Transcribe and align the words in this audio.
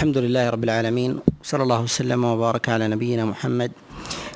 الحمد 0.00 0.18
لله 0.18 0.50
رب 0.50 0.64
العالمين 0.64 1.20
صلى 1.42 1.62
الله 1.62 1.80
وسلم 1.80 2.24
وبارك 2.24 2.68
على 2.68 2.88
نبينا 2.88 3.24
محمد 3.24 3.72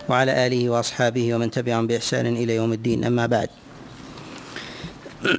وعلى 0.09 0.47
آله 0.47 0.69
وأصحابه 0.69 1.35
ومن 1.35 1.51
تبعهم 1.51 1.87
بإحسان 1.87 2.27
إلى 2.27 2.55
يوم 2.55 2.73
الدين 2.73 3.05
أما 3.05 3.27
بعد. 3.27 3.49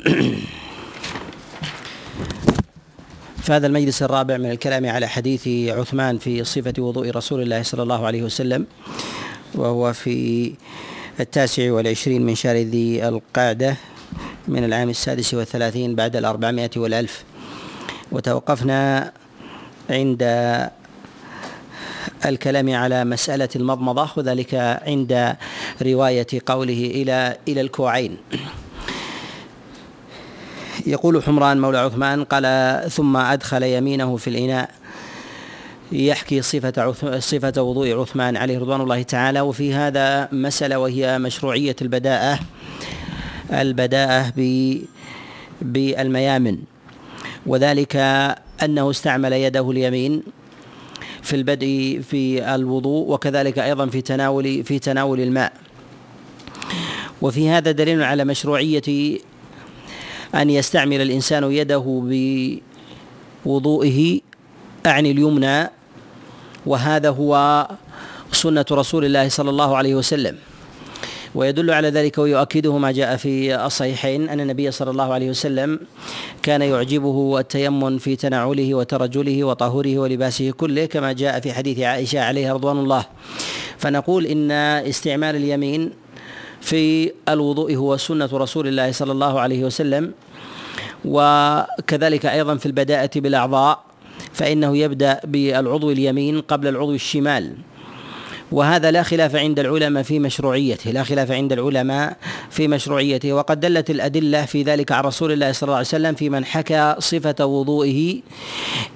فهذا 3.46 3.68
المجلس 3.68 4.04
الرابع 4.04 4.38
من 4.38 4.52
الكلام 4.52 4.90
على 4.90 5.08
حديث 5.08 5.48
عثمان 5.70 6.18
في 6.18 6.44
صفة 6.44 6.74
وضوء 6.80 7.10
رسول 7.10 7.42
الله 7.42 7.64
صلى 7.64 7.84
الله 7.84 8.06
عليه 8.06 8.24
وسلم 8.24 8.66
وهو 9.56 9.94
في 9.94 10.54
التاسع 11.20 11.72
والعشرين 11.72 12.26
من 12.26 12.36
شهر 12.36 12.56
ذي 12.56 13.08
القعدة 13.08 13.76
من 14.48 14.64
العام 14.64 14.90
السادس 14.90 15.34
والثلاثين 15.34 15.96
بعد 15.96 16.16
الأربعمائة 16.16 16.72
والألف. 16.78 17.24
وتوقفنا 18.12 19.12
عند 19.90 20.24
الكلام 22.26 22.76
على 22.76 23.06
مسألة 23.06 23.50
المضمضة 23.56 24.10
وذلك 24.16 24.54
عند 24.88 25.36
رواية 25.82 26.28
قوله 26.46 26.92
إلى 26.96 27.38
إلى 27.48 27.62
الكوعين. 27.62 28.18
يقول 30.88 31.24
حمران 31.24 31.62
مولى 31.62 31.78
عثمان 31.78 32.24
قال 32.24 32.46
ثم 32.92 33.18
أدخل 33.18 33.64
يمينه 33.64 34.18
في 34.18 34.30
الإناء. 34.30 34.70
يحكي 35.92 36.42
صفة 36.42 36.92
صفة 37.20 37.62
وضوء 37.62 38.02
عثمان 38.02 38.38
عليه 38.38 38.60
رضوان 38.60 38.82
الله 38.82 39.04
تعالى 39.04 39.42
وفي 39.42 39.74
هذا 39.74 40.30
مسألة 40.32 40.80
وهي 40.80 41.20
مشروعية 41.20 41.76
البداءة 41.82 42.40
البداءة 43.52 44.34
بالميامن. 45.62 46.58
وذلك 47.46 47.96
أنه 48.64 48.90
استعمل 48.90 49.34
يده 49.34 49.72
اليمين 49.72 50.24
في 51.22 51.36
البدء 51.36 52.02
في 52.10 52.56
الوضوء 52.56 53.12
وكذلك 53.12 53.60
أيضا 53.60 53.86
في 53.86 54.02
تناول 54.02 54.64
في 54.64 54.80
تناول 54.80 55.20
الماء. 55.20 55.54
وفي 57.22 57.50
هذا 57.50 57.72
دليل 57.72 58.04
على 58.04 58.26
مشروعية 58.26 59.20
أن 60.36 60.50
يستعمل 60.50 61.02
الإنسان 61.02 61.52
يده 61.52 62.02
بوضوئه 63.46 64.20
أعني 64.86 65.12
اليمنى 65.12 65.70
وهذا 66.66 67.10
هو 67.10 67.68
سنة 68.32 68.66
رسول 68.72 69.06
الله 69.06 69.30
صلى 69.30 69.50
الله 69.50 69.78
عليه 69.78 69.96
وسلم. 69.96 70.38
ويدل 71.36 71.72
على 71.72 71.90
ذلك 71.90 72.18
ويؤكده 72.18 72.78
ما 72.78 72.92
جاء 72.92 73.16
في 73.18 73.56
الصحيحين 73.66 74.30
أن 74.30 74.40
النبي 74.40 74.72
صلى 74.72 74.92
الله 74.92 75.14
عليه 75.14 75.30
وسلم 75.30 75.80
كان 76.44 76.62
يعجبه 76.62 77.40
التيمم 77.40 77.98
في 77.98 78.16
تنعله 78.16 78.74
وترجله 78.74 79.44
وطهوره 79.44 80.00
ولباسه 80.00 80.52
كله 80.52 80.86
كما 80.86 81.12
جاء 81.14 81.40
في 81.40 81.54
حديث 81.54 81.80
عائشة 81.80 82.20
عليها 82.20 82.54
رضوان 82.54 82.78
الله. 82.78 83.06
فنقول 83.78 84.26
إن 84.26 84.52
استعمال 84.88 85.36
اليمين 85.36 85.92
في 86.62 87.12
الوضوء 87.30 87.76
هو 87.76 87.98
سنة 87.98 88.30
رسول 88.34 88.68
الله 88.68 88.92
صلى 88.92 89.12
الله 89.12 89.40
عليه 89.40 89.64
وسلم 89.64 90.12
وكذلك 91.06 92.26
أيضا 92.26 92.56
في 92.56 92.66
البداءة 92.66 93.10
بالأعضاء 93.16 93.84
فإنه 94.34 94.78
يبدأ 94.78 95.20
بالعضو 95.24 95.92
اليمين 95.92 96.42
قبل 96.42 96.68
العضو 96.68 96.94
الشمال. 96.94 97.75
وهذا 98.52 98.92
لا 98.92 99.04
خلاف 99.04 99.36
عند 99.36 99.60
العلماء 99.60 100.04
في 100.04 100.20
مشروعيته 100.20 100.92
لا 100.92 101.04
خلاف 101.04 101.32
عند 101.32 101.54
العلماء 101.54 102.18
في 102.50 102.68
مشروعيته. 102.68 103.34
وقد 103.34 103.60
دلت 103.60 103.90
الأدلة 103.90 104.46
في 104.46 104.64
ذلك 104.64 104.92
عن 104.92 105.04
رسول 105.04 105.32
الله 105.32 105.52
صلى 105.52 105.68
الله 105.68 105.76
عليه 105.76 105.88
وسلم 105.88 106.16
في 106.16 106.30
من 106.30 106.46
حكى 106.46 106.96
صفة 107.00 107.46
وضوئه 107.46 108.22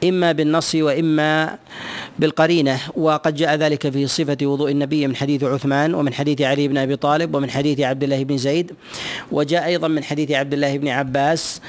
إما 0.03 0.31
بالنص 0.31 0.75
وإما 0.75 1.57
بالقرينة. 2.19 2.79
وقد 2.95 3.35
جاء 3.35 3.55
ذلك 3.55 3.89
في 3.89 4.07
صفة 4.07 4.37
وضوء 4.41 4.71
النبي 4.71 5.07
من 5.07 5.15
حديث 5.15 5.43
عثمان 5.43 5.93
ومن 5.93 6.13
حديث 6.13 6.41
علي 6.41 6.67
بن 6.67 6.77
أبي 6.77 6.95
طالب 6.95 7.35
ومن 7.35 7.49
حديث 7.49 7.79
عبد 7.79 8.03
الله 8.03 8.23
بن 8.23 8.37
زيد. 8.37 8.71
وجاء 9.31 9.65
أيضا 9.65 9.87
من 9.87 10.03
حديث 10.03 10.31
عبد 10.31 10.53
الله 10.53 10.77
بن 10.77 10.87
عباس 10.87 11.61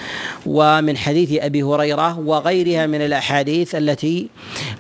ومن 0.46 0.96
حديث 0.96 1.42
أبي 1.42 1.62
هريرة 1.62 2.18
وغيرها 2.18 2.86
من 2.86 3.00
الأحاديث 3.00 3.74
التي 3.74 4.28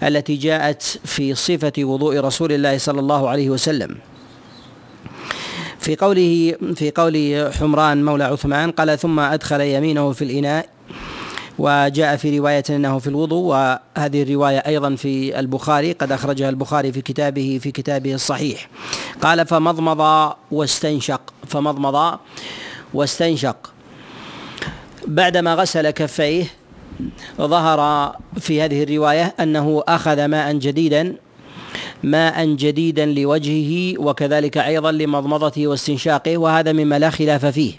التي 0.02 0.36
جاءت 0.36 0.82
في 1.04 1.34
صفة 1.34 1.72
وضوء 1.78 2.20
رسول 2.20 2.52
الله 2.52 2.78
صلى 2.78 2.89
الله 2.98 3.28
عليه 3.28 3.50
وسلم. 3.50 3.96
في 5.78 5.96
قوله 5.96 6.54
في 6.74 6.90
قول 6.90 7.48
حمران 7.52 8.04
مولى 8.04 8.24
عثمان 8.24 8.70
قال 8.70 8.98
ثم 8.98 9.20
أدخل 9.20 9.60
يمينه 9.60 10.12
في 10.12 10.24
الإناء 10.24 10.68
وجاء 11.58 12.16
في 12.16 12.38
رواية 12.38 12.64
أنه 12.70 12.98
في 12.98 13.06
الوضوء 13.06 13.42
وهذه 13.42 14.22
الرواية 14.22 14.58
أيضا 14.58 14.94
في 14.94 15.38
البخاري 15.40 15.92
قد 15.92 16.12
أخرجها 16.12 16.48
البخاري 16.48 16.92
في 16.92 17.00
كتابه 17.00 17.58
في 17.62 17.70
كتابه 17.70 18.14
الصحيح. 18.14 18.68
قال 19.22 19.46
فمضمض 19.46 20.32
واستنشق 20.50 21.20
فمضمض 21.46 22.18
واستنشق. 22.94 23.72
بعدما 25.06 25.54
غسل 25.54 25.90
كفيه 25.90 26.44
ظهر 27.40 28.12
في 28.40 28.62
هذه 28.62 28.82
الرواية 28.82 29.34
أنه 29.40 29.82
أخذ 29.88 30.24
ماء 30.24 30.52
جديدا 30.52 31.16
ماء 32.02 32.46
جديدا 32.46 33.06
لوجهه 33.06 33.98
وكذلك 33.98 34.58
أيضا 34.58 34.92
لمضمضته 34.92 35.66
واستنشاقه 35.66 36.38
وهذا 36.38 36.72
مما 36.72 36.98
لا 36.98 37.10
خلاف 37.10 37.46
فيه 37.46 37.72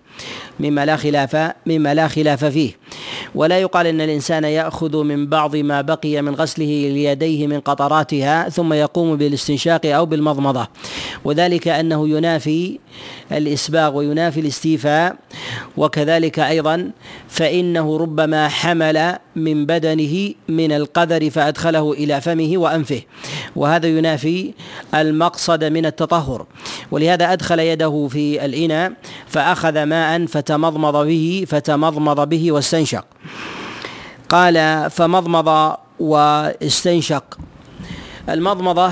مما 0.59 0.85
لا 0.85 0.95
خلاف 0.95 1.53
مما 1.65 1.93
لا 1.93 2.07
خلاف 2.07 2.45
فيه. 2.45 2.71
ولا 3.35 3.59
يقال 3.59 3.87
إن 3.87 4.01
الإنسان 4.01 4.43
يأخذ 4.43 5.03
من 5.03 5.27
بعض 5.27 5.55
ما 5.55 5.81
بقي 5.81 6.21
من 6.21 6.35
غسله 6.35 6.65
ليديه 6.65 7.47
من 7.47 7.59
قطراتها 7.59 8.49
ثم 8.49 8.73
يقوم 8.73 9.15
بالاستنشاق 9.15 9.85
أو 9.85 10.05
بالمضمضة. 10.05 10.67
وذلك 11.25 11.67
أنه 11.67 12.09
ينافي 12.09 12.79
الإسباغ 13.31 13.97
وينافي 13.97 14.39
الاستيفاء. 14.39 15.15
وكذلك 15.77 16.39
أيضا 16.39 16.91
فإنه 17.27 17.97
ربما 17.97 18.47
حمل 18.47 19.17
من 19.35 19.65
بدنه 19.65 20.33
من 20.47 20.71
القدر 20.71 21.29
فأدخله 21.29 21.93
إلى 21.93 22.21
فمه 22.21 22.57
وأنفه. 22.57 23.01
وهذا 23.55 23.87
ينافي 23.87 24.53
المقصد 24.95 25.63
من 25.63 25.85
التطهر. 25.85 26.45
ولهذا 26.91 27.33
أدخل 27.33 27.59
يده 27.59 28.07
في 28.11 28.45
الإناء 28.45 28.93
فأخذ 29.27 29.83
ماء 29.83 30.25
فتمضمض 30.25 31.05
به 31.05 31.45
فتمضمض 31.47 32.29
به 32.29 32.51
واستنشق. 32.51 33.05
قال 34.29 34.89
فمضمض 34.89 35.75
واستنشق. 35.99 37.37
المضمضة 38.29 38.91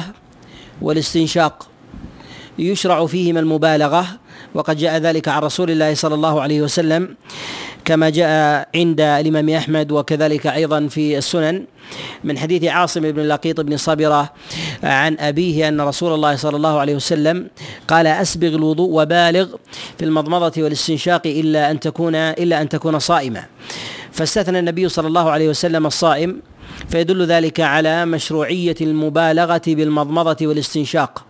والاستنشاق 0.82 1.69
يشرع 2.60 3.06
فيهما 3.06 3.40
المبالغة 3.40 4.06
وقد 4.54 4.78
جاء 4.78 4.98
ذلك 4.98 5.28
عن 5.28 5.42
رسول 5.42 5.72
الله 5.72 5.94
صلى 5.94 6.16
الله 6.16 6.42
عليه 6.42 6.62
وسلم 6.62 7.16
كما 7.86 8.10
جاء 8.10 8.70
عند 8.76 9.02
الإمام 9.02 9.50
أحمد 9.50 9.92
وكذلك 9.92 10.48
أيضا 10.48 10.88
في 10.88 11.18
السنن 11.18 11.66
من 12.24 12.38
حديث 12.38 12.64
عاصم 12.64 13.02
بن 13.02 13.22
لقيط 13.22 13.60
بن 13.60 13.78
صبره 13.78 14.34
عن 14.84 15.18
أبيه 15.20 15.68
أن 15.68 15.82
رسول 15.82 16.14
الله 16.14 16.36
صلى 16.36 16.56
الله 16.56 16.80
عليه 16.80 16.96
وسلم 16.96 17.48
قال 17.88 18.08
أسبغ 18.08 18.48
الوضوء 18.48 18.90
وبالغ 19.02 19.48
في 19.98 20.06
المضمضة 20.06 20.64
والاستنشاق 20.64 21.22
إلا 21.26 21.72
أن 21.72 21.80
تكون 21.80 22.16
إلا 22.16 22.62
أن 22.62 22.70
تكون 22.70 23.00
صائما 23.00 23.44
فاستثنى 24.12 24.60
النبي 24.60 24.90
صلى 24.90 25.08
الله 25.08 25.30
عليه 25.30 25.50
وسلم 25.50 25.86
الصائم 25.86 26.42
فيدل 26.90 27.26
ذلك 27.26 27.60
على 27.60 28.06
مشروعية 28.06 28.76
المبالغة 28.82 29.62
بالمضمضة 29.68 30.48
والاستنشاق. 30.48 31.26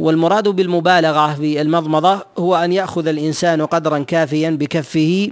والمراد 0.00 0.48
بالمبالغة 0.48 1.34
في 1.34 1.60
المضمضة 1.60 2.22
هو 2.38 2.56
أن 2.56 2.72
يأخذ 2.72 3.06
الإنسان 3.06 3.66
قدرا 3.66 3.98
كافيا 3.98 4.50
بكفه 4.50 5.28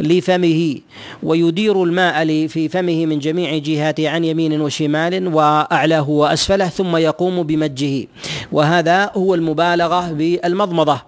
لفمه 0.00 0.78
ويدير 1.22 1.82
الماء 1.82 2.46
في 2.46 2.68
فمه 2.68 3.06
من 3.06 3.18
جميع 3.18 3.58
جهاته 3.58 4.08
عن 4.08 4.24
يمين 4.24 4.60
وشمال 4.60 5.34
وأعلاه 5.34 6.10
وأسفله 6.10 6.68
ثم 6.68 6.96
يقوم 6.96 7.42
بمجه. 7.42 8.06
وهذا 8.52 9.10
هو 9.14 9.34
المبالغة 9.34 10.12
بالمضمضة. 10.12 11.00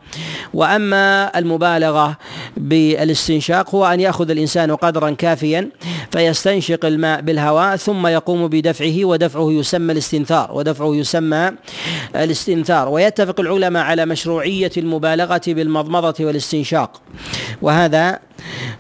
وأما 0.55 1.39
المبالغة 1.39 2.17
بالاستنشاق 2.57 3.75
هو 3.75 3.87
أن 3.87 4.01
يأخذ 4.01 4.31
الإنسان 4.31 4.75
قدرا 4.77 5.11
كافيا 5.11 5.71
فيستنشق 6.17 6.85
الماء 6.85 7.21
بالهواء 7.21 7.77
ثم 7.77 8.07
يقوم 8.07 8.49
بدفعه 8.49 9.05
ودفعه 9.05 9.53
يسمى 9.53 9.93
الاستنثار 9.93 10.51
ودفعه 10.53 10.95
يسمى 10.95 11.53
الاستنثار. 12.17 12.89
ويتفق 12.89 13.41
العلماء 13.41 13.83
على 13.85 14.07
مشروعية 14.07 14.71
المبالغة 14.77 15.41
بالمضمضة 15.47 16.25
والاستنشاق. 16.25 17.03
وهذا 17.63 18.19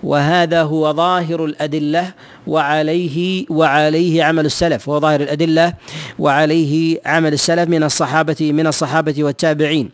وهذا 0.02 0.62
هو 0.62 0.92
ظاهر 0.92 1.44
الأدلة 1.44 2.12
وعليه 2.46 3.46
وعليه 3.50 4.24
عمل 4.24 4.46
السلف. 4.46 4.88
هو 4.88 5.00
ظاهر 5.00 5.20
الأدلة 5.20 5.74
وعليه 6.18 7.00
عمل 7.06 7.32
السلف 7.32 7.68
من 7.68 7.82
الصحابة 7.82 8.52
من 8.52 8.66
الصحابة 8.66 9.14
والتابعين. 9.24 9.90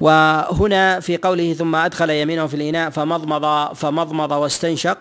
وهنا 0.00 1.00
في 1.00 1.16
قوله 1.16 1.52
ثم 1.52 1.74
أدخل 1.74 2.10
يمينه 2.10 2.46
في 2.46 2.54
الإناء 2.54 2.90
فمضمض 2.90 3.74
فمضمض 3.74 4.32
واستنشق. 4.32 4.98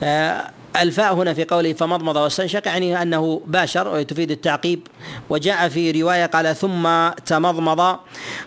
Saya. 0.00 0.59
الفاء 0.76 1.14
هنا 1.14 1.34
في 1.34 1.44
قوله 1.44 1.72
فمضمض 1.72 2.16
واستنشق 2.16 2.66
يعني 2.66 3.02
أنه 3.02 3.42
باشر 3.46 3.88
وتفيد 3.88 4.30
التعقيب. 4.30 4.86
وجاء 5.30 5.68
في 5.68 6.02
رواية 6.02 6.26
قال 6.26 6.56
ثم 6.56 7.08
تمضمض 7.26 7.98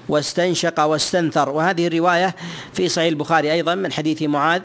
واستنشق 0.09 0.79
واستنثر. 0.79 1.49
وهذه 1.49 1.87
الرواية 1.87 2.35
في 2.73 2.89
صحيح 2.89 3.07
البخاري 3.07 3.51
أيضا 3.51 3.75
من 3.75 3.91
حديث 3.91 4.21
معاذ 4.21 4.61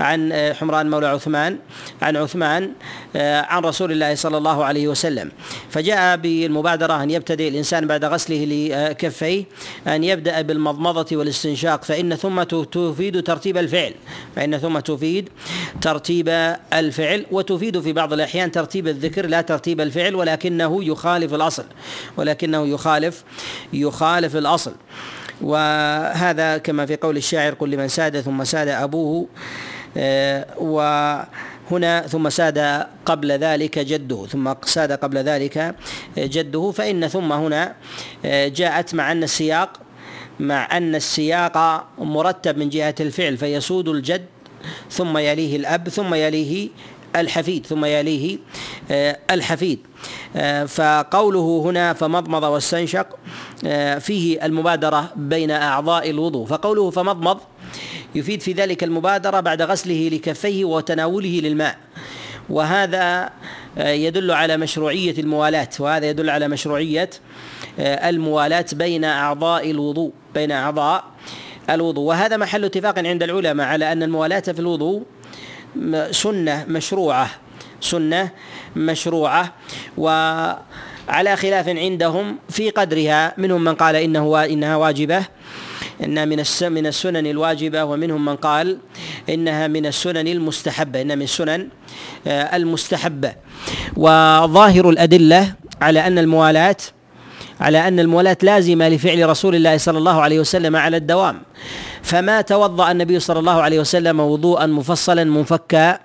عن 0.00 0.52
حمران 0.60 0.90
مولى 0.90 1.06
عثمان 1.06 1.58
عن 2.02 2.16
عثمان 2.16 2.72
عن 3.16 3.62
رسول 3.62 3.92
الله 3.92 4.14
صلى 4.14 4.36
الله 4.38 4.64
عليه 4.64 4.88
وسلم. 4.88 5.32
فجاء 5.70 6.16
بالمبادرة 6.16 7.02
أن 7.02 7.10
يبتدئ 7.10 7.48
الإنسان 7.48 7.86
بعد 7.86 8.04
غسله 8.04 8.44
لكفيه 8.44 9.44
أن 9.86 10.04
يبدأ 10.04 10.40
بالمضمضة 10.40 11.16
والاستنشاق 11.16 11.84
فإن 11.84 12.14
ثم 12.14 12.42
تفيد 12.42 13.22
ترتيب 13.22 13.56
الفعل. 13.56 13.94
فإن 14.36 14.58
ثم 14.58 14.78
تفيد 14.78 15.28
ترتيب 15.80 16.28
الفعل. 16.72 16.97
الفعل 16.98 17.26
وتفيد 17.30 17.80
في 17.80 17.92
بعض 17.92 18.12
الأحيان 18.12 18.50
ترتيب 18.50 18.88
الذكر 18.88 19.26
لا 19.26 19.40
ترتيب 19.40 19.80
الفعل 19.80 20.14
ولكنه 20.14 20.84
يخالف 20.84 21.34
الأصل 21.34 21.64
ولكنه 22.16 22.66
يخالف 22.66 23.24
يخالف 23.72 24.36
الأصل. 24.36 24.74
وهذا 25.40 26.58
كما 26.58 26.86
في 26.86 26.96
قول 26.96 27.16
الشاعر 27.16 27.54
قل 27.54 27.70
لمن 27.70 27.88
ساد 27.88 28.20
ثم 28.20 28.44
ساد 28.44 28.68
أبوه 28.68 29.28
آه، 29.96 30.46
وهنا 30.58 32.06
ثم 32.06 32.28
ساد 32.28 32.86
قبل 33.06 33.32
ذلك 33.32 33.78
جده 33.78 34.26
ثم 34.26 34.54
ساد 34.64 34.92
قبل 34.92 35.18
ذلك 35.18 35.74
جده. 36.18 36.70
فإن 36.70 37.08
ثم 37.08 37.32
هنا 37.32 37.74
آه، 38.24 38.48
جاءت 38.48 38.94
مع 38.94 39.12
أن 39.12 39.22
السياق 39.22 39.80
مع 40.40 40.76
أن 40.76 40.94
السياق 40.94 41.86
مرتب 41.98 42.58
من 42.58 42.68
جهة 42.68 42.94
الفعل 43.00 43.36
فيسود 43.36 43.88
الجد 43.88 44.26
ثم 44.90 45.18
يليه 45.18 45.56
الأب 45.56 45.88
ثم 45.88 46.14
يليه 46.14 46.68
الحفيد 47.16 47.66
ثم 47.66 47.84
يليه 47.84 48.38
آه، 48.90 49.18
الحفيد. 49.30 49.78
آه، 50.36 50.64
فقوله 50.64 51.62
هنا 51.66 51.92
فمضمض 51.92 52.42
واستنشق 52.42 53.06
آه، 53.66 53.98
فيه 53.98 54.44
المبادرة 54.44 55.10
بين 55.16 55.50
أعضاء 55.50 56.10
الوضوء. 56.10 56.46
فقوله 56.46 56.90
فمضمض 56.90 57.40
يفيد 58.14 58.42
في 58.42 58.52
ذلك 58.52 58.84
المبادرة 58.84 59.40
بعد 59.40 59.62
غسله 59.62 60.08
لكفيه 60.12 60.64
وتناوله 60.64 61.40
للماء. 61.42 61.76
وهذا 62.50 63.30
يدل 63.76 64.30
على 64.30 64.56
مشروعية 64.56 65.14
الموالاة 65.18 65.68
وهذا 65.80 66.10
يدل 66.10 66.30
على 66.30 66.48
مشروعية 66.48 67.10
الموالاة 67.78 68.66
بين 68.72 69.04
أعضاء 69.04 69.70
الوضوء 69.70 70.12
بين 70.34 70.52
أعضاء 70.52 71.04
الوضوء. 71.70 72.04
وهذا 72.04 72.36
محل 72.36 72.64
اتفاق 72.64 72.98
عند 72.98 73.22
العلماء 73.22 73.66
على 73.66 73.92
أن 73.92 74.02
الموالاة 74.02 74.40
في 74.40 74.58
الوضوء 74.58 75.02
سنة 76.10 76.64
مشروعة 76.68 77.30
سنة 77.80 78.30
مشروعة. 78.76 79.54
وعلى 79.98 81.36
خلاف 81.36 81.68
عندهم 81.68 82.38
في 82.48 82.70
قدرها 82.70 83.34
منهم 83.38 83.64
من 83.64 83.74
قال 83.74 83.96
إنه 83.96 84.44
إنها 84.44 84.76
واجبة 84.76 85.24
إنها 86.04 86.24
من 86.24 86.44
من 86.62 86.86
السنن 86.86 87.26
الواجبة. 87.26 87.84
ومنهم 87.84 88.24
من 88.24 88.36
قال 88.36 88.78
إنها 89.28 89.66
من 89.66 89.86
السنن 89.86 90.28
المستحبة 90.28 91.00
إنها 91.02 91.16
من 91.16 91.22
السنن 91.22 91.68
آه، 92.26 92.56
المستحبة. 92.56 93.34
وظاهر 93.96 94.90
الأدلة 94.90 95.54
على 95.82 96.06
أن 96.06 96.18
الموالاة 96.18 96.76
على 97.60 97.88
أن 97.88 98.00
الموالاة 98.00 98.36
لازمة 98.42 98.88
لفعل 98.88 99.28
رسول 99.28 99.54
الله 99.54 99.76
صلى 99.76 99.98
الله 99.98 100.20
عليه 100.20 100.40
وسلم 100.40 100.76
على 100.76 100.96
الدوام. 100.96 101.42
فما 102.02 102.40
توضأ 102.40 102.90
النبي 102.90 103.20
صلى 103.20 103.38
الله 103.38 103.62
عليه 103.62 103.80
وسلم 103.80 104.20
وضوءا 104.20 104.66
مفصلا 104.66 105.24
منفكا 105.24 105.98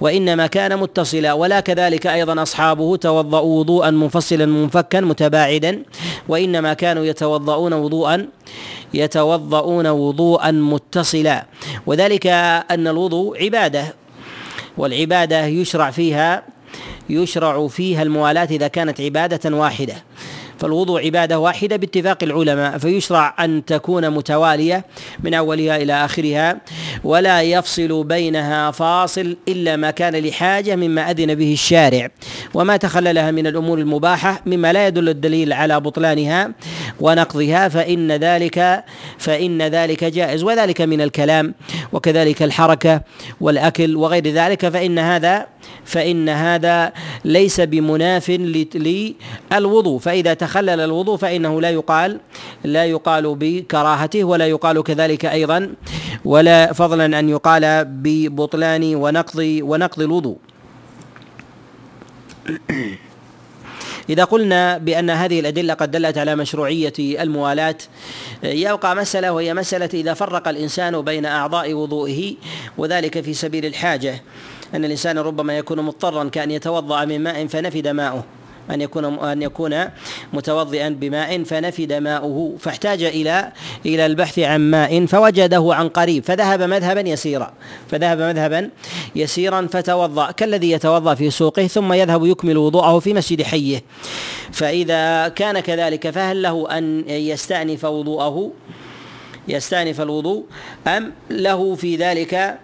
وإنما 0.00 0.46
كان 0.46 0.76
متصلا. 0.78 1.32
ولا 1.32 1.60
كذلك 1.60 2.06
أيضا 2.06 2.42
أصحابه 2.42 2.96
توضأوا 2.96 3.58
وضوءا 3.58 3.90
منفصلا 3.90 4.46
منفكا 4.46 5.00
متباعدا 5.00 5.82
وإنما 6.28 6.74
كانوا 6.74 7.04
يتوضؤون 7.04 7.72
وضوءا 7.72 8.26
يتوضؤون 8.94 9.86
وضوءا 9.86 10.50
متصلا. 10.50 11.46
وذلك 11.86 12.26
أن 12.70 12.86
الوضوء 12.88 13.44
عبادة 13.44 13.94
والعبادة 14.78 15.46
يشرع 15.46 15.90
فيها 15.90 16.42
يشرع 17.10 17.66
فيها 17.66 18.02
الموالاة 18.02 18.48
إذا 18.50 18.68
كانت 18.68 19.00
عبادة 19.00 19.56
واحدة. 19.56 19.94
فالوضوء 20.60 21.04
عبادة 21.04 21.38
واحدة 21.38 21.76
باتفاق 21.76 22.18
العلماء 22.22 22.78
فيشرع 22.78 23.34
أن 23.40 23.64
تكون 23.64 24.10
متوالية 24.10 24.84
من 25.24 25.34
أولها 25.34 25.76
إلى 25.76 26.04
آخرها 26.04 26.60
ولا 27.04 27.42
يفصل 27.42 28.04
بينها 28.04 28.70
فاصل 28.70 29.36
إلا 29.48 29.76
ما 29.76 29.90
كان 29.90 30.16
لحاجة 30.16 30.76
مما 30.76 31.10
أذن 31.10 31.34
به 31.34 31.52
الشارع 31.52 32.08
وما 32.54 32.76
تخللها 32.76 33.30
من 33.30 33.46
الأمور 33.46 33.78
المباحة 33.78 34.42
مما 34.46 34.72
لا 34.72 34.86
يدل 34.86 35.08
الدليل 35.08 35.52
على 35.52 35.80
بطلانها 35.80 36.52
ونقضها 37.00 37.68
فإن 37.68 38.12
ذلك 38.12 38.84
فإن 39.18 39.62
ذلك 39.62 40.04
جائز 40.04 40.42
وذلك 40.42 40.80
من 40.80 41.00
الكلام 41.00 41.54
وكذلك 41.92 42.42
الحركة 42.42 43.02
والأكل 43.40 43.96
وغير 43.96 44.28
ذلك 44.28 44.68
فإن 44.68 44.98
هذا 44.98 45.46
فإن 45.84 46.28
هذا 46.28 46.92
ليس 47.24 47.60
بمناف 47.60 48.30
للوضوء 48.30 49.98
فإذا 49.98 50.34
تخلل 50.34 50.49
الوضوء 50.56 51.16
فإنه 51.16 51.60
لا 51.60 51.70
يقال 51.70 52.20
لا 52.64 52.84
يقال 52.84 53.34
بكراهته 53.34 54.24
ولا 54.24 54.46
يقال 54.46 54.82
كذلك 54.82 55.24
أيضا 55.24 55.74
ولا 56.24 56.72
فضلا 56.72 57.18
أن 57.18 57.28
يقال 57.28 57.84
ببطلان 57.84 58.94
ونقض 58.94 59.58
ونقض 59.62 60.02
الوضوء. 60.02 60.36
إذا 64.10 64.24
قلنا 64.24 64.78
بأن 64.78 65.10
هذه 65.10 65.40
الأدلة 65.40 65.74
قد 65.74 65.90
دلت 65.90 66.18
على 66.18 66.36
مشروعية 66.36 66.92
الموالاة 66.98 67.76
يبقى 68.42 68.96
مسألة 68.96 69.32
وهي 69.32 69.54
مسألة 69.54 69.90
إذا 69.94 70.14
فرق 70.14 70.48
الإنسان 70.48 71.00
بين 71.02 71.26
أعضاء 71.26 71.74
وضوئه 71.74 72.34
وذلك 72.78 73.20
في 73.20 73.34
سبيل 73.34 73.66
الحاجة 73.66 74.22
أن 74.74 74.84
الإنسان 74.84 75.18
ربما 75.18 75.58
يكون 75.58 75.80
مضطرا 75.80 76.28
كأن 76.28 76.50
يتوضأ 76.50 77.04
من 77.04 77.22
ماء 77.22 77.46
فنفد 77.46 77.88
ماؤه. 77.88 78.24
أن 78.70 78.80
يكون 78.80 79.18
أن 79.18 79.42
يكون 79.42 79.84
متوضئا 80.32 80.88
بماء 80.88 81.42
فنفد 81.42 81.92
ماؤه 81.92 82.56
فاحتاج 82.58 83.02
إلى 83.02 83.52
إلى 83.86 84.06
البحث 84.06 84.38
عن 84.38 84.60
ماء 84.60 85.06
فوجده 85.06 85.68
عن 85.70 85.88
قريب 85.88 86.24
فذهب 86.24 86.62
مذهبا 86.62 87.00
يسيرا 87.00 87.52
فذهب 87.90 88.18
مذهبا 88.18 88.70
يسيرا 89.16 89.68
فتوضأ 89.72 90.30
كالذي 90.30 90.70
يتوضأ 90.70 91.14
في 91.14 91.30
سوقه 91.30 91.66
ثم 91.66 91.92
يذهب 91.92 92.26
يكمل 92.26 92.56
وضوءه 92.56 92.98
في 92.98 93.14
مسجد 93.14 93.42
حيه. 93.42 93.82
فإذا 94.52 95.28
كان 95.28 95.60
كذلك 95.60 96.10
فهل 96.10 96.42
له 96.42 96.78
أن 96.78 97.04
يستأنف 97.08 97.84
وضوءه؟ 97.84 98.52
يستأنف 99.48 100.00
الوضوء 100.00 100.44
أم 100.86 101.12
له 101.30 101.74
في 101.74 101.96
ذلك 101.96 102.58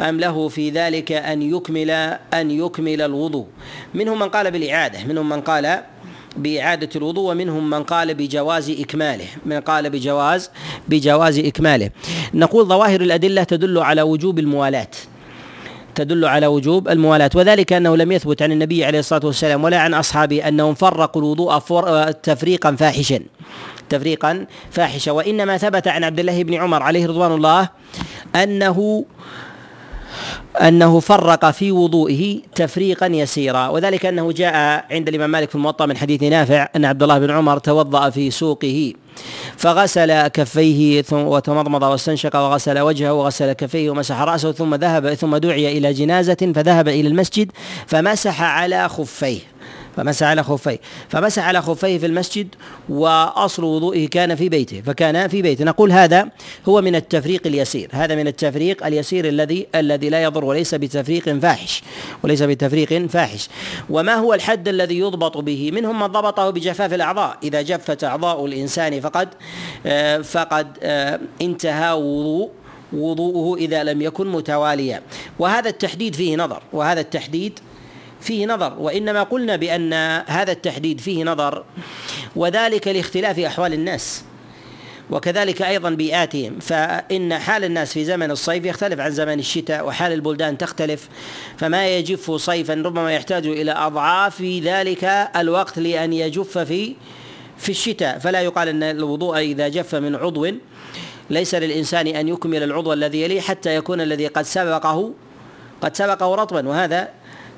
أم 0.00 0.20
له 0.20 0.48
في 0.48 0.70
ذلك 0.70 1.12
أن 1.12 1.42
يكمل 1.42 1.90
أن 2.34 2.50
يكمل 2.50 3.02
الوضوء؟ 3.02 3.46
منهم 3.94 4.18
من 4.18 4.28
قال 4.28 4.50
بالإعادة 4.50 5.04
منهم 5.04 5.28
من 5.28 5.40
قال 5.40 5.82
بإعادة 6.36 6.88
الوضوء 6.96 7.32
ومنهم 7.32 7.70
من 7.70 7.82
قال 7.82 8.14
بجواز 8.14 8.70
إكماله 8.70 9.24
من 9.46 9.60
قال 9.60 9.90
بجواز 9.90 10.50
بجواز 10.88 11.38
إكماله. 11.38 11.90
نقول 12.34 12.66
ظواهر 12.66 13.00
الأدلة 13.00 13.42
تدل 13.42 13.78
على 13.78 14.02
وجوب 14.02 14.38
الموالاة 14.38 14.88
تدل 15.94 16.24
على 16.24 16.46
وجوب 16.46 16.88
الموالاة 16.88 17.30
وذلك 17.34 17.72
أنه 17.72 17.96
لم 17.96 18.12
يثبت 18.12 18.42
عن 18.42 18.52
النبي 18.52 18.84
عليه 18.84 18.98
الصلاة 18.98 19.26
والسلام 19.26 19.64
ولا 19.64 19.78
عن 19.78 19.94
أصحابه 19.94 20.48
أنهم 20.48 20.74
فرقوا 20.74 21.22
الوضوء 21.22 21.58
تفريقا 22.10 22.76
فاحشا 22.76 23.20
تفريقا 23.88 24.46
فاحشا. 24.70 25.12
وإنما 25.12 25.56
ثبت 25.58 25.88
عن 25.88 26.04
عبد 26.04 26.20
الله 26.20 26.42
بن 26.42 26.54
عمر 26.54 26.82
عليه 26.82 27.06
رضوان 27.06 27.32
الله 27.32 27.68
أنه 28.36 29.04
أنه 30.56 31.00
فرق 31.00 31.50
في 31.50 31.72
وضوئه 31.72 32.40
تفريقا 32.54 33.06
يسيرا 33.06 33.68
وذلك 33.68 34.06
أنه 34.06 34.32
جاء 34.32 34.84
عند 34.90 35.08
الإمام 35.08 35.30
مالك 35.30 35.48
في 35.48 35.54
الموطأ 35.54 35.86
من 35.86 35.96
حديث 35.96 36.22
نافع 36.22 36.68
أن 36.76 36.84
عبد 36.84 37.02
الله 37.02 37.18
بن 37.18 37.30
عمر 37.30 37.58
توضأ 37.58 38.10
في 38.10 38.30
سوقه 38.30 38.92
فغسل 39.56 40.26
كفيه 40.26 41.04
وتمضمض 41.12 41.82
واستنشق 41.82 42.36
وغسل 42.36 42.78
وجهه 42.78 43.12
وغسل 43.12 43.52
كفيه 43.52 43.90
ومسح 43.90 44.20
رأسه 44.20 44.52
ثم 44.52 44.74
ذهب 44.74 45.14
ثم 45.14 45.36
دعي 45.36 45.78
إلى 45.78 45.92
جنازة 45.92 46.52
فذهب 46.54 46.88
إلى 46.88 47.08
المسجد 47.08 47.52
فمسح 47.86 48.42
على 48.42 48.88
خفيه. 48.88 49.51
فمسح 49.96 50.26
على 50.26 50.42
خفيه. 50.42 50.80
فمسح 51.08 51.46
على 51.46 51.62
خفيه 51.62 51.98
في 51.98 52.06
المسجد 52.06 52.48
وأصل 52.88 53.64
وضوئه 53.64 54.08
كان 54.08 54.34
في 54.34 54.48
بيته 54.48 54.80
فكان 54.80 55.28
في 55.28 55.42
بيته. 55.42 55.64
نقول 55.64 55.92
هذا 55.92 56.28
هو 56.68 56.80
من 56.80 56.94
التفريق 56.94 57.46
اليسير. 57.46 57.88
هذا 57.92 58.14
من 58.14 58.26
التفريق 58.26 58.86
اليسير 58.86 59.28
الذي 59.28 59.66
الذي 59.74 60.08
لا 60.08 60.22
يضر 60.22 60.44
وليس 60.44 60.74
بتفريق 60.74 61.38
فاحش. 61.38 61.82
وليس 62.24 62.42
بتفريق 62.42 63.06
فاحش. 63.06 63.48
وما 63.90 64.14
هو 64.14 64.34
الحد 64.34 64.68
الذي 64.68 64.98
يضبط 64.98 65.38
به؟ 65.38 65.70
منهم 65.72 66.00
من 66.00 66.06
ضبطه 66.06 66.50
بجفاف 66.50 66.94
الأعضاء. 66.94 67.36
إذا 67.42 67.62
جفت 67.62 68.04
أعضاء 68.04 68.46
الإنسان 68.46 69.00
فقد 69.00 69.28
آه، 69.86 70.18
فقد 70.18 70.78
آه، 70.82 71.20
انتهى 71.42 71.92
وضوء 71.92 72.50
وضوءه 72.92 73.58
إذا 73.58 73.84
لم 73.84 74.02
يكن 74.02 74.26
متواليا. 74.26 75.02
وهذا 75.38 75.68
التحديد 75.68 76.14
فيه 76.14 76.36
نظر. 76.36 76.62
وهذا 76.72 77.00
التحديد 77.00 77.58
فيه 78.22 78.46
نظر 78.46 78.74
وإنما 78.78 79.22
قلنا 79.22 79.56
بأن 79.56 79.92
هذا 80.26 80.52
التحديد 80.52 81.00
فيه 81.00 81.24
نظر 81.24 81.64
وذلك 82.36 82.88
لاختلاف 82.88 83.38
أحوال 83.38 83.72
الناس 83.72 84.24
وكذلك 85.10 85.62
أيضا 85.62 85.90
بيئاتهم. 85.90 86.58
فإن 86.58 87.38
حال 87.38 87.64
الناس 87.64 87.92
في 87.92 88.04
زمن 88.04 88.30
الصيف 88.30 88.64
يختلف 88.64 89.00
عن 89.00 89.10
زمن 89.10 89.38
الشتاء 89.38 89.86
وحال 89.86 90.12
البلدان 90.12 90.58
تختلف. 90.58 91.08
فما 91.56 91.88
يجف 91.88 92.30
صيفا 92.30 92.74
ربما 92.74 93.14
يحتاج 93.14 93.46
إلى 93.46 93.72
أضعاف 93.72 94.42
ذلك 94.42 95.04
الوقت 95.36 95.78
لأن 95.78 96.12
يجف 96.12 96.58
في 96.58 96.94
في 97.58 97.68
الشتاء. 97.68 98.18
فلا 98.18 98.40
يقال 98.40 98.68
أن 98.68 98.82
الوضوء 98.82 99.38
إذا 99.38 99.68
جف 99.68 99.94
من 99.94 100.14
عضو. 100.14 100.46
ليس 101.30 101.54
للإنسان 101.54 102.06
أن 102.06 102.28
يكمل 102.28 102.62
العضو 102.62 102.92
الذي 102.92 103.22
يليه 103.22 103.40
حتى 103.40 103.76
يكون 103.76 104.00
الذي 104.00 104.26
قد 104.26 104.42
سبقه 104.42 105.12
قد 105.82 105.96
سبقه 105.96 106.34
رطبا. 106.34 106.68
وهذا 106.68 107.08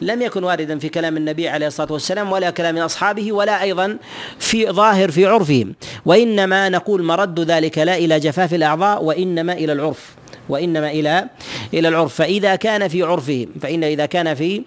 لم 0.01 0.23
يكن 0.23 0.45
واردا 0.45 0.79
في 0.79 0.89
كلام 0.89 1.17
النبي 1.17 1.49
عليه 1.49 1.67
الصلاة 1.67 1.93
والسلام 1.93 2.33
ولا 2.33 2.51
كلام 2.51 2.79
أصحابه 2.79 3.33
ولا 3.33 3.63
أيضا 3.63 3.99
في 4.39 4.67
ظاهر 4.67 5.11
في 5.11 5.27
عرفهم 5.27 5.75
وإنما 6.07 6.69
نقول 6.69 7.03
مرد 7.03 7.41
ذلك 7.41 7.79
لا 7.79 7.97
إلى 7.97 8.21
جفاف 8.21 8.55
الأعضاء 8.55 9.05
وإنما 9.05 9.53
إلى 9.53 9.73
العرف. 9.73 10.15
وإنما 10.49 10.91
إلى 10.91 11.29
إلى 11.75 11.89
العرف. 11.89 12.15
فإذا 12.15 12.57
كان 12.57 12.89
في 12.89 13.03
عرفهم 13.03 13.47
فإن 13.61 13.85
إذا 13.85 14.07
كان 14.07 14.35
في 14.35 14.63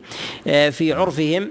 آه، 0.48 0.69
في 0.69 0.93
عرفهم 0.93 1.50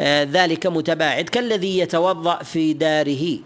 آه، 0.00 0.28
ذلك 0.32 0.66
متباعد 0.66 1.24
كالذي 1.24 1.78
يتوضأ 1.78 2.42
في 2.42 2.72
داره 2.72 3.38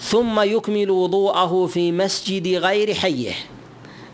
ثم 0.00 0.40
يكمل 0.40 0.90
وضوءه 0.90 1.66
في 1.66 1.92
مسجد 1.92 2.48
غير 2.48 2.94
حيه. 2.94 3.32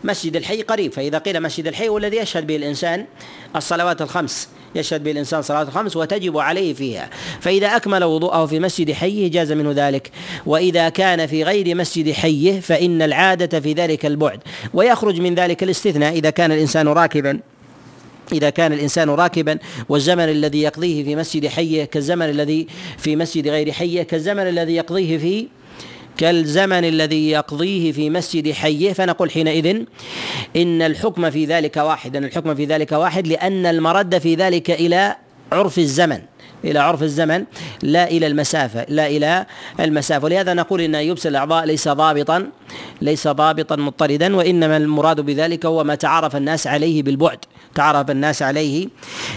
مسجد 0.03 0.35
الحي 0.35 0.61
قريب. 0.61 0.93
فإذا 0.93 1.17
قيل 1.17 1.41
مسجد 1.41 1.67
الحي 1.67 1.87
هو 1.87 1.97
الذي 1.97 2.17
يشهد 2.17 2.47
به 2.47 2.55
الإنسان 2.55 3.05
الصلوات 3.55 4.01
الخمس 4.01 4.49
يشهد 4.75 5.03
به 5.03 5.11
الإنسان 5.11 5.41
صلاة 5.41 5.61
الخمس 5.61 5.95
وتجب 5.95 6.37
عليه 6.37 6.73
فيها. 6.73 7.09
فإذا 7.41 7.67
أكمل 7.67 8.03
وضوءه 8.03 8.45
في 8.45 8.59
مسجد 8.59 8.91
حيه 8.91 9.31
جاز 9.31 9.51
منه 9.51 9.71
ذلك. 9.75 10.11
وإذا 10.45 10.89
كان 10.89 11.27
في 11.27 11.43
غير 11.43 11.75
مسجد 11.75 12.11
حيه 12.11 12.59
فإن 12.59 13.01
العادة 13.01 13.59
في 13.59 13.73
ذلك 13.73 14.05
البعد. 14.05 14.39
ويخرج 14.73 15.21
من 15.21 15.35
ذلك 15.35 15.63
الاستثناء 15.63 16.13
إذا 16.13 16.29
كان 16.29 16.51
الإنسان 16.51 16.87
راكبا. 16.87 17.39
إذا 18.33 18.49
كان 18.49 18.73
الإنسان 18.73 19.09
راكبا 19.09 19.57
والزمن 19.89 20.29
الذي 20.29 20.61
يقضيه 20.61 21.03
في 21.03 21.15
مسجد 21.15 21.47
حيه 21.47 21.83
كالزمن 21.83 22.29
الذي 22.29 22.67
في 22.97 23.15
مسجد 23.15 23.47
غير 23.47 23.71
حيه 23.71 24.03
كالزمن 24.03 24.47
الذي 24.47 24.75
يقضيه 24.75 25.17
في 25.17 25.47
كالزمن 26.19 26.85
الذي 26.85 27.29
يقضيه 27.29 27.91
في 27.91 28.09
مسجد 28.09 28.51
حيه 28.51 28.93
فنقول 28.93 29.31
حينئذ 29.31 29.83
إن 30.55 30.81
الحكم 30.81 31.29
في 31.29 31.45
ذلك 31.45 31.77
واحد 31.77 32.15
إن 32.15 32.23
الحكم 32.23 32.55
في 32.55 32.65
ذلك 32.65 32.91
واحد 32.91 33.27
لأن 33.27 33.65
المرد 33.65 34.17
في 34.17 34.35
ذلك 34.35 34.71
إلى 34.71 35.15
عرف 35.51 35.77
الزمن 35.77 36.21
إلى 36.63 36.79
عرف 36.79 37.03
الزمن 37.03 37.43
لا 37.83 38.07
إلى 38.07 38.27
المسافة 38.27 38.85
لا 38.89 39.07
إلى 39.07 39.45
المسافة. 39.79 40.25
ولهذا 40.25 40.53
نقول 40.53 40.81
إن 40.81 40.95
يبس 40.95 41.27
الأعضاء 41.27 41.65
ليس 41.65 41.87
ضابطا 41.87 42.49
ليس 43.01 43.27
ضابطا 43.27 43.75
مضطردا 43.75 44.35
وإنما 44.35 44.77
المراد 44.77 45.21
بذلك 45.21 45.65
هو 45.65 45.83
ما 45.83 45.95
تعارف 45.95 46.35
الناس 46.35 46.67
عليه 46.67 47.03
بالبعد 47.03 47.39
تعارف 47.75 48.11
الناس 48.11 48.41
عليه 48.41 48.87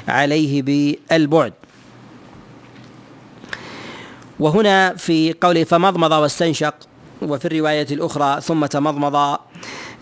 عليه 0.08 0.62
بالبعد. 0.62 1.52
وهنا 4.42 4.94
في 4.94 5.34
قوله 5.40 5.64
فمضمض 5.64 6.12
واستنشق 6.12 6.74
وفي 7.22 7.44
الرواية 7.44 7.86
الأخرى 7.90 8.40
ثم 8.40 8.66
تمضمض 8.66 9.38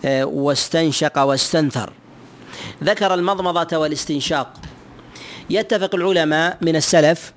آه، 0.05 0.25
واستنشق 0.25 1.19
واستنثر. 1.19 1.93
ذكر 2.83 3.13
المضمضة 3.13 3.77
والاستنشاق. 3.77 4.53
يتفق 5.49 5.95
العلماء 5.95 6.57
من 6.61 6.75
السلف 6.75 7.33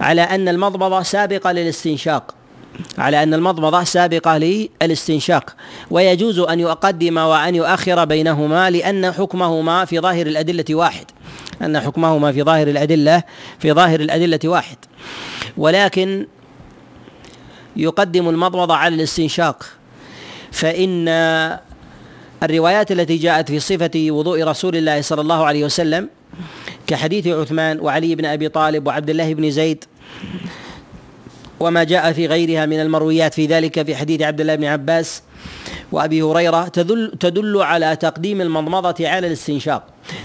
على 0.00 0.22
أن 0.22 0.48
المضمضة 0.48 1.02
سابقة 1.02 1.52
للاستنشاق. 1.52 2.34
على 2.98 3.22
أن 3.22 3.34
المضمضة 3.34 3.84
سابقة 3.84 4.38
للاستنشاق 4.38 5.56
ويجوز 5.90 6.38
أن 6.38 6.60
يقدم 6.60 7.16
وأن 7.16 7.54
يؤخر 7.54 8.04
بينهما 8.04 8.70
لأن 8.70 9.12
حكمهما 9.12 9.84
في 9.84 10.00
ظاهر 10.00 10.26
الأدلة 10.26 10.64
واحد. 10.70 11.06
أن 11.62 11.80
حكمهما 11.80 12.32
في 12.32 12.42
ظاهر 12.42 12.68
الأدلة 12.68 13.22
في 13.58 13.72
ظاهر 13.72 14.00
الأدلة 14.00 14.40
واحد. 14.44 14.76
ولكن 15.56 16.26
يقدم 17.76 18.28
المضمضة 18.28 18.74
على 18.74 18.94
الاستنشاق 18.94 19.66
فإن 20.52 21.08
الروايات 22.42 22.92
التي 22.92 23.16
جاءت 23.16 23.48
في 23.48 23.60
صفة 23.60 23.90
وضوء 23.96 24.44
رسول 24.44 24.76
الله 24.76 25.00
صلى 25.00 25.20
الله 25.20 25.44
عليه 25.44 25.64
وسلم 25.64 26.08
كحديث 26.86 27.26
عثمان 27.26 27.80
وعلي 27.80 28.14
بن 28.14 28.24
أبي 28.24 28.48
طالب 28.48 28.86
وعبد 28.86 29.10
الله 29.10 29.34
بن 29.34 29.50
زيد 29.50 29.84
وما 31.60 31.84
جاء 31.84 32.12
في 32.12 32.26
غيرها 32.26 32.66
من 32.66 32.80
المرويات 32.80 33.34
في 33.34 33.46
ذلك 33.46 33.82
في 33.82 33.96
حديث 33.96 34.22
عبد 34.22 34.40
الله 34.40 34.54
بن 34.54 34.64
عباس 34.64 35.22
وأبي 35.92 36.22
هريرة 36.22 36.68
تدل 36.68 37.12
تدل 37.20 37.62
على 37.62 37.96
تقديم 37.96 38.40
المضمضة 38.40 39.08
على 39.08 39.26
الاستنشاق. 39.26 39.82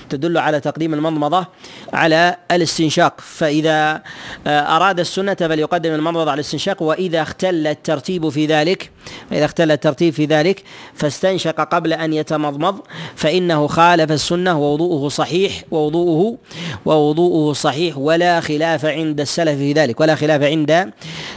تدل 0.10 0.38
على 0.38 0.60
تقديم 0.60 0.94
المضمضة 0.94 1.46
على 1.94 2.36
الاستنشاق. 2.52 3.22
فإذا 3.22 4.02
آه، 4.48 4.76
أراد 4.76 5.00
السنة 5.00 5.34
فليقدم 5.34 5.94
المضمضة 5.94 6.32
على 6.32 6.34
الاستنشاق 6.34 6.84
وإذا 6.84 7.22
اختل 7.22 7.68
الترتيب 7.68 8.30
في 8.30 8.46
ذلك 8.46 8.92
إذا 9.32 9.46
اختل 9.46 9.72
الترتيب 9.72 10.14
في 10.14 10.26
ذلك 10.26 10.64
فاستنشق 10.94 11.62
قبل 11.62 11.94
أن 11.94 12.14
يتمضمض 12.14 12.80
فإنه 13.16 13.68
خالف 13.68 14.12
السنة 14.12 14.60
ووضوءه 14.60 15.10
صحيح 15.10 15.64
ووضوءه 15.72 16.38
ووضوءه 16.86 17.54
صحيح 17.54 17.98
ولا 17.98 18.40
خلاف 18.40 18.86
عند 18.86 19.20
السلف 19.20 19.58
في 19.58 19.74
ذلك 19.74 20.00
ولا 20.00 20.16
خلاف 20.16 20.42
عند 20.42 20.92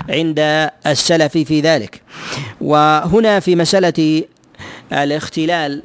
عند 0.09 0.69
السلف 0.87 1.33
في 1.33 1.61
ذلك. 1.61 2.03
وهنا 2.61 3.41
في 3.41 3.57
مسألة 3.57 4.23
الاختلال 4.93 5.83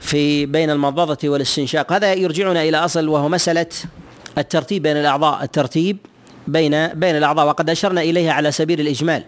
في 0.00 0.46
بين 0.46 0.70
المضمضة 0.70 1.28
والاستنشاق. 1.28 1.92
هذا 1.92 2.14
يرجعنا 2.14 2.62
إلى 2.62 2.76
أصل 2.76 3.08
وهو 3.08 3.28
مسألة 3.28 3.66
الترتيب 4.38 4.82
بين 4.82 4.96
الأعضاء. 4.96 5.42
الترتيب 5.42 5.96
بين 6.52 6.86
بين 6.86 7.16
الأعضاء 7.16 7.46
وقد 7.46 7.70
أشرنا 7.70 8.00
إليها 8.02 8.32
على 8.32 8.52
سبيل 8.52 8.80
الإجمال. 8.80 9.24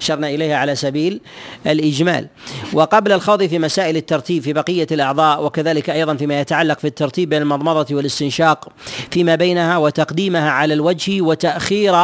أشرنا 0.00 0.28
إليها 0.28 0.56
على 0.56 0.74
سبيل 0.74 1.20
الإجمال. 1.66 2.26
وقبل 2.72 3.12
الخوض 3.12 3.44
في 3.46 3.58
مسائل 3.58 3.96
الترتيب 3.96 4.42
في 4.42 4.52
بقية 4.52 4.86
الأعضاء 4.92 5.44
وكذلك 5.44 5.90
أيضا 5.90 6.14
فيما 6.14 6.40
يتعلق 6.40 6.78
في 6.78 6.86
الترتيب 6.86 7.28
بين 7.28 7.42
المضمضة 7.42 7.96
والاستنشاق 7.96 8.68
فيما 9.10 9.34
بينها 9.34 9.76
وتقديمها 9.76 10.50
على 10.50 10.74
الوجه 10.74 11.22
وتأخير 11.22 11.94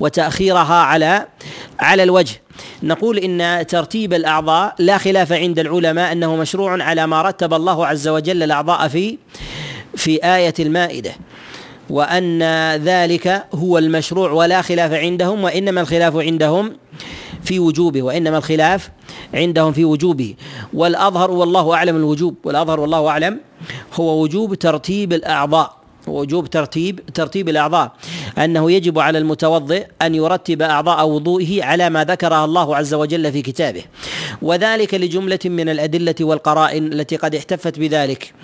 وتأخيرها 0.00 0.74
على 0.74 1.26
على 1.80 2.02
الوجه. 2.02 2.40
نقول 2.82 3.18
إن 3.18 3.66
ترتيب 3.66 4.14
الأعضاء 4.14 4.74
لا 4.78 4.98
خلاف 4.98 5.32
عند 5.32 5.58
العلماء 5.58 6.12
أنه 6.12 6.36
مشروع 6.36 6.82
على 6.82 7.06
ما 7.06 7.22
رتب 7.22 7.54
الله 7.54 7.86
عز 7.86 8.08
وجل 8.08 8.42
الأعضاء 8.42 8.88
في 8.88 9.18
في 9.96 10.24
آية 10.24 10.54
المائدة. 10.60 11.12
وأن 11.90 12.42
ذلك 12.76 13.44
هو 13.54 13.78
المشروع 13.78 14.30
ولا 14.30 14.62
خلاف 14.62 14.92
عندهم 14.92 15.44
وإنما 15.44 15.80
الخلاف 15.80 16.16
عندهم 16.16 16.76
في 17.44 17.58
وجوبه 17.58 18.02
وإنما 18.02 18.38
الخلاف 18.38 18.90
عندهم 19.34 19.72
في 19.72 19.84
وجوبه. 19.84 20.34
والأظهر 20.74 21.30
والله 21.30 21.74
أعلم 21.74 21.96
الوجوب 21.96 22.34
والأظهر 22.44 22.80
والله 22.80 23.08
أعلم 23.08 23.40
هو 23.94 24.22
وجوب 24.22 24.54
ترتيب 24.54 25.12
الأعضاء. 25.12 25.85
وجوب 26.06 26.50
ترتيب 26.50 27.00
ترتيب 27.14 27.48
الأعضاء 27.48 27.92
أنه 28.38 28.70
يجب 28.70 28.98
على 28.98 29.18
المتوضئ 29.18 29.86
أن 30.02 30.14
يرتب 30.14 30.62
أعضاء 30.62 31.08
وضوئه 31.08 31.64
على 31.64 31.90
ما 31.90 32.04
ذكرها 32.04 32.44
الله 32.44 32.76
عز 32.76 32.94
وجل 32.94 33.32
في 33.32 33.42
كتابه. 33.42 33.82
وذلك 34.42 34.94
لجملة 34.94 35.38
من 35.44 35.68
الأدلة 35.68 36.14
والقرائن 36.20 36.92
التي 36.92 37.16
قد 37.16 37.34
احتفت 37.34 37.78
بذلك. 37.78 38.34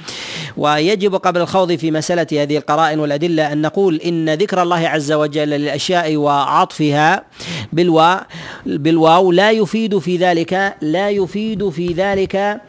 ويجب 0.57 1.15
قبل 1.15 1.41
الخوض 1.41 1.73
في 1.73 1.91
مسألة 1.91 2.27
هذه 2.33 2.57
القرائن 2.57 2.99
والأدلة 2.99 3.53
أن 3.53 3.63
نقول 3.63 3.97
إن 3.97 4.35
ذكر 4.35 4.63
الله 4.63 4.89
عز 4.89 5.13
وجل 5.13 5.49
للأشياء 5.49 6.17
وعطفها 6.17 7.25
بالواو 7.73 8.21
بالواو 8.67 9.33
لا 9.33 9.51
يفيد 9.51 9.99
في 9.99 10.17
ذلك 10.17 10.77
لا 10.81 11.11
يفيد 11.11 11.69
في 11.69 11.87
ذلك 11.93 12.61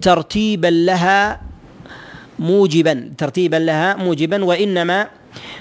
ترتيبا 0.00 0.66
لها 0.66 1.40
موجبا 2.38 3.10
ترتيبا 3.18 3.56
لها 3.56 3.96
موجبا 3.96 4.44
وإنما 4.44 5.08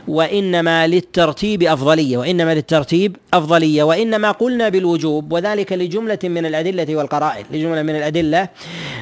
وإنما 0.07 0.87
للترتيب 0.87 1.63
أفضلية 1.63 2.17
وإنما 2.17 2.53
للترتيب 2.53 3.17
أفضلية 3.33 3.83
وإنما 3.83 4.31
قلنا 4.31 4.69
بالوجوب 4.69 5.31
وذلك 5.31 5.73
لجملة 5.73 6.19
من 6.23 6.45
الأدلة 6.45 6.95
والقرائن 6.95 7.45
لجملة 7.51 7.81
من 7.81 7.95
الأدلة 7.95 8.49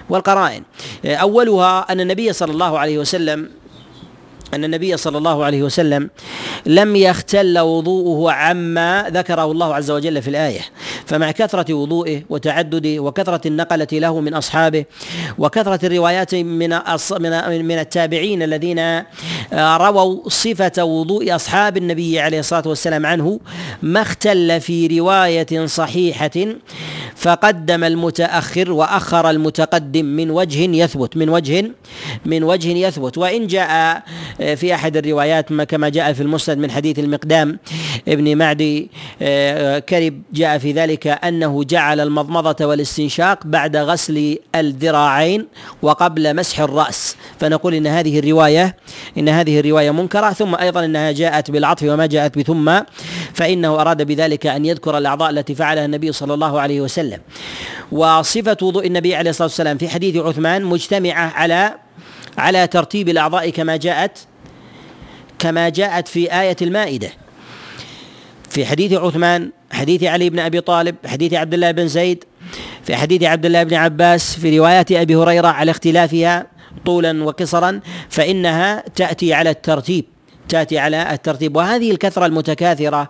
والقرائن. 0.10 0.63
أولها 1.06 1.92
أن 1.92 2.01
النبي 2.01 2.34
صلى 2.34 2.51
الله 2.51 2.80
عليه 2.80 2.98
وسلم 2.98 3.50
أن 4.54 4.63
النبي 4.63 4.98
صلى 4.98 5.18
الله 5.18 5.46
عليه 5.46 5.63
وسلم 5.63 6.10
لم 6.66 6.96
يختل 6.96 7.60
وضوءه 7.60 8.32
عما 8.32 9.10
ذكره 9.10 9.51
الله 9.51 9.75
عز 9.75 9.92
وجل 9.92 10.22
في 10.22 10.30
الآية. 10.30 10.62
فمع 11.05 11.31
كثرة 11.31 11.74
وضوئه 11.74 12.22
وتعدده 12.29 13.00
وكثرة 13.00 13.48
النقلة 13.48 13.88
له 13.91 14.20
من 14.20 14.34
أصحابه 14.34 14.86
وكثرة 15.38 15.86
الروايات 15.86 16.36
من 16.36 16.70
من 17.20 17.65
من 17.65 17.79
التابعين 17.79 18.43
الذين 18.43 18.79
آه، 18.79 19.77
رووا 19.77 20.29
صفة 20.29 20.84
وضوء 20.84 21.36
أصحاب 21.36 21.77
النبي 21.77 22.20
عليه 22.20 22.39
الصلاة 22.39 22.67
والسلام 22.67 23.05
عنه 23.05 23.39
ما 23.81 24.01
اختل 24.01 24.62
في 24.62 25.00
رواية 25.00 25.65
صحيحة 25.65 26.31
فقدم 27.15 27.84
المتأخر 27.84 28.72
وأخر 28.72 29.29
المتقدم 29.29 30.05
من 30.05 30.31
وجه 30.31 30.60
يثبت 30.60 31.17
من 31.17 31.29
وجه 31.29 31.72
من 32.25 32.43
وجه 32.43 32.67
يثبت. 32.70 33.17
وإن 33.17 33.48
جاء 33.48 34.03
آه، 34.41 34.55
في 34.55 34.74
أحد 34.75 34.98
الروايات 34.98 35.53
كما 35.53 35.89
جاء 35.89 36.13
في 36.13 36.22
المسند 36.22 36.58
من 36.58 36.72
حديث 36.72 37.00
المقدام 37.00 37.60
ابن 38.08 38.38
معدي 38.38 38.89
آه، 39.22 39.79
كرب 39.79 40.22
جاء 40.34 40.58
في 40.58 40.72
ذلك 40.72 40.91
أنه 41.08 41.64
جعل 41.64 42.00
المضمضة 42.00 42.66
والاستنشاق 42.66 43.40
بعد 43.46 43.78
غسل 43.78 44.38
الذراعين 44.56 45.48
وقبل 45.82 46.36
مسح 46.36 46.60
الرأس. 46.60 47.16
فنقول 47.40 47.74
إن 47.74 47.88
هذه 47.88 48.20
الرواية 48.20 48.76
إن 49.18 49.30
هذه 49.30 49.60
الرواية 49.60 49.92
منكرة 49.92 50.30
ثم 50.30 50.56
أيضا 50.56 50.86
إنها 50.86 51.12
جاءت 51.12 51.52
بالعطف 51.52 51.84
وما 51.84 52.06
جاءت 52.06 52.38
بثم 52.38 52.80
فإنه 53.34 53.82
أراد 53.82 54.02
بذلك 54.02 54.48
أن 54.48 54.66
يذكر 54.66 54.98
الأعضاء 54.98 55.30
التي 55.30 55.56
فعلها 55.56 55.86
النبي 55.86 56.12
صلى 56.12 56.34
الله 56.34 56.62
عليه 56.62 56.82
وسلم. 56.82 57.20
وصفة 57.92 58.58
وضوء 58.62 58.88
النبي 58.88 59.16
عليه 59.16 59.30
الصلاة 59.30 59.48
والسلام 59.48 59.78
في 59.78 59.90
حديث 59.90 60.16
عثمان 60.18 60.66
مجتمعة 60.66 61.32
على 61.36 61.76
على 62.38 62.68
ترتيب 62.68 63.10
الأعضاء 63.10 63.50
كما 63.50 63.76
جاءت 63.76 64.18
كما 65.40 65.70
جاءت 65.70 66.08
في 66.08 66.42
آية 66.42 66.58
المائدة. 66.62 67.10
في 68.50 68.66
حديث 68.66 68.94
عثمان 68.94 69.52
حديث 69.72 70.04
علي 70.04 70.30
بن 70.30 70.40
أبي 70.40 70.62
طالب 70.62 70.96
حديث 71.06 71.34
عبد 71.34 71.54
الله 71.54 71.72
بن 71.72 71.88
زيد 71.88 72.24
في 72.84 72.96
حديث 72.96 73.24
عبد 73.24 73.46
الله 73.46 73.63
بن 73.63 73.74
عباس 73.74 74.40
في 74.40 74.60
روايات 74.60 74.92
أبي 74.92 75.16
هريرة 75.16 75.48
على 75.48 75.72
اختلافها 75.72 76.48
طولا 76.86 77.24
وقصرا 77.24 77.80
فإنها 78.10 78.84
تأتي 78.96 79.34
على 79.34 79.50
الترتيب 79.50 80.06
تأتي 80.50 80.78
على 80.80 81.13
الترتيب. 81.13 81.56
وهذه 81.56 81.92
الكثرة 81.92 82.25
المتكاثرة 82.25 83.10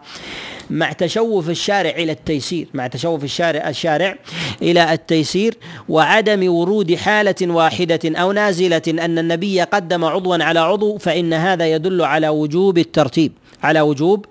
مع 0.69 0.91
تشوف 0.91 1.49
الشارع 1.49 1.89
إلى 1.89 2.11
التيسير 2.11 2.67
مع 2.73 2.87
تشوف 2.87 3.23
الشارع 3.23 3.69
الشارع 3.69 4.15
إلى 4.61 4.93
التيسير 4.93 5.57
وعدم 5.89 6.53
ورود 6.53 6.95
حالة 6.95 7.35
واحدة 7.41 7.99
أو 8.05 8.31
نازلة 8.31 8.81
أن 8.87 9.19
النبي 9.19 9.61
قدم 9.61 10.05
عضوا 10.05 10.43
على 10.43 10.59
عضو 10.59 10.97
فإن 10.97 11.33
هذا 11.33 11.67
يدل 11.67 12.01
على 12.01 12.29
وجوب 12.29 12.77
الترتيب 12.77 13.31
على 13.63 13.81
وجوب 13.81 14.25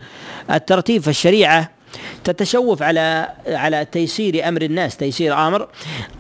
الترتيب. 0.51 1.03
فالشريعة 1.03 1.71
تتشوف 2.25 2.83
على 2.83 3.29
على 3.47 3.87
تيسير 3.93 4.49
أمر 4.49 4.63
الناس 4.63 4.97
تيسير 4.97 5.49
أمر 5.49 5.69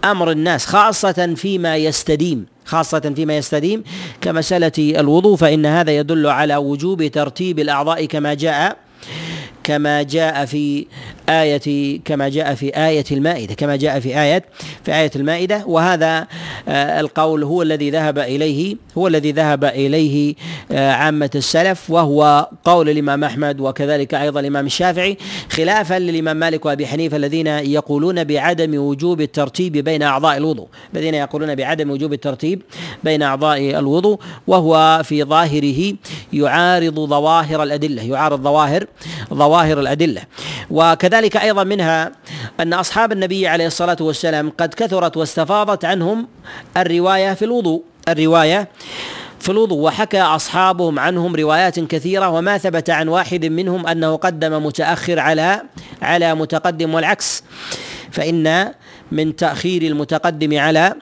أمر 0.04 0.30
الناس 0.30 0.66
خاصة 0.66 1.35
فيما 1.37 1.76
يستديم 1.76 2.47
خاصة 2.64 3.12
فيما 3.16 3.37
يستديم 3.37 3.85
كمسألة 4.21 4.73
الوضوء 4.78 5.37
فإن 5.37 5.66
هذا 5.66 5.97
يدل 5.97 6.26
على 6.26 6.57
وجوب 6.57 7.07
ترتيب 7.07 7.59
الأعضاء 7.59 8.04
كما 8.04 8.35
جاء 8.35 8.76
كما 9.64 10.02
جاء 10.02 10.45
في 10.45 10.87
آية 11.29 12.00
كما 12.05 12.29
جاء 12.29 12.55
في 12.55 12.69
آية 12.87 13.05
المائدة 13.12 13.55
كما 13.55 13.76
جاء 13.76 14.00
في 14.00 14.21
آية 14.21 14.45
في 14.85 14.95
آية 14.95 15.11
المائدة. 15.17 15.64
وهذا 15.67 16.26
آه، 16.69 17.00
القول 17.00 17.45
هو 17.45 17.62
الذي 17.62 17.90
ذهب 17.90 18.19
إليه 18.19 18.76
هو 18.99 19.09
الذي 19.09 19.33
ذهب 19.33 19.64
إليه 19.64 20.35
آه، 20.73 20.93
عامة 20.93 21.31
السلف. 21.35 21.90
وهو 21.90 22.49
قول 22.64 22.90
الإمام 22.90 23.25
أحمد 23.25 23.61
وكذلك 23.61 24.14
أيضا 24.14 24.40
الإمام 24.40 24.67
الشافعي 24.67 25.17
خلافا 25.50 25.99
للإمام 25.99 26.37
مالك 26.37 26.67
وأبي 26.67 26.87
حنيفة 26.87 27.17
الذين 27.17 27.47
يقولون 27.47 28.25
بعدم 28.25 28.79
وجوب 28.79 29.21
الترتيب 29.21 29.73
بين 29.73 30.02
أعضاء 30.02 30.37
الوضوء 30.37 30.69
الذين 30.95 31.14
يقولون 31.14 31.55
بعدم 31.55 31.90
وجوب 31.90 32.12
الترتيب 32.12 32.62
بين 33.05 33.23
أعضاء 33.23 33.79
الوضوء. 33.79 34.19
وهو 34.47 35.02
في 35.05 35.25
ظاهره 35.25 35.95
يعارض 36.33 37.00
ظواهر 37.00 37.62
الأدلة 37.62 38.02
يعارض 38.02 38.43
ظواهر 38.43 38.87
ظواهر 39.35 39.50
الأدلة. 39.78 40.23
وكذلك 40.71 41.37
أيضا 41.37 41.64
منها 41.64 42.12
أن 42.61 42.72
أصحاب 42.72 43.12
النبي 43.12 43.48
عليه 43.48 43.66
الصلاة 43.66 43.96
والسلام 44.01 44.53
قد 44.59 44.75
كثرت 44.75 45.16
واستفاضت 45.16 45.85
عنهم 45.85 46.29
الرواية 46.77 47.35
في 47.35 47.44
الوضوء. 47.44 47.83
الرواية 48.09 48.68
في 49.40 49.48
الوضوء. 49.48 49.79
وحكى 49.79 50.20
أصحابهم 50.20 50.98
عنهم 50.98 51.37
روايات 51.37 51.81
كثيرة 51.81 52.29
وما 52.29 52.59
ثبت 52.59 52.90
عن 52.90 53.09
واحد 53.09 53.44
منهم 53.44 53.87
أنه 53.87 54.16
قدم 54.16 54.66
متأخر 54.66 55.18
على 55.18 55.62
على 56.03 56.35
متقدم 56.35 56.94
والعكس. 56.94 57.42
فإن 58.11 58.72
من 59.12 59.37
تأخير 59.37 59.83
المتقدم 59.83 60.59
على 60.59 60.94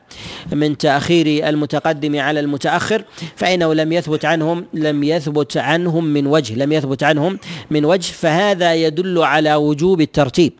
من 0.52 0.78
تأخير 0.78 1.48
المتقدم 1.48 2.20
على 2.20 2.40
المتأخر 2.40 3.04
فإنه 3.36 3.74
لم 3.74 3.92
يثبت 3.92 4.24
عنهم 4.24 4.64
لم 4.74 5.04
يثبت 5.04 5.56
عنهم 5.56 6.04
من 6.04 6.26
وجه 6.26 6.54
لم 6.54 6.72
يثبت 6.72 7.02
عنهم 7.02 7.38
من 7.70 7.84
وجه 7.84 8.12
فهذا 8.12 8.74
يدل 8.74 9.18
على 9.18 9.54
وجوب 9.54 10.00
الترتيب. 10.00 10.52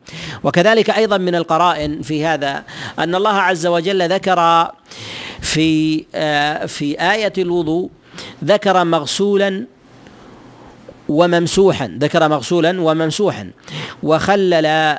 وكذلك 0.44 0.90
أيضا 0.90 1.18
من 1.18 1.34
القرائن 1.34 2.02
في 2.02 2.24
هذا 2.24 2.64
أن 2.98 3.14
الله 3.14 3.34
عز 3.34 3.66
وجل 3.66 4.08
ذكر 4.08 4.70
في 5.40 6.04
آه، 6.14 6.66
في 6.66 7.00
آية 7.12 7.32
الوضوء 7.38 7.90
ذكر 8.44 8.84
مغسولا 8.84 9.64
وممسوحا 11.08 11.98
ذكر 12.00 12.28
مغسولا 12.28 12.80
وممسوحا 12.80 13.50
وخلل 14.02 14.98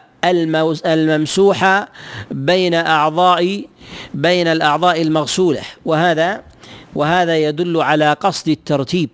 الممسوحة 0.85 1.89
بين 2.31 2.73
أعضاء 2.73 3.65
بين 4.13 4.47
الأعضاء 4.47 5.01
المغسولة. 5.01 5.61
وهذا 5.85 6.43
وهذا 6.95 7.37
يدل 7.37 7.81
على 7.81 8.13
قصد 8.13 8.47
الترتيب. 8.49 9.09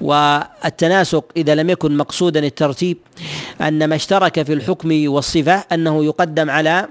والتناسق 0.00 1.24
إذا 1.36 1.54
لم 1.54 1.70
يكن 1.70 1.96
مقصودا 1.96 2.46
الترتيب 2.46 2.96
أن 3.60 3.84
ما 3.88 3.94
اشترك 3.96 4.42
في 4.42 4.52
الحكم 4.52 5.08
والصفة 5.08 5.64
أنه 5.72 6.04
يقدم 6.04 6.50
على 6.50 6.88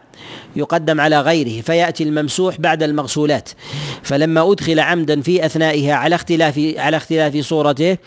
يقدم 0.55 1.01
على 1.01 1.21
غيره 1.21 1.61
فيأتي 1.61 2.03
الممسوح 2.03 2.59
بعد 2.59 2.83
المغسولات. 2.83 3.49
فلما 4.03 4.51
أدخل 4.51 4.79
عمدا 4.79 5.21
في 5.21 5.45
اثنائها 5.45 5.93
على 5.93 6.15
اختلاف 6.15 6.73
على 6.77 6.97
اختلاف 6.97 7.37
صورته 7.37 7.97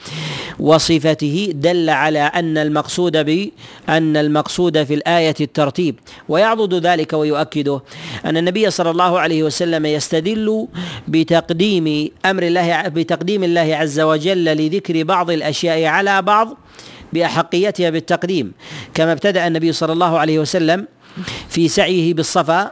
وصفته 0.61 1.53
دل 1.55 1.91
على 1.91 2.21
أن 2.21 2.59
المقصود 2.59 3.17
ب 3.17 3.49
أن 3.89 4.17
المقصود 4.17 4.83
في 4.85 4.95
الآية 4.95 5.35
الترتيب. 5.41 5.99
ويعضد 6.29 6.87
ذلك 6.87 7.13
ويؤكده 7.13 7.83
أن 8.25 8.37
النبي 8.37 8.71
صلى 8.71 8.91
الله 8.91 9.21
عليه 9.21 9.43
وسلم 9.43 9.87
يستدل 9.87 10.69
بتقديم 11.09 12.11
أمر 12.27 12.43
الله 12.43 12.89
بتقديم 12.89 13.45
الله 13.45 13.77
عز 13.77 14.01
وجل 14.01 14.45
لذكر 14.45 15.03
بعض 15.03 15.31
الأشياء 15.31 15.85
على 15.85 16.23
بعض 16.23 16.59
بأحقيتها 17.13 17.91
بالتقديم. 17.91 18.53
كما 18.95 19.13
ابتدأ 19.13 19.47
النبي 19.47 19.73
صلى 19.73 19.93
الله 19.93 20.19
عليه 20.19 20.39
وسلم 20.39 20.87
في 21.49 21.69
سعيه 21.69 22.15
بالصفا 22.15 22.71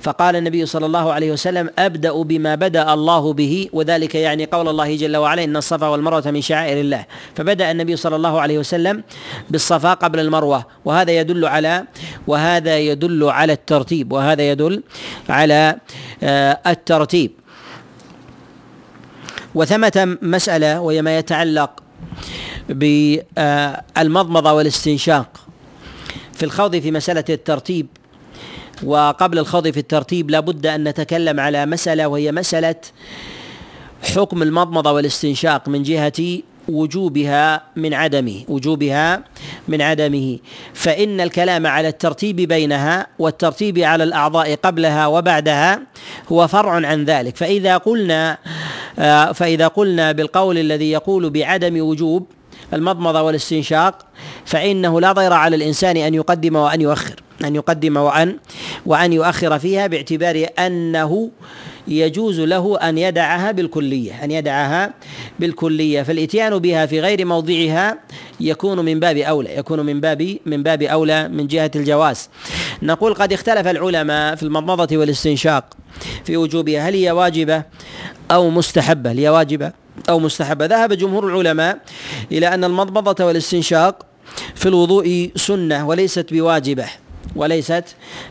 فقال 0.00 0.36
النبي 0.36 0.66
صلى 0.66 0.86
الله 0.86 1.12
عليه 1.12 1.32
وسلم 1.32 1.70
أبدأ 1.78 2.22
بما 2.22 2.54
بدأ 2.54 2.94
الله 2.94 3.32
به 3.32 3.68
وذلك 3.72 4.14
يعني 4.14 4.44
قول 4.44 4.68
الله 4.68 4.96
جل 4.96 5.16
وعلا 5.16 5.44
إن 5.44 5.56
الصفا 5.56 5.88
والمروة 5.88 6.30
من 6.30 6.40
شعائر 6.40 6.80
الله. 6.80 7.04
فبدأ 7.36 7.70
النبي 7.70 7.96
صلى 7.96 8.16
الله 8.16 8.40
عليه 8.40 8.58
وسلم 8.58 9.02
بالصفا 9.50 9.94
قبل 9.94 10.20
المروة 10.20 10.66
وهذا 10.84 11.12
يدل 11.12 11.44
على 11.44 11.84
وهذا 12.26 12.78
يدل 12.78 13.24
على 13.24 13.52
الترتيب 13.52 14.12
وهذا 14.12 14.50
يدل 14.50 14.82
على 15.28 15.76
آه، 16.22 16.60
الترتيب. 16.66 17.30
وثمة 19.54 20.18
مسألة 20.22 20.80
وهي 20.80 21.02
ما 21.02 21.18
يتعلق 21.18 21.82
بالمضمضة 22.68 24.52
والاستنشاق. 24.52 25.47
في 26.38 26.44
الخوض 26.44 26.76
في 26.76 26.90
مسألة 26.90 27.24
الترتيب. 27.30 27.86
وقبل 28.82 29.38
الخوض 29.38 29.68
في 29.68 29.80
الترتيب 29.80 30.30
لابد 30.30 30.66
أن 30.66 30.88
نتكلم 30.88 31.40
على 31.40 31.66
مسألة 31.66 32.08
وهي 32.08 32.32
مسألة 32.32 32.74
حكم 34.02 34.42
المضمضة 34.42 34.92
والاستنشاق 34.92 35.68
من 35.68 35.82
جهة 35.82 36.38
وجوبها 36.68 37.62
من 37.76 37.94
عدمه 37.94 38.44
وجوبها 38.48 39.24
من 39.68 39.82
عدمه. 39.82 40.38
فإن 40.74 41.20
الكلام 41.20 41.66
على 41.66 41.88
الترتيب 41.88 42.36
بينها 42.36 43.06
والترتيب 43.18 43.78
على 43.78 44.04
الأعضاء 44.04 44.54
قبلها 44.54 45.06
وبعدها 45.06 45.80
هو 46.32 46.48
فرع 46.48 46.72
عن 46.86 47.04
ذلك. 47.04 47.36
فإذا 47.36 47.76
قلنا 47.76 48.38
آه، 48.98 49.32
فإذا 49.32 49.68
قلنا 49.68 50.12
بالقول 50.12 50.58
الذي 50.58 50.90
يقول 50.90 51.30
بعدم 51.30 51.80
وجوب 51.80 52.26
المضمضة 52.72 53.22
والاستنشاق 53.22 54.06
فإنه 54.44 55.00
لا 55.00 55.12
ضير 55.12 55.32
على 55.32 55.56
الإنسان 55.56 55.96
أن 55.96 56.14
يقدم 56.14 56.56
وأن 56.56 56.80
يؤخر 56.80 57.14
أن 57.44 57.54
يقدم 57.54 57.96
وأن 57.96 58.36
وأن 58.86 59.12
يؤخر 59.12 59.58
فيها 59.58 59.86
باعتبار 59.86 60.46
أنه 60.58 61.30
يجوز 61.88 62.40
له 62.40 62.78
أن 62.78 62.98
يدعها 62.98 63.52
بالكلية 63.52 64.24
أن 64.24 64.30
يدعها 64.30 64.94
بالكلية. 65.40 66.02
فالإتيان 66.02 66.58
بها 66.58 66.86
في 66.86 67.00
غير 67.00 67.24
موضعها 67.24 67.98
يكون 68.40 68.84
من 68.84 69.00
باب 69.00 69.16
أولى 69.16 69.56
يكون 69.56 69.80
من 69.80 70.00
باب 70.00 70.36
من 70.46 70.62
باب 70.62 70.82
أولى 70.82 71.28
من 71.28 71.46
جهة 71.46 71.70
الجواز. 71.76 72.28
نقول 72.82 73.14
قد 73.14 73.32
اختلف 73.32 73.66
العلماء 73.66 74.34
في 74.34 74.42
المضمضة 74.42 74.96
والاستنشاق 74.96 75.64
في 76.24 76.36
وجوبها 76.36 76.88
هل 76.88 76.94
هي 76.94 77.10
واجبة 77.10 77.62
أو 78.30 78.50
مستحبة؟ 78.50 79.10
هل 79.10 79.18
هي 79.18 79.28
واجبة؟ 79.28 79.72
أو 80.08 80.18
مستحبة. 80.18 80.66
ذهب 80.66 80.92
جمهور 80.92 81.26
العلماء 81.26 81.78
إلى 82.32 82.54
أن 82.54 82.64
المضمضة 82.64 83.24
والاستنشاق 83.24 84.06
في 84.54 84.66
الوضوء 84.66 85.30
سنة 85.36 85.88
وليست 85.88 86.32
بواجبة 86.32 86.86
وليست 87.36 87.84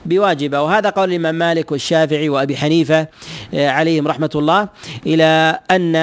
بواجبة. 0.06 0.62
وهذا 0.62 0.90
قول 0.90 1.10
الإمام 1.10 1.36
مالك 1.36 1.72
والشافعي 1.72 2.30
وأبي 2.30 2.58
حنيفة 2.58 3.08
آه، 3.54 3.70
عليهم 3.70 4.08
رحمة 4.08 4.30
الله 4.36 4.68
إلى 5.06 5.60
أن 5.72 5.96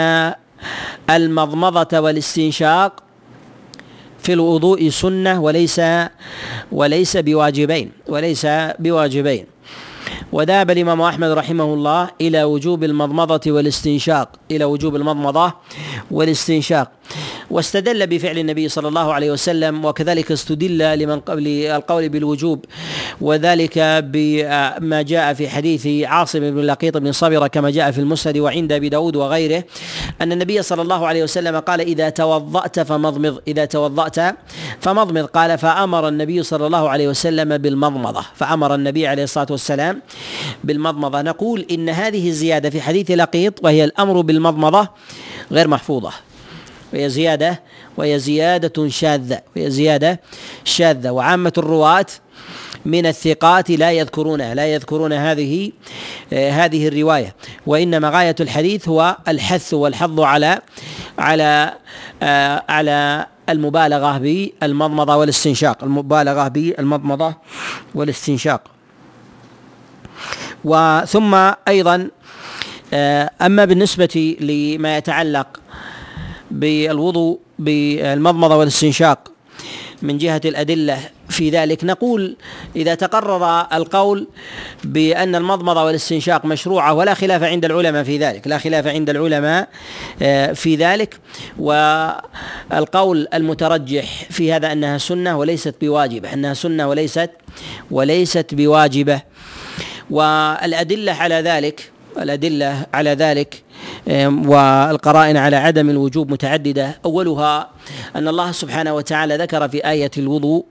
المضمضة 1.11 1.99
والاستنشاق 2.01 3.03
في 4.23 4.33
الوضوء 4.33 4.89
سنة 4.89 5.41
وليس 5.41 5.81
وليس 6.73 7.17
بواجبين 7.17 7.93
وليس 8.09 8.47
بواجبين. 8.79 9.47
وذهب 10.33 10.71
الإمام 10.71 11.01
أحمد 11.01 11.31
رحمه 11.31 11.65
الله 11.65 12.11
إلى 12.21 12.45
وجوب 12.45 12.85
المضمضة 12.85 13.41
والاستنشاق 13.53 14.29
إلى 14.51 14.65
وجوب 14.65 14.97
المضمضة 14.97 15.53
والاستنشاق. 16.11 16.91
واستدل 17.51 18.07
بفعل 18.07 18.39
النبي 18.39 18.69
صلى 18.69 18.89
الله 18.89 19.13
عليه 19.13 19.31
وسلم 19.31 19.85
وكذلك 19.85 20.33
استدل 20.33 20.99
لمن 20.99 21.21
قبل 21.21 21.49
القول 21.49 22.09
بالوجوب 22.09 22.65
وذلك 23.21 23.79
بما 24.05 25.03
جاء 25.03 25.35
في 25.35 25.49
حديث 25.49 26.09
عاصم 26.09 26.41
بن 26.41 26.61
لقيط 26.61 26.97
بن 26.97 27.13
صبرة 27.13 27.47
كما 27.47 27.71
جاء 27.71 27.91
في 27.91 27.99
المسند 27.99 28.39
وعند 28.39 28.73
أبي 28.73 28.89
داود 28.89 29.17
وغيره 29.17 29.65
أن 30.21 30.33
النبي 30.33 30.63
صلى 30.63 30.83
الله 30.83 31.07
عليه 31.07 31.23
وسلم 31.23 31.59
قال 31.59 31.81
إذا 31.81 32.09
توضأت 32.09 32.81
فمضمض 32.81 33.41
إذا 33.49 33.65
توضأت 33.65 34.37
فمضمض. 34.81 35.25
قال 35.25 35.59
فأمر 35.59 36.09
النبي 36.09 36.43
صلى 36.43 36.67
الله 36.67 36.89
عليه 36.89 37.09
وسلم 37.09 37.59
بالمضمضة. 37.59 38.25
فأمر 38.35 38.75
النبي 38.75 39.07
عليه 39.07 39.25
الصلاة 39.25 39.47
والسلام 39.51 40.03
بالمضمضة. 40.65 41.23
نقول 41.23 41.67
إن 41.71 41.89
هذه 41.89 42.29
الزيادة 42.29 42.71
في 42.71 42.81
حديث 42.81 43.11
لقيط 43.11 43.65
وهي 43.65 43.85
الأمر 43.85 44.21
بالمضمضة 44.21 44.89
غير 45.53 45.69
محفوظة. 45.69 46.13
وهي 46.93 47.09
زيادة 47.09 47.61
وهي 47.97 48.19
زيادة 48.19 48.89
شاذة 48.89 49.41
وهي 49.57 49.71
زيادة 49.71 50.21
شاذة. 50.65 51.11
وعامة 51.11 51.53
الرواة 51.59 52.07
من 52.85 53.07
الثقات 53.07 53.71
لا 53.71 53.93
يذكرونها 53.93 54.55
لا 54.55 54.67
يذكرون 54.67 55.13
هذه 55.13 55.73
آه 56.33 56.51
هذه 56.51 56.89
الرواية. 56.89 57.35
وإنما 57.67 58.11
غاية 58.11 58.37
الحديث 58.41 58.89
هو 58.89 59.17
الحث 59.29 59.75
والحظ 59.75 60.21
على 60.21 60.61
على 61.19 61.73
آه 62.23 62.63
على 62.69 63.27
المبالغة 63.49 64.19
بالمضمضه 64.19 65.17
والاستنشاق. 65.17 65.85
المبالغة 65.85 66.49
بالمضمضه 66.49 67.35
والاستنشاق. 67.95 68.61
وثم 70.65 71.35
أيضا 71.69 72.09
آه 72.93 73.31
أما 73.43 73.65
بالنسبة 73.65 74.37
لما 74.41 74.97
يتعلق 74.97 75.61
بالوضوء 76.55 77.39
بالمضمضة 77.59 78.57
والاستنشاق 78.57 79.33
من 80.03 80.19
جهة 80.19 80.41
الأدلة. 80.45 80.99
في 81.29 81.51
ذلك 81.51 81.85
نقول 81.85 82.37
إذا 82.77 82.95
تقرر 82.95 83.67
القول 83.73 84.29
بأن 84.85 85.35
المضمضة 85.35 85.85
والاستنشاق 85.85 86.45
مشروعة 86.45 86.95
ولا 86.95 87.15
خلاف 87.15 87.43
عند 87.43 87.65
العلماء 87.65 88.03
في 88.05 88.19
ذلك 88.19 88.47
لا 88.47 88.59
خلاف 88.59 88.87
عند 88.87 89.11
العلماء 89.11 89.69
آه، 90.23 90.53
في 90.53 90.77
ذلك. 90.77 91.21
والقول 91.59 93.29
المترجح 93.35 94.25
في 94.31 94.53
هذا 94.53 94.73
أنها 94.73 94.99
سنة 94.99 95.39
وليست 95.39 95.75
بواجبة 95.81 96.33
أنها 96.33 96.55
سنة 96.55 96.89
وليست 96.89 97.31
وليست 97.91 98.55
بواجبة. 98.55 99.21
والأدلة 100.11 101.13
على 101.13 101.35
ذلك 101.35 101.91
الأدلة 102.19 102.87
على 102.95 103.11
ذلك 103.11 103.63
والقرائن 104.47 105.37
على 105.37 105.57
عدم 105.57 105.91
الوجوب 105.91 106.31
متعددة. 106.31 106.99
أولها 107.05 107.71
أن 108.17 108.29
الله 108.29 108.53
سبحانه 108.53 108.95
وتعالى 108.95 109.37
ذكر 109.37 109.69
في 109.69 109.91
آية 109.91 110.11
الوضوء 110.19 110.65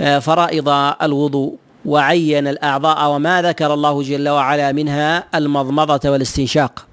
آه، 0.00 0.18
فرائض 0.18 0.68
الوضوء 1.02 1.54
وعين 1.84 2.48
الأعضاء 2.48 3.10
وما 3.10 3.42
ذكر 3.42 3.74
الله 3.74 4.02
جل 4.02 4.28
وعلا 4.28 4.72
منها 4.72 5.24
المضمضة 5.34 6.10
والاستنشاق. 6.10 6.86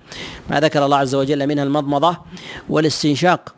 ما 0.50 0.60
ذكر 0.60 0.86
الله 0.86 0.98
عز 0.98 1.16
وجل 1.16 1.48
منها 1.48 1.64
المضمضة 1.64 2.18
والاستنشاق. 2.70 3.54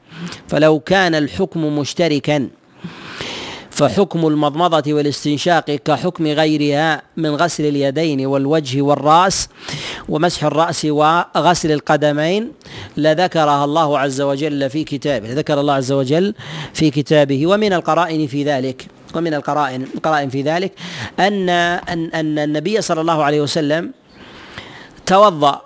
فلو 0.47 0.79
كان 0.79 1.15
الحكم 1.15 1.79
مشتركا 1.79 2.49
فحكم 3.73 4.27
المضمضة 4.27 4.93
والاستنشاق 4.93 5.71
كحكم 5.71 6.27
غيرها 6.27 7.01
من 7.17 7.35
غسل 7.35 7.65
اليدين 7.65 8.25
والوجه 8.25 8.81
والرأس 8.81 9.49
ومسح 10.09 10.43
الرأس 10.43 10.85
وغسل 10.85 11.71
القدمين 11.71 12.51
لذكرها 12.97 13.65
الله 13.65 13.99
عز 13.99 14.21
وجل 14.21 14.69
في 14.69 14.83
كتابه 14.83 15.33
ذكر 15.33 15.59
الله 15.59 15.73
عز 15.73 15.91
وجل 15.91 16.33
في 16.73 16.89
كتابه. 16.89 17.47
ومن 17.47 17.73
القرائن 17.73 18.27
في 18.27 18.43
ذلك 18.43 18.87
ومن 19.15 19.33
القرائن 19.33 19.87
القرائن 19.95 20.29
في 20.29 20.41
ذلك 20.41 20.71
أن 21.19 21.49
أن 21.49 22.09
أن 22.13 22.39
النبي 22.39 22.81
صلى 22.81 23.01
الله 23.01 23.23
عليه 23.23 23.41
وسلم 23.41 23.91
توضأ 25.05 25.61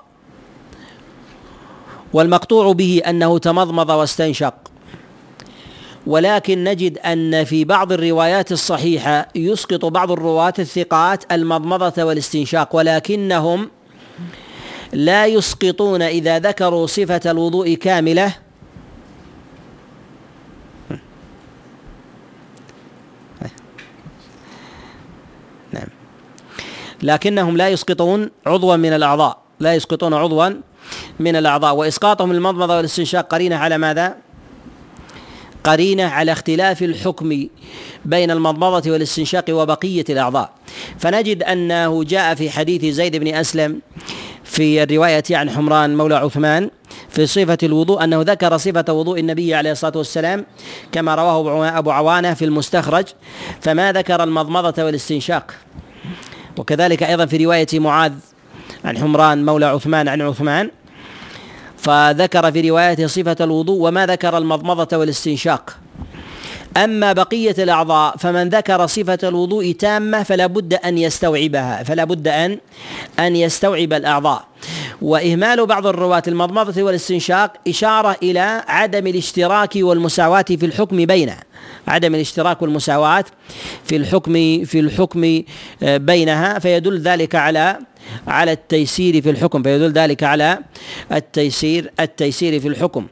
والمقطوع 2.14 2.72
به 2.72 3.02
أنه 3.08 3.38
تمضمض 3.38 3.90
واستنشق. 3.90 4.67
ولكن 6.08 6.64
نجد 6.64 6.98
أن 6.98 7.44
في 7.44 7.66
بعض 7.66 7.92
الروايات 7.92 8.52
الصحيحة 8.52 9.28
يسقط 9.36 9.86
بعض 9.86 10.12
الرواة 10.12 10.54
الثقات 10.60 11.34
المضمضة 11.34 12.04
والاستنشاق 12.04 12.76
ولكنهم 12.76 13.70
لا 14.94 15.26
يسقطون 15.26 16.02
إذا 16.02 16.40
ذكروا 16.40 16.88
صفة 16.88 17.32
الوضوء 17.32 17.74
كاملة 17.74 18.34
نعم 25.72 25.88
لكنهم 27.04 27.58
لا 27.58 27.70
يسقطون 27.70 28.30
عضوا 28.46 28.76
من 28.76 28.94
الأعضاء 28.94 29.38
لا 29.60 29.76
يسقطون 29.76 30.14
عضوا 30.14 30.50
من 31.20 31.36
الأعضاء 31.36 31.76
وإسقاطهم 31.76 32.32
المضمضة 32.32 32.78
والاستنشاق 32.78 33.28
قرينة 33.28 33.56
على 33.56 33.78
ماذا؟ 33.78 34.27
قرينة 35.68 36.04
على 36.04 36.32
اختلاف 36.32 36.84
الحكم 36.84 37.48
بين 38.06 38.32
المضمضة 38.32 38.92
والاستنشاق 38.92 39.46
وبقية 39.50 40.06
الأعضاء. 40.10 40.50
فنجد 41.00 41.44
أنه 41.44 42.04
جاء 42.04 42.36
في 42.36 42.50
حديث 42.50 42.86
زيد 42.86 43.16
بن 43.16 43.28
أسلم 43.28 43.82
في 44.44 44.84
الرواية 44.84 45.24
عن 45.32 45.50
حمران 45.50 45.98
مولى 45.98 46.16
عثمان 46.16 46.70
في 47.10 47.28
صفة 47.28 47.58
الوضوء 47.64 48.04
أنه 48.04 48.22
ذكر 48.22 48.58
صفة 48.58 48.94
وضوء 48.94 49.20
النبي 49.20 49.56
عليه 49.56 49.72
الصلاة 49.72 49.98
والسلام 49.98 50.46
كما 50.92 51.16
رواه 51.16 51.78
أبو 51.78 51.92
عوانة 51.92 52.34
في 52.34 52.46
المستخرج 52.46 53.06
فما 53.62 53.92
ذكر 53.92 54.24
المضمضة 54.24 54.84
والاستنشاق. 54.84 55.54
وكذلك 56.58 57.04
أيضا 57.04 57.26
في 57.26 57.46
رواية 57.46 57.68
معاذ 57.74 58.14
عن 58.86 58.98
حمران 58.98 59.46
مولى 59.46 59.66
عثمان 59.66 60.08
عن 60.08 60.22
عثمان 60.22 60.70
فذكر 61.78 62.52
في 62.52 62.70
روايته 62.70 63.08
صفة 63.08 63.36
الوضوء 63.42 63.88
وما 63.88 64.06
ذكر 64.06 64.38
المضمضة 64.38 64.98
والاستنشاق. 64.98 65.78
أما 66.78 67.14
بقية 67.14 67.56
الأعضاء 67.60 68.18
فمن 68.18 68.50
ذكر 68.50 68.88
صفة 68.88 69.20
الوضوء 69.24 69.72
تامة 69.72 70.24
فلا 70.24 70.48
بد 70.48 70.74
أن 70.74 70.98
يستوعبها 70.98 71.84
فلا 71.84 72.04
بد 72.04 72.28
أن 72.28 72.58
أن 73.20 73.36
يستوعب 73.36 73.94
الأعضاء. 73.94 74.44
وإهمال 75.02 75.66
بعض 75.66 75.88
الرواة 75.88 76.24
المضمضة 76.28 76.84
والاستنشاق 76.84 77.54
إشارة 77.68 78.18
إلى 78.24 78.64
عدم 78.68 79.08
الاشتراك 79.08 79.72
والمساواة 79.76 80.42
في 80.42 80.66
الحكم 80.66 81.06
بينها 81.06 81.44
عدم 81.88 82.16
الاشتراك 82.16 82.62
والمساواة 82.62 83.26
في 83.84 83.96
الحكم 83.96 84.34
في 84.66 84.80
الحكم 84.80 85.44
آه، 85.84 85.98
بينها 85.98 86.60
فيدل 86.60 87.00
ذلك 87.00 87.36
على 87.36 87.80
على 88.28 88.52
التيسير 88.52 89.22
في 89.22 89.30
الحكم 89.30 89.64
فيدل 89.64 89.92
ذلك 89.92 90.24
على 90.24 90.60
التيسير 91.12 91.92
التيسير 92.00 92.60
في 92.60 92.68
الحكم. 92.68 93.08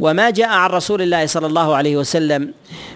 وما 0.00 0.30
جاء 0.30 0.48
عن 0.48 0.70
رسول 0.70 1.02
الله 1.02 1.26
صلى 1.26 1.46
الله 1.46 1.74
عليه 1.74 1.96
وسلم 1.96 2.52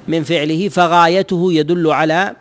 من 0.08 0.24
فعله 0.24 0.68
فغايته 0.68 1.52
يدل 1.52 1.90
على 1.90 2.36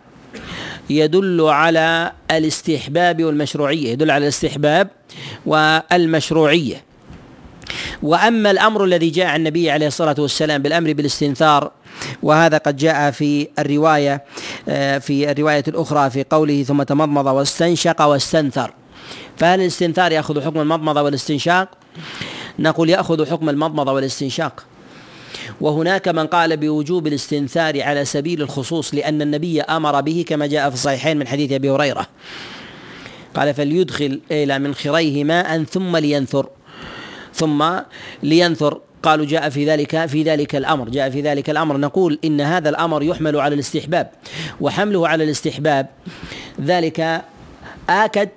يدل 0.89 1.41
على 1.41 2.11
الاستحباب 2.31 3.23
والمشروعية 3.23 3.91
يدل 3.91 4.11
على 4.11 4.23
الاستحباب 4.23 4.87
والمشروعية. 5.45 6.83
وأما 8.03 8.51
الأمر 8.51 8.83
الذي 8.83 9.09
جاء 9.09 9.25
عن 9.25 9.39
النبي 9.39 9.71
عليه 9.71 9.87
الصلاة 9.87 10.15
والسلام 10.19 10.61
بالأمر 10.61 10.93
بالاستنثار 10.93 11.71
وهذا 12.23 12.57
قد 12.57 12.77
جاء 12.77 13.11
في 13.11 13.47
الرواية 13.59 14.23
آه، 14.69 14.97
في 14.97 15.31
الرواية 15.31 15.63
الأخرى 15.67 16.09
في 16.09 16.25
قوله 16.29 16.63
ثم 16.63 16.83
تمضمض 16.83 17.25
واستنشق 17.25 18.01
واستنثر. 18.01 18.73
فهل 19.37 19.61
الاستنثار 19.61 20.11
يأخذ 20.11 20.41
حكم 20.41 20.59
المضمضه 20.59 21.01
والاستنشاق؟ 21.01 21.69
نقول 22.59 22.89
يأخذ 22.89 23.29
حكم 23.29 23.49
المضمضه 23.49 23.91
والاستنشاق. 23.91 24.65
وهناك 25.61 26.07
من 26.07 26.27
قال 26.27 26.57
بوجوب 26.57 27.07
الاستنثار 27.07 27.83
على 27.83 28.05
سبيل 28.05 28.41
الخصوص 28.41 28.93
لأن 28.93 29.21
النبي 29.21 29.61
أمر 29.61 30.01
به 30.01 30.25
كما 30.27 30.47
جاء 30.47 30.69
في 30.69 30.75
الصحيحين 30.75 31.17
من 31.17 31.27
حديث 31.27 31.51
أبي 31.51 31.69
هريرة. 31.69 32.07
قال 33.35 33.53
فليدخل 33.53 34.21
إلى 34.31 34.59
منخريه 34.59 35.23
ماء 35.23 35.63
ثم 35.63 35.97
لينثر. 35.97 36.49
ثم 37.33 37.65
لينثر. 38.23 38.79
قالوا 39.03 39.25
جاء 39.25 39.49
في 39.49 39.65
ذلك 39.65 40.05
في 40.05 40.23
ذلك 40.23 40.55
الأمر 40.55 40.89
جاء 40.89 41.09
في 41.09 41.21
ذلك 41.21 41.49
الأمر. 41.49 41.77
نقول 41.77 42.19
إن 42.25 42.41
هذا 42.41 42.69
الأمر 42.69 43.03
يحمل 43.03 43.35
على 43.39 43.55
الاستحباب. 43.55 44.11
وحمله 44.61 45.07
على 45.07 45.23
الاستحباب 45.23 45.87
ذلك 46.61 47.21
آكد 47.89 48.29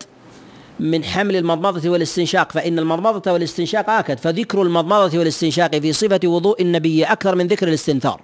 من 0.81 1.05
حمل 1.05 1.37
المضمضة 1.37 1.91
والاستنشاق. 1.91 2.53
فإن 2.53 2.79
المضمضة 2.79 3.33
والاستنشاق 3.33 3.91
آكد. 3.91 4.19
فذكر 4.19 4.63
المضمضة 4.63 5.19
والاستنشاق 5.19 5.77
في 5.77 5.93
صفة 5.93 6.21
وضوء 6.25 6.63
النبي 6.63 7.05
أكثر 7.05 7.35
من 7.35 7.47
ذكر 7.47 7.69
الاستنثار. 7.69 8.21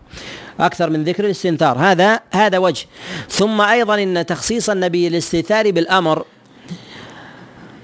أكثر 0.61 0.91
من 0.91 1.05
ذكر 1.05 1.25
الاستنثار. 1.25 1.79
هذا 1.79 2.21
هذا 2.31 2.59
وجه. 2.59 2.87
ثم 3.29 3.61
أيضا 3.61 4.03
إن 4.03 4.27
تخصيص 4.27 4.71
النبي 4.71 5.09
الاستثار 5.09 5.71
بالأمر 5.71 6.25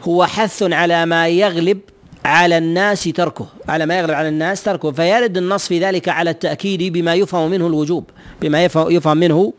هو 0.09 0.27
حث 0.27 0.62
على 0.62 1.07
ما 1.07 1.29
يغلب 1.29 1.81
على 2.25 2.59
الناس 2.59 3.05
تركه 3.05 3.47
على 3.69 3.87
ما 3.87 3.99
يغلب 3.99 4.11
على 4.11 4.29
الناس 4.29 4.62
تركه. 4.62 4.93
فيرد 4.93 5.37
النص 5.37 5.69
في 5.69 5.79
ذلك 5.79 6.09
على 6.09 6.31
التأكيد 6.31 6.93
بما 6.93 7.14
يفهم 7.14 7.51
منه 7.51 7.67
الوجوب 7.67 8.11
بما 8.40 8.64
يفهم 8.64 9.17
منه 9.17 9.53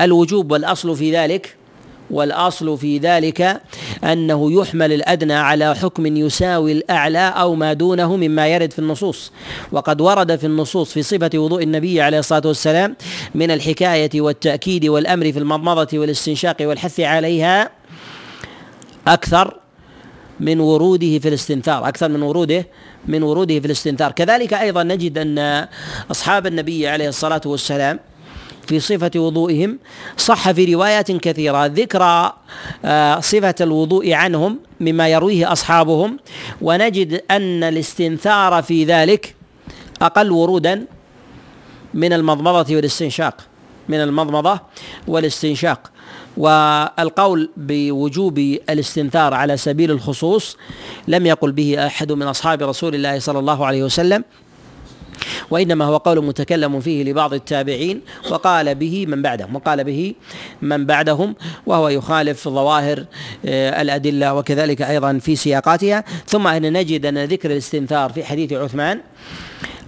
الوجوب. 0.00 0.52
والأصل 0.52 0.96
في 0.96 1.16
ذلك 1.16 1.56
والأصل 2.10 2.78
في 2.78 2.98
ذلك 2.98 3.60
أنه 4.04 4.52
يحمل 4.52 4.92
الأدنى 4.92 5.34
على 5.34 5.74
حكم 5.74 6.16
يساوي 6.16 6.72
الأعلى 6.72 7.28
أو 7.36 7.54
ما 7.54 7.72
دونه 7.72 8.16
مما 8.16 8.48
يرد 8.48 8.72
في 8.72 8.78
النصوص. 8.78 9.32
وقد 9.72 10.00
ورد 10.00 10.36
في 10.36 10.46
النصوص 10.46 10.92
في 10.92 11.02
صفة 11.02 11.30
وضوء 11.34 11.62
النبي 11.62 12.00
عليه 12.00 12.18
الصلاة 12.18 12.42
والسلام 12.44 12.96
من 13.34 13.50
الحكاية 13.50 14.20
والتأكيد 14.20 14.86
والأمر 14.86 15.32
في 15.32 15.38
المضمضة 15.38 15.98
والاستنشاق 15.98 16.56
والحث 16.60 17.00
عليها 17.00 17.70
أكثر 19.06 19.63
من 20.40 20.60
وروده 20.60 21.18
في 21.18 21.28
الاستنثار 21.28 21.88
أكثر 21.88 22.08
من 22.08 22.22
وروده 22.22 22.66
من 23.06 23.22
وروده 23.22 23.60
في 23.60 23.66
الاستنثار. 23.66 24.12
كذلك 24.12 24.54
أيضا 24.54 24.82
نجد 24.82 25.18
أن 25.18 25.68
أصحاب 26.10 26.46
النبي 26.46 26.88
عليه 26.88 27.08
الصلاة 27.08 27.40
والسلام 27.46 28.00
في 28.66 28.80
صفة 28.80 29.10
وضوئهم 29.16 29.78
صح 30.16 30.50
في 30.50 30.74
روايات 30.74 31.12
كثيرة 31.12 31.66
ذكر 31.66 32.32
آه، 32.84 33.20
صفة 33.20 33.54
الوضوء 33.60 34.12
عنهم 34.12 34.58
مما 34.80 35.08
يرويه 35.08 35.52
أصحابهم 35.52 36.18
ونجد 36.62 37.22
أن 37.30 37.62
الاستنثار 37.62 38.62
في 38.62 38.84
ذلك 38.84 39.34
أقل 40.02 40.30
ورودا 40.30 40.86
من 41.94 42.12
المضمضة 42.12 42.76
والاستنشاق. 42.76 43.53
من 43.88 44.00
المضمضة 44.00 44.60
والاستنشاق. 45.08 45.90
والقول 46.36 47.50
بوجوب 47.56 48.38
الاستنثار 48.70 49.34
على 49.34 49.56
سبيل 49.56 49.90
الخصوص 49.90 50.56
لم 51.08 51.26
يقل 51.26 51.52
به 51.52 51.86
أحد 51.86 52.12
من 52.12 52.26
أصحاب 52.26 52.62
رسول 52.62 52.94
الله 52.94 53.18
صلى 53.18 53.38
الله 53.38 53.66
عليه 53.66 53.82
وسلم 53.82 54.24
وإنما 55.50 55.84
هو 55.84 55.96
قول 55.96 56.24
متكلم 56.24 56.80
فيه 56.80 57.04
لبعض 57.04 57.34
التابعين 57.34 58.00
وقال 58.30 58.74
به 58.74 59.06
من 59.06 59.22
بعدهم 59.22 59.56
وقال 59.56 59.84
به 59.84 60.14
من 60.62 60.86
بعدهم 60.86 61.34
وهو 61.66 61.88
يخالف 61.88 62.48
ظواهر 62.48 63.04
آه، 63.46 63.82
الأدلة 63.82 64.34
وكذلك 64.34 64.82
أيضا 64.82 65.18
في 65.18 65.36
سياقاتها. 65.36 66.04
ثم 66.26 66.46
أن 66.46 66.72
نجد 66.72 67.06
أن 67.06 67.24
ذكر 67.24 67.50
الاستنثار 67.50 68.12
في 68.12 68.24
حديث 68.24 68.52
عثمان 68.52 69.00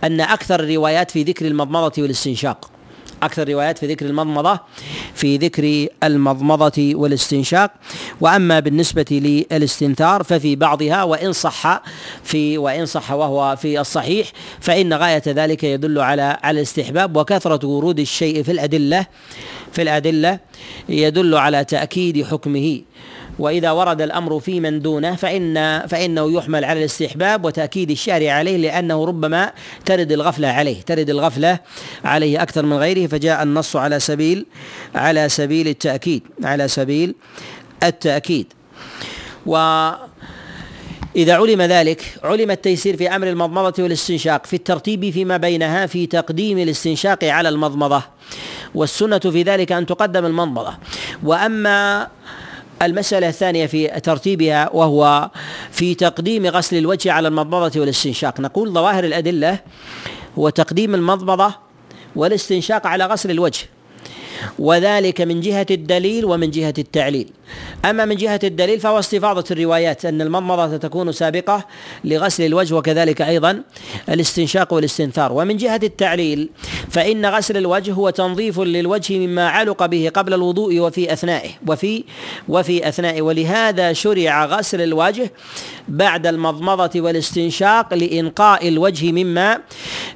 أن 0.04 0.20
أكثر 0.20 0.60
الروايات 0.60 1.10
في 1.10 1.22
ذكر 1.22 1.46
المضمضة 1.46 2.02
والاستنشاق. 2.02 2.75
أكثر 3.22 3.48
روايات 3.48 3.78
في 3.78 3.86
ذكر 3.86 4.06
المضمضة 4.06 4.60
في 5.14 5.36
ذكر 5.36 5.86
المضمضة 6.02 6.92
والاستنشاق. 6.94 7.70
وأما 8.20 8.60
بالنسبة 8.60 9.04
للاستنثار 9.10 10.22
ففي 10.22 10.56
بعضها 10.56 11.02
وإن 11.02 11.32
صح 11.32 11.82
في 12.24 12.58
وإن 12.58 12.86
صح 12.86 13.10
وهو 13.12 13.56
في 13.56 13.80
الصحيح 13.80 14.32
فإن 14.60 14.94
غاية 14.94 15.22
ذلك 15.26 15.64
يدل 15.64 15.98
على 15.98 16.38
على 16.42 16.58
الاستحباب. 16.58 17.16
وكثرة 17.16 17.66
ورود 17.66 18.00
الشيء 18.00 18.42
في 18.42 18.52
الأدلة 18.52 19.06
في 19.72 19.82
الأدلة 19.82 20.38
يدل 20.88 21.34
على 21.34 21.64
تأكيد 21.64 22.24
حكمه. 22.24 22.80
وإذا 23.38 23.70
ورد 23.70 24.02
الأمر 24.02 24.40
في 24.40 24.60
من 24.60 24.80
دونه 24.80 25.16
فإن 25.16 25.82
فإنه 25.86 26.32
يحمل 26.32 26.64
على 26.64 26.78
الاستحباب 26.78 27.44
وتأكيد 27.44 27.90
الشارع 27.90 28.32
عليه 28.32 28.56
لأنه 28.56 29.04
ربما 29.04 29.52
ترد 29.84 30.12
الغفلة 30.12 30.48
عليه 30.48 30.82
ترد 30.82 31.10
الغفلة 31.10 31.58
عليه 32.04 32.42
أكثر 32.42 32.66
من 32.66 32.76
غيره 32.76 33.06
فجاء 33.06 33.42
النص 33.42 33.76
على 33.76 34.00
سبيل 34.00 34.46
على 34.94 35.28
سبيل 35.28 35.68
التأكيد 35.68 36.22
على 36.44 36.68
سبيل 36.68 37.14
التأكيد. 37.82 38.52
و 39.46 39.56
إذا 41.16 41.34
علم 41.34 41.62
ذلك 41.62 42.18
علم 42.24 42.50
التيسير 42.50 42.96
في 42.96 43.16
أمر 43.16 43.26
المضمضة 43.26 43.82
والاستنشاق 43.82 44.46
في 44.46 44.56
الترتيب 44.56 45.10
فيما 45.10 45.36
بينها 45.36 45.86
في 45.86 46.06
تقديم 46.06 46.58
الاستنشاق 46.58 47.24
على 47.24 47.48
المضمضة 47.48 48.02
والسنة 48.74 49.18
في 49.18 49.42
ذلك 49.42 49.72
أن 49.72 49.86
تقدم 49.86 50.26
المضمضة. 50.26 50.76
وأما 51.22 52.08
المسألة 52.82 53.28
الثانية 53.28 53.66
في 53.66 53.88
ترتيبها 53.88 54.70
وهو 54.72 55.30
في 55.70 55.94
تقديم 55.94 56.46
غسل 56.46 56.76
الوجه 56.76 57.12
على 57.12 57.28
المضمضة 57.28 57.80
والاستنشاق. 57.80 58.40
نقول 58.40 58.72
ظواهر 58.72 59.04
الأدلة 59.04 59.58
هو 60.38 60.48
تقديم 60.48 60.94
المضمضة 60.94 61.54
والاستنشاق 62.16 62.86
على 62.86 63.06
غسل 63.06 63.30
الوجه. 63.30 63.68
وذلك 64.58 65.20
من 65.20 65.40
جهة 65.40 65.66
الدليل 65.70 66.24
ومن 66.24 66.50
جهة 66.50 66.74
التعليل. 66.78 67.28
أما 67.84 68.04
من 68.04 68.16
جهة 68.16 68.40
الدليل 68.44 68.80
فهو 68.80 68.98
استفاضة 68.98 69.44
الروايات 69.50 70.04
أن 70.04 70.20
المضمضة 70.20 70.76
تكون 70.76 71.12
سابقة 71.12 71.64
لغسل 72.04 72.46
الوجه 72.46 72.74
وكذلك 72.74 73.22
أيضا 73.22 73.62
الاستنشاق 74.08 74.72
والاستنثار. 74.72 75.32
ومن 75.32 75.56
جهة 75.56 75.80
التعليل 75.82 76.48
فإن 76.90 77.26
غسل 77.26 77.56
الوجه 77.56 77.92
هو 77.92 78.10
تنظيف 78.10 78.60
للوجه 78.60 79.18
مما 79.18 79.48
علق 79.48 79.86
به 79.86 80.10
قبل 80.14 80.34
الوضوء 80.34 80.78
وفي 80.78 81.12
أثنائه. 81.12 81.50
وفي 81.66 82.04
وفي 82.48 82.88
أثنائه. 82.88 83.22
ولهذا 83.22 83.92
شرع 83.92 84.44
غسل 84.44 84.80
الوجه 84.80 85.32
بعد 85.88 86.26
المضمضة 86.26 87.00
والاستنشاق 87.00 87.94
لإنقاء 87.94 88.68
الوجه 88.68 89.12
مما 89.12 89.58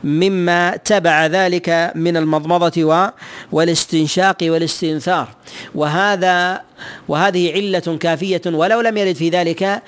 مما 0.05 0.77
تبع 0.77 1.27
ذلك 1.27 1.93
من 1.95 2.17
المضمضة 2.17 3.11
والاستنشاق. 3.53 4.10
والاستنثار. 4.19 5.29
وهذا 5.75 6.61
وهذه 7.09 7.53
علة 7.53 7.97
كافية 8.01 8.43
ولو 8.47 8.81
لم 8.81 8.97
يرد 8.97 9.15
في 9.17 9.29
ذلك 9.29 9.83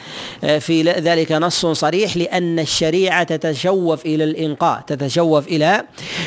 في 0.60 0.82
ذلك 0.82 1.32
نص 1.32 1.66
صريح 1.66 2.16
لأن 2.16 2.58
الشريعة 2.58 3.22
تتشوف 3.22 4.06
إلى 4.06 4.24
الإنقاء 4.24 4.80
تتشوف 4.86 5.48
إلى 5.48 5.84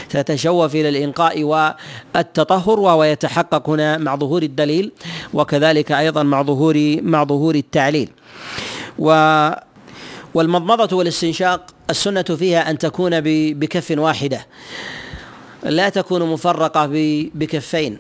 تتشوف 0.10 0.76
إلى 0.76 0.90
الإنقاء 0.90 1.44
والتطهر 1.44 2.80
وهو 2.80 3.04
يتحقق 3.04 3.70
هنا 3.70 3.98
مع 3.98 4.16
ظهور 4.16 4.44
الدليل 4.44 4.92
وكذلك 5.34 5.92
أيضا 5.92 6.24
مع 6.24 6.42
ظهور 6.44 6.98
مع 7.02 7.24
ظهور 7.24 7.56
التعليل. 7.56 8.10
و 9.00 9.10
والمضمضة 10.34 10.98
والاستنشاق 10.98 11.62
السنة 11.90 12.24
فيها 12.24 12.70
أن 12.70 12.78
تكون 12.78 13.22
بكف 13.54 13.92
واحدة. 13.92 14.46
لا 15.66 15.90
تكون 15.90 16.24
مفرقة 16.24 16.90
بكفين. 17.36 17.98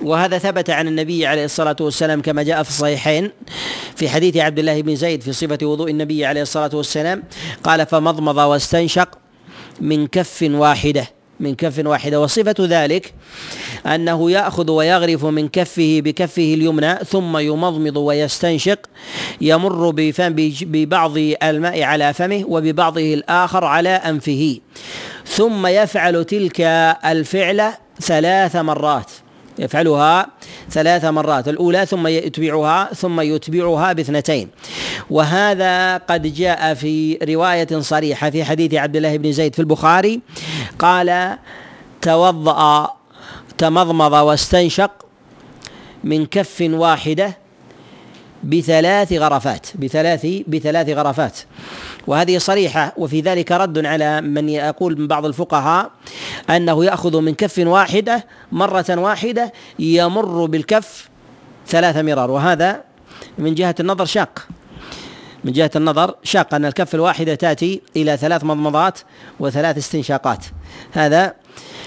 وهذا 0.00 0.38
ثبت 0.38 0.70
عن 0.70 0.88
النبي 0.88 1.26
عليه 1.26 1.44
الصلاة 1.44 1.76
والسلام 1.80 2.22
كما 2.22 2.42
جاء 2.42 2.62
في 2.62 2.68
الصحيحين 2.70 3.30
في 3.96 4.08
حديث 4.08 4.36
عبد 4.36 4.58
الله 4.58 4.82
بن 4.82 4.96
زيد 4.96 5.22
في 5.22 5.32
صفة 5.32 5.58
وضوء 5.62 5.90
النبي 5.90 6.26
عليه 6.26 6.42
الصلاة 6.42 6.70
والسلام 6.74 7.22
قال 7.64 7.86
فمضمض 7.86 8.36
واستنشق 8.36 9.08
من 9.80 10.06
كف 10.06 10.42
واحدة 10.42 11.06
من 11.40 11.54
كف 11.54 11.86
واحدة. 11.86 12.20
وصفة 12.20 12.54
ذلك 12.60 13.14
أنه 13.86 14.30
يأخذ 14.30 14.70
ويغرف 14.70 15.24
من 15.24 15.48
كفه 15.48 16.00
بكفه 16.04 16.54
اليمنى 16.54 16.94
ثم 16.94 17.36
يمضمض 17.36 17.96
ويستنشق 17.96 18.78
يمر 19.40 19.90
بفم 19.90 20.34
ببعض 20.62 21.16
الماء 21.42 21.82
على 21.82 22.14
فمه 22.14 22.44
وببعضه 22.48 23.14
الآخر 23.14 23.64
على 23.64 23.88
أنفه. 23.88 24.58
ثم 25.32 25.66
يفعل 25.66 26.24
تلك 26.24 26.60
الفعلة 27.04 27.74
ثلاث 28.00 28.56
مرات. 28.56 29.10
يفعلها 29.58 30.26
ثلاث 30.70 31.04
مرات. 31.04 31.48
الأولى 31.48 31.86
ثم 31.86 32.06
يتبعها 32.06 32.94
ثم 32.94 33.20
يتبعها 33.20 33.92
باثنتين. 33.92 34.48
وهذا 35.10 35.96
قد 35.96 36.34
جاء 36.34 36.74
في 36.74 37.18
رواية 37.22 37.80
صريحة 37.80 38.30
في 38.30 38.44
حديث 38.44 38.74
عبد 38.74 38.96
الله 38.96 39.16
بن 39.16 39.32
زيد 39.32 39.54
في 39.54 39.60
البخاري. 39.60 40.20
قال 40.78 41.38
توضأ 42.02 42.90
تمضمض 43.58 44.12
واستنشق 44.12 44.90
من 46.04 46.26
كف 46.26 46.56
واحدة 46.60 47.41
بثلاث 48.42 49.12
غرفات 49.12 49.66
بثلاث 49.74 50.26
بثلاث 50.46 50.88
غرفات. 50.88 51.38
وهذه 52.06 52.38
صريحة 52.38 52.92
وفي 52.96 53.20
ذلك 53.20 53.52
رد 53.52 53.86
على 53.86 54.20
من 54.20 54.48
يقول 54.48 55.00
من 55.00 55.06
بعض 55.06 55.26
الفقهاء 55.26 55.90
أنه 56.50 56.84
يأخذ 56.84 57.20
من 57.20 57.34
كف 57.34 57.58
واحدة 57.58 58.26
مرة 58.52 58.84
واحدة 58.88 59.52
يمر 59.78 60.46
بالكف 60.46 61.08
ثلاث 61.66 61.96
مرار. 61.96 62.30
وهذا 62.30 62.80
من 63.38 63.54
جهة 63.54 63.74
النظر 63.80 64.04
شاق. 64.04 64.46
من 65.44 65.52
جهة 65.52 65.70
النظر 65.76 66.14
شاق 66.22 66.54
أن 66.54 66.64
الكف 66.64 66.94
الواحدة 66.94 67.34
تأتي 67.34 67.80
إلى 67.96 68.16
ثلاث 68.16 68.44
مضمضات 68.44 68.98
وثلاث 69.40 69.78
استنشاقات. 69.78 70.44
هذا 70.92 71.34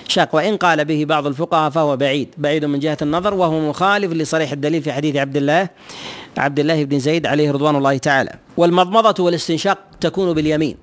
شاق 0.08 0.36
وإن 0.36 0.58
قال 0.58 0.86
به 0.86 1.06
بعض 1.06 1.28
الفقهاء 1.28 1.70
فهو 1.70 1.98
بعيد 1.98 2.28
بعيد 2.38 2.66
من 2.66 2.80
جهة 2.80 2.98
النظر 3.02 3.34
وهو 3.34 3.70
مخالف 3.70 4.12
لصريح 4.14 4.52
الدليل 4.52 4.82
في 4.82 4.92
حديث 4.92 5.16
عبد 5.16 5.38
الله 5.38 5.70
عبد 6.38 6.60
الله 6.60 6.84
بن 6.84 7.00
زيد 7.00 7.26
عليه 7.26 7.52
رضوان 7.52 7.76
الله 7.76 7.98
تعالى. 7.98 8.34
والمضمضة 8.58 9.24
والاستنشاق 9.24 9.78
تكون 10.02 10.34
باليمين 10.34 10.76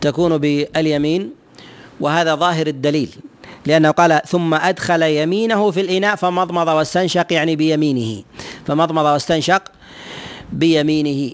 تكون 0.00 0.38
باليمين 0.38 1.30
وهذا 2.00 2.34
ظاهر 2.34 2.66
الدليل 2.66 3.08
لأنه 3.66 3.90
قال 3.90 4.20
ثم 4.26 4.54
أدخل 4.54 5.02
يمينه 5.02 5.70
في 5.70 5.80
الإناء 5.80 6.16
فمضمض 6.16 6.68
واستنشق 6.68 7.32
يعني 7.32 7.56
بيمينه 7.56 8.22
فمضمض 8.66 9.04
واستنشق 9.04 9.62
بيمينه. 10.52 11.32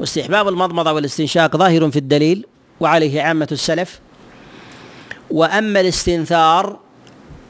واستحباب 0.00 0.48
المضمضة 0.48 0.92
والاستنشاق 0.92 1.56
ظاهر 1.56 1.90
في 1.90 1.96
الدليل 1.96 2.46
وعليه 2.80 3.22
عامة 3.22 3.48
السلف 3.52 4.00
وأما 5.32 5.80
الاستنثار 5.80 6.78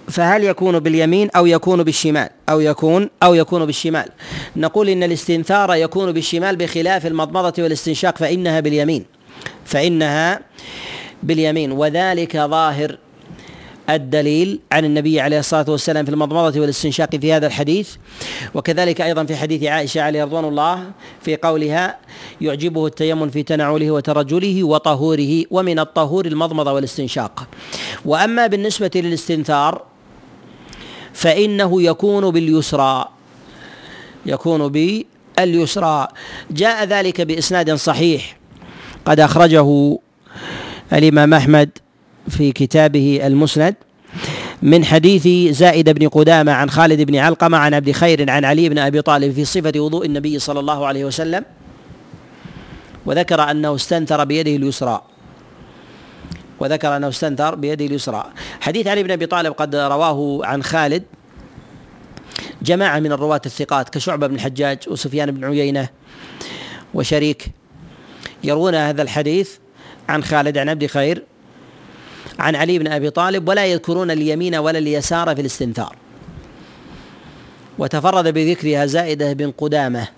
فهل 0.08 0.44
يكون 0.44 0.78
باليمين 0.78 1.30
أو 1.36 1.46
يكون 1.46 1.82
بالشمال؟ 1.82 2.28
أو 2.48 2.60
يكون 2.60 3.10
أو 3.22 3.34
يكون 3.34 3.66
بالشمال. 3.66 4.08
نقول 4.56 4.88
إن 4.88 5.02
الاستنثار 5.02 5.74
يكون 5.74 6.12
بالشمال 6.12 6.56
بخلاف 6.56 7.06
المضمضة 7.06 7.62
والاستنشاق 7.62 8.18
فإنها 8.18 8.60
باليمين. 8.60 9.04
فإنها 9.64 10.40
باليمين. 11.22 11.72
وذلك 11.72 12.36
ظاهر 12.36 12.98
الدليل 13.90 14.60
عن 14.72 14.84
النبي 14.84 15.20
عليه 15.20 15.38
الصلاة 15.38 15.64
والسلام 15.68 16.04
في 16.04 16.10
المضمضة 16.10 16.60
والاستنشاق 16.60 17.16
في 17.16 17.32
هذا 17.32 17.46
الحديث. 17.46 17.90
وكذلك 18.54 19.00
أيضا 19.00 19.24
في 19.24 19.36
حديث 19.36 19.62
عائشة 19.62 20.00
عليه 20.00 20.24
رضوان 20.24 20.44
الله 20.44 20.90
في 21.22 21.36
قولها 21.36 21.98
يعجبه 22.40 22.86
التيمم 22.86 23.30
في 23.30 23.42
تنعله 23.42 23.90
وترجله 23.90 24.64
وطهوره 24.64 25.44
ومن 25.50 25.78
الطهور 25.78 26.26
المضمضة 26.26 26.72
والاستنشاق. 26.72 27.48
وأما 28.04 28.46
بالنسبة 28.46 28.90
للاستنثار 28.94 29.82
فإنه 31.12 31.82
يكون 31.82 32.30
باليسرى 32.30 33.08
يكون 34.26 34.68
باليسرى. 34.68 36.08
جاء 36.50 36.84
ذلك 36.84 37.20
بإسناد 37.20 37.74
صحيح. 37.74 38.36
قد 39.04 39.20
أخرجه 39.20 39.98
الإمام 40.92 41.34
أحمد 41.34 41.70
في 42.28 42.52
كتابه 42.52 43.20
المسند 43.24 43.74
من 44.62 44.84
حديث 44.84 45.56
زائد 45.56 45.90
بن 45.90 46.08
قدامة 46.08 46.52
عن 46.52 46.70
خالد 46.70 47.00
بن 47.00 47.16
علقمة 47.16 47.58
عن 47.58 47.74
عبد 47.74 47.92
خير 47.92 48.30
عن 48.30 48.44
علي 48.44 48.68
بن 48.68 48.78
أبي 48.78 49.02
طالب 49.02 49.32
في 49.32 49.44
صفة 49.44 49.80
وضوء 49.80 50.06
النبي 50.06 50.38
صلى 50.38 50.60
الله 50.60 50.86
عليه 50.86 51.04
وسلم 51.04 51.44
وذكر 53.06 53.50
أنه 53.50 53.74
استنثر 53.74 54.24
بيده 54.24 54.56
اليسرى. 54.56 55.02
وذكر 56.60 56.96
أنه 56.96 57.08
استنثر 57.08 57.54
بيده 57.54 57.86
اليسرى. 57.86 58.24
حديث 58.60 58.86
علي 58.86 59.02
بن 59.02 59.10
أبي 59.10 59.26
طالب 59.26 59.52
قد 59.52 59.76
رواه 59.76 60.40
عن 60.46 60.62
خالد. 60.62 61.02
جماعة 62.62 62.98
من 62.98 63.12
الرواة 63.12 63.40
الثقات 63.46 63.88
كشعبة 63.88 64.26
بن 64.26 64.34
الحجاج 64.34 64.78
وسفيان 64.88 65.30
بن 65.30 65.44
عيينة 65.44 65.88
وشريك 66.94 67.46
يروون 68.44 68.74
هذا 68.74 69.02
الحديث 69.02 69.50
عن 70.08 70.24
خالد 70.24 70.58
عن 70.58 70.68
عبد 70.68 70.86
خير 70.86 71.24
عن 72.38 72.56
علي 72.56 72.78
بن 72.78 72.86
أبي 72.86 73.10
طالب 73.10 73.48
ولا 73.48 73.66
يذكرون 73.66 74.10
اليمين 74.10 74.54
ولا 74.54 74.78
اليسار 74.78 75.34
في 75.34 75.40
الاستنثار. 75.40 75.96
وتفرد 77.78 78.34
بذكرها 78.34 78.86
زائدة 78.86 79.32
بن 79.32 79.50
قدامة. 79.50 80.08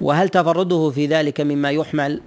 وهل 0.00 0.28
تفرده 0.28 0.90
في 0.94 1.06
ذلك 1.06 1.40
مما 1.40 1.70
يحمل؟ 1.70 2.20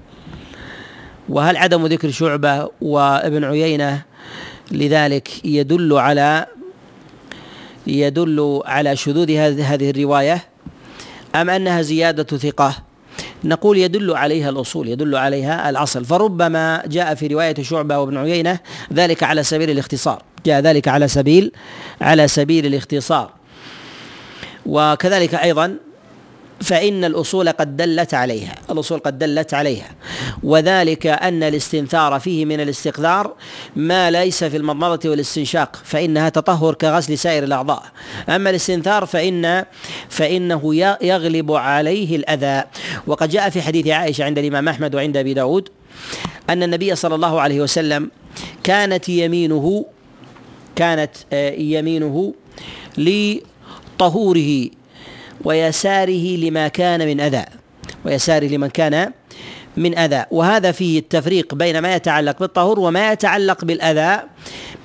وهل 1.30 1.58
عدم 1.58 1.86
ذكر 1.86 2.12
شعبة 2.12 2.70
وابن 2.82 3.44
عيينة 3.44 4.02
لذلك 4.72 5.46
يدل 5.46 5.94
على 5.94 6.46
يدل 7.88 8.62
على 8.66 8.96
شذوذ 8.96 9.32
هذه 9.32 9.90
الرواية 9.90 10.44
أم 11.36 11.50
أنها 11.50 11.82
زيادة 11.82 12.38
ثقة؟ 12.38 12.76
نقول 13.46 13.78
يدل 13.78 14.16
عليها 14.16 14.50
الأصول 14.50 14.88
يدل 14.88 15.16
عليها 15.16 15.70
الأصل. 15.70 16.06
فربما 16.06 16.84
جاء 16.88 17.16
في 17.16 17.28
رواية 17.28 17.56
شعبة 17.62 18.00
وابن 18.00 18.18
عيينة 18.18 18.60
ذلك 18.94 19.24
على 19.24 19.44
سبيل 19.44 19.70
الاختصار 19.70 20.22
جاء 20.46 20.62
ذلك 20.62 20.88
على 20.88 21.08
سبيل 21.08 21.52
على 22.02 22.28
سبيل 22.28 22.66
الاختصار. 22.66 23.30
وكذلك 24.66 25.36
أيضا 25.36 25.78
فإن 26.62 27.04
الأصول 27.06 27.50
قد 27.50 27.78
دلت 27.78 28.14
عليها. 28.14 28.56
الأصول 28.72 29.00
قد 29.00 29.20
دلت 29.20 29.54
عليها. 29.54 29.90
وذلك 30.44 31.08
أن 31.08 31.44
الاستنثار 31.44 32.20
فيه 32.20 32.46
من 32.46 32.60
الاستقذار 32.60 33.34
ما 33.76 34.12
ليس 34.12 34.44
في 34.44 34.58
المضمضة 34.58 35.10
والاستنشاق 35.10 35.82
فإنها 35.84 36.30
تطهر 36.30 36.74
كغسل 36.74 37.18
سائر 37.18 37.44
الأعضاء. 37.44 37.84
أما 38.30 38.50
الاستنثار 38.50 39.06
فإن 39.06 39.66
فإنه 40.10 40.76
يغلب 41.02 41.52
عليه 41.52 42.16
الأذى. 42.16 42.64
وقد 43.08 43.30
جاء 43.30 43.50
في 43.50 43.62
حديث 43.62 43.88
عائشة 43.88 44.24
عند 44.24 44.38
الإمام 44.38 44.70
أحمد 44.70 44.96
وعند 44.96 45.18
أبي 45.18 45.34
داود 45.34 45.70
أن 46.50 46.64
النبي 46.64 46.96
صلى 46.96 47.16
الله 47.16 47.42
عليه 47.42 47.62
وسلم 47.62 48.12
كانت 48.64 49.10
يمينه 49.10 49.86
كانت 50.76 51.12
آه، 51.34 51.52
يمينه 51.52 52.34
لطهوره 52.98 54.70
ويساره 55.44 56.38
لما 56.38 56.68
كان 56.68 57.08
من 57.08 57.22
أذى. 57.22 57.46
ويساره 58.06 58.48
لمن 58.48 58.68
كان 58.68 59.12
من 59.78 59.98
أذى. 59.98 60.26
وهذا 60.32 60.72
فيه 60.72 61.00
التفريق 61.00 61.56
بين 61.56 61.80
ما 61.80 61.96
يتعلق 61.96 62.40
بالطهور 62.40 62.80
وما 62.80 63.12
يتعلق 63.12 63.66
بالأذى 63.66 64.24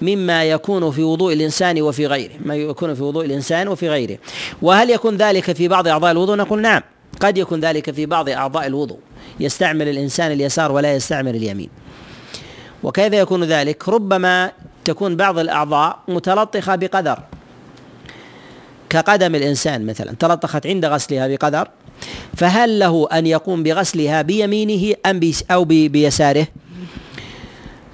مما 0.02 0.44
يكون 0.44 0.90
في 0.90 1.02
وضوء 1.02 1.32
الإنسان 1.32 1.82
وفي 1.82 2.06
غيره. 2.06 2.32
ما 2.44 2.56
يكون 2.56 2.94
في 2.94 3.02
وضوء 3.02 3.24
الإنسان 3.24 3.68
وفي 3.68 3.88
غيره. 3.88 4.18
وهل 4.62 4.90
يكون 4.90 5.16
ذلك 5.16 5.52
في 5.52 5.68
بعض 5.68 5.88
أعضاء 5.88 6.10
الوضوء؟ 6.10 6.36
نقول 6.36 6.60
نعم. 6.62 6.82
قد 7.20 7.38
يكون 7.38 7.60
ذلك 7.60 7.90
في 7.90 8.06
بعض 8.06 8.28
أعضاء 8.28 8.66
الوضوء. 8.66 8.98
يستعمل 9.40 9.88
الإنسان 9.88 10.32
اليسار 10.32 10.72
ولا 10.72 10.94
يستعمل 10.94 11.36
اليمين. 11.36 11.68
وكيف 12.82 13.12
يكون 13.12 13.44
ذلك؟ 13.44 13.88
ربما 13.88 14.52
تكون 14.84 15.16
بعض 15.16 15.38
الأعضاء 15.38 15.98
متلطخة 16.08 16.76
بقدر. 16.76 17.18
كقدم 18.90 19.34
الإنسان 19.34 19.86
مثلا 19.86 20.12
تلطخت 20.18 20.66
عند 20.66 20.84
غسلها 20.86 21.26
بقدر 21.26 21.68
فهل 22.36 22.78
له 22.78 23.08
أن 23.12 23.26
يقوم 23.26 23.62
بغسلها 23.62 24.22
بيمينه 24.22 24.94
أم 25.06 25.20
أو 25.50 25.64
بيساره؟ 25.64 26.46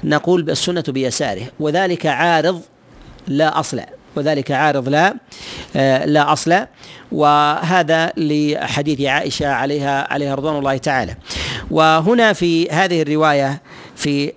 نقول 0.04 0.50
السنة 0.50 0.84
بيساره 0.88 1.46
وذلك 1.60 2.06
عارض 2.06 2.62
لا 3.28 3.60
أصل 3.60 3.80
وذلك 4.16 4.50
عارض 4.52 4.88
لا 4.88 5.14
آه، 5.76 6.04
لا 6.04 6.32
أصل 6.32 6.66
وهذا 7.12 8.12
لحديث 8.16 9.00
عائشة 9.00 9.46
عليها 9.46 10.12
عليها 10.12 10.34
رضوان 10.34 10.58
الله 10.58 10.76
تعالى. 10.76 11.16
وهنا 11.70 12.32
في 12.32 12.70
هذه 12.70 13.02
الرواية 13.02 13.62
في 13.96 14.32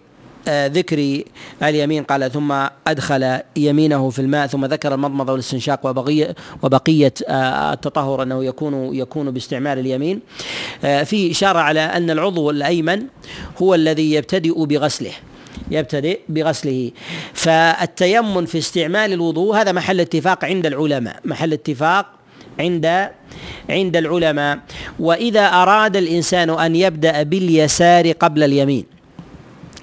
ذكر 0.49 1.23
اليمين 1.63 2.03
قال 2.03 2.31
ثم 2.31 2.53
أدخل 2.87 3.39
يمينه 3.55 4.09
في 4.09 4.19
الماء 4.19 4.47
ثم 4.47 4.65
ذكر 4.65 4.93
المضمضة 4.93 5.31
والاستنشاق 5.31 5.85
وبقية 5.85 6.35
وبقية 6.63 7.13
آه، 7.27 7.73
التطهر 7.73 8.23
أنه 8.23 8.45
يكون 8.45 8.95
يكون 8.95 9.31
باستعمال 9.31 9.79
اليمين. 9.79 10.19
آه، 10.83 11.03
في 11.03 11.31
إشارة 11.31 11.59
على 11.59 11.79
أن 11.79 12.09
العضو 12.09 12.49
الأيمن 12.49 13.03
هو 13.61 13.75
الذي 13.75 14.13
يبتدئ 14.13 14.65
بغسله 14.65 15.11
يبتدئ 15.71 16.19
بغسله. 16.29 16.91
فالتيمم 17.33 18.45
في 18.45 18.57
استعمال 18.57 19.13
الوضوء 19.13 19.55
هذا 19.55 19.71
محل 19.71 19.99
اتفاق 19.99 20.45
عند 20.45 20.65
العلماء 20.65 21.19
محل 21.25 21.53
اتفاق 21.53 22.05
عند 22.59 23.09
عند 23.69 23.97
العلماء. 23.97 24.59
وإذا 24.99 25.45
أراد 25.45 25.95
الإنسان 25.95 26.49
أن 26.49 26.75
يبدأ 26.75 27.23
باليسار 27.23 28.11
قبل 28.11 28.43
اليمين 28.43 28.98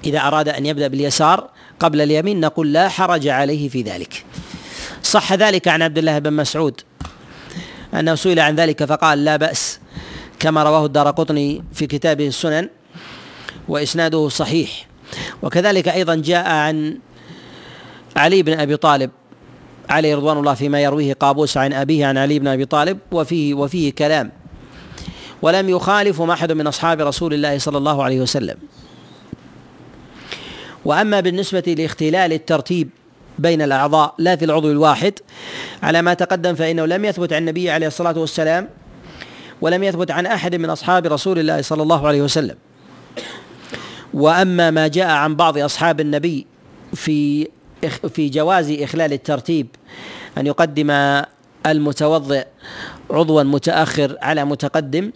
إذا 0.05 0.19
أراد 0.19 0.49
أن 0.49 0.65
يبدأ 0.65 0.87
باليسار 0.87 1.49
قبل 1.79 2.01
اليمين 2.01 2.39
نقول 2.39 2.73
لا 2.73 2.89
حرج 2.89 3.27
عليه 3.27 3.69
في 3.69 3.81
ذلك. 3.81 4.25
صح 5.03 5.33
ذلك 5.33 5.67
عن 5.67 5.81
عبد 5.81 5.97
الله 5.97 6.19
بن 6.19 6.33
مسعود 6.33 6.81
أنه 7.93 8.15
سئل 8.15 8.39
عن 8.39 8.55
ذلك 8.55 8.83
فقال 8.83 9.25
لا 9.25 9.35
بأس 9.35 9.79
كما 10.39 10.63
رواه 10.63 10.85
الدار 10.85 11.11
قطني 11.11 11.63
في 11.73 11.87
كتابه 11.87 12.27
السنن 12.27 12.69
وإسناده 13.67 14.29
صحيح. 14.29 14.87
وكذلك 15.41 15.87
أيضا 15.87 16.15
جاء 16.15 16.49
عن 16.49 16.97
علي 18.15 18.43
بن 18.43 18.59
أبي 18.59 18.77
طالب 18.77 19.11
عليه 19.89 20.15
رضوان 20.15 20.37
الله 20.37 20.53
فيما 20.53 20.81
يرويه 20.81 21.13
قابوس 21.13 21.57
عن 21.57 21.73
أبيه 21.73 22.05
عن 22.05 22.17
علي 22.17 22.39
بن 22.39 22.47
أبي 22.47 22.65
طالب 22.65 22.99
وفيه 23.11 23.53
وفيه 23.53 23.91
كلام. 23.91 24.31
ولم 25.41 25.69
يخالف 25.69 26.21
أحد 26.21 26.51
من 26.51 26.67
أصحاب 26.67 27.01
رسول 27.01 27.33
الله 27.33 27.57
صلى 27.57 27.77
الله 27.77 28.03
عليه 28.03 28.21
وسلم. 28.21 28.57
وأما 30.87 31.19
بالنسبة 31.19 31.75
لاختلال 31.77 32.33
الترتيب 32.33 32.89
بين 33.39 33.61
الأعضاء 33.61 34.15
لا 34.17 34.35
في 34.35 34.45
العضو 34.45 34.71
الواحد 34.71 35.13
على 35.83 36.01
ما 36.01 36.13
تقدم 36.13 36.55
فإنه 36.55 36.85
لم 36.85 37.05
يثبت 37.05 37.33
عن 37.33 37.39
النبي 37.41 37.69
عليه 37.69 37.87
الصلاة 37.87 38.19
والسلام 38.19 38.69
ولم 39.61 39.83
يثبت 39.83 40.11
عن 40.11 40.25
أحد 40.25 40.55
من 40.55 40.69
أصحاب 40.69 41.05
رسول 41.05 41.39
الله 41.39 41.61
صلى 41.61 41.83
الله 41.83 42.07
عليه 42.07 42.21
وسلم. 42.21 42.55
وأما 44.13 44.71
ما 44.71 44.87
جاء 44.87 45.09
عن 45.09 45.35
بعض 45.35 45.57
أصحاب 45.57 45.99
النبي 45.99 46.45
في 46.93 47.47
في 48.09 48.29
جواز 48.29 48.71
إخلال 48.71 49.13
الترتيب 49.13 49.67
أن 50.37 50.47
يقدم 50.47 51.21
المتوضئ 51.71 52.45
عضوا 53.09 53.43
متأخر 53.43 54.17
على 54.21 54.45
متقدم 54.45 55.11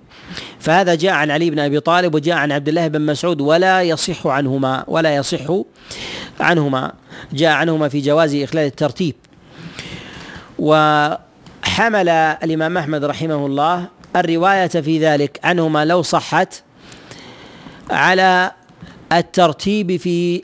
فهذا 0.59 0.95
جاء 0.95 1.11
عن 1.11 1.31
علي 1.31 1.49
بن 1.49 1.59
أبي 1.59 1.79
طالب 1.79 2.15
وجاء 2.15 2.37
عن 2.37 2.51
عبد 2.51 2.67
الله 2.67 2.87
بن 2.87 3.01
مسعود 3.01 3.41
ولا 3.41 3.81
يصح 3.81 4.27
عنهما 4.27 4.83
ولا 4.87 5.15
يصح 5.15 5.61
عنهما 6.39 6.93
جاء 7.33 7.51
عنهما 7.51 7.89
في 7.89 8.01
جواز 8.01 8.35
إخلال 8.35 8.65
الترتيب. 8.65 9.15
وحمل 10.59 12.09
الإمام 12.09 12.77
أحمد 12.77 13.03
رحمه 13.03 13.45
الله 13.45 13.87
الرواية 14.15 14.67
في 14.67 14.99
ذلك 14.99 15.39
عنهما 15.43 15.85
لو 15.85 16.01
صحت 16.01 16.63
على 17.89 18.51
الترتيب 19.11 19.97
في 19.97 20.43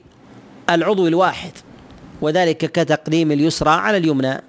العضو 0.70 1.08
الواحد 1.08 1.52
وذلك 2.22 2.58
كتقديم 2.58 3.32
اليسرى 3.32 3.70
على 3.70 3.98
اليمنى 3.98 4.42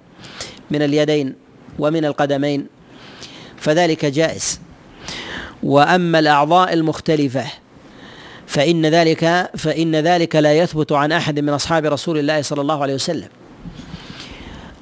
من 0.71 0.81
اليدين. 0.81 1.48
ومن 1.79 2.05
القدمين 2.05 2.67
فذلك 3.57 4.05
جائز. 4.05 4.59
وأما 5.63 6.19
الأعضاء 6.19 6.73
المختلفة 6.73 7.45
فإن 8.47 8.85
ذلك 8.85 9.49
فإن 9.57 9.95
ذلك 9.95 10.35
لا 10.35 10.53
يثبت 10.53 10.91
عن 10.91 11.11
أحد 11.11 11.39
من 11.39 11.49
أصحاب 11.49 11.85
رسول 11.85 12.17
الله 12.17 12.41
صلى 12.41 12.61
الله 12.61 12.81
عليه 12.81 12.93
وسلم. 12.93 13.27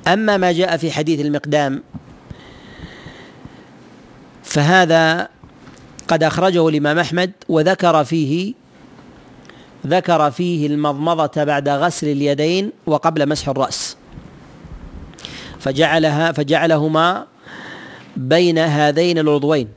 أما 0.07 0.37
ما 0.37 0.51
جاء 0.51 0.77
في 0.77 0.91
حديث 0.91 1.19
المقدام 1.19 1.83
فهذا 4.43 5.29
قد 6.07 6.23
أخرجه 6.23 6.67
الإمام 6.69 6.99
أحمد 6.99 7.31
وذكر 7.49 8.03
فيه 8.03 8.53
ذكر 9.87 10.31
فيه 10.31 10.67
المضمضة 10.67 11.43
بعد 11.43 11.69
غسل 11.69 12.07
اليدين 12.07 12.71
وقبل 12.85 13.29
مسح 13.29 13.49
الرأس. 13.49 13.97
فجعلها 15.67 16.31
فجعلهما 16.31 17.27
بين 18.17 18.59
هذين 18.59 19.17
العضوين. 19.19 19.67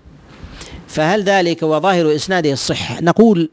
فهل 0.88 1.22
ذلك 1.22 1.62
وظاهر 1.62 2.14
إسناده 2.14 2.52
الصحة 2.52 3.00
نقول 3.00 3.50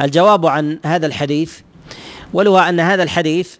الجواب 0.00 0.46
عن 0.46 0.78
هذا 0.86 1.06
الحديث 1.06 1.60
ولو 2.32 2.58
أن 2.58 2.80
هذا 2.80 3.02
الحديث 3.02 3.54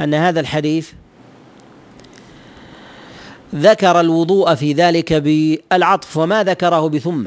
أن 0.00 0.14
هذا 0.14 0.40
الحديث 0.40 0.90
ذكر 3.54 4.00
الوضوء 4.00 4.54
في 4.54 4.72
ذلك 4.72 5.12
بالعطف 5.12 6.16
وما 6.16 6.44
ذكره 6.44 6.88
بثم. 6.88 7.26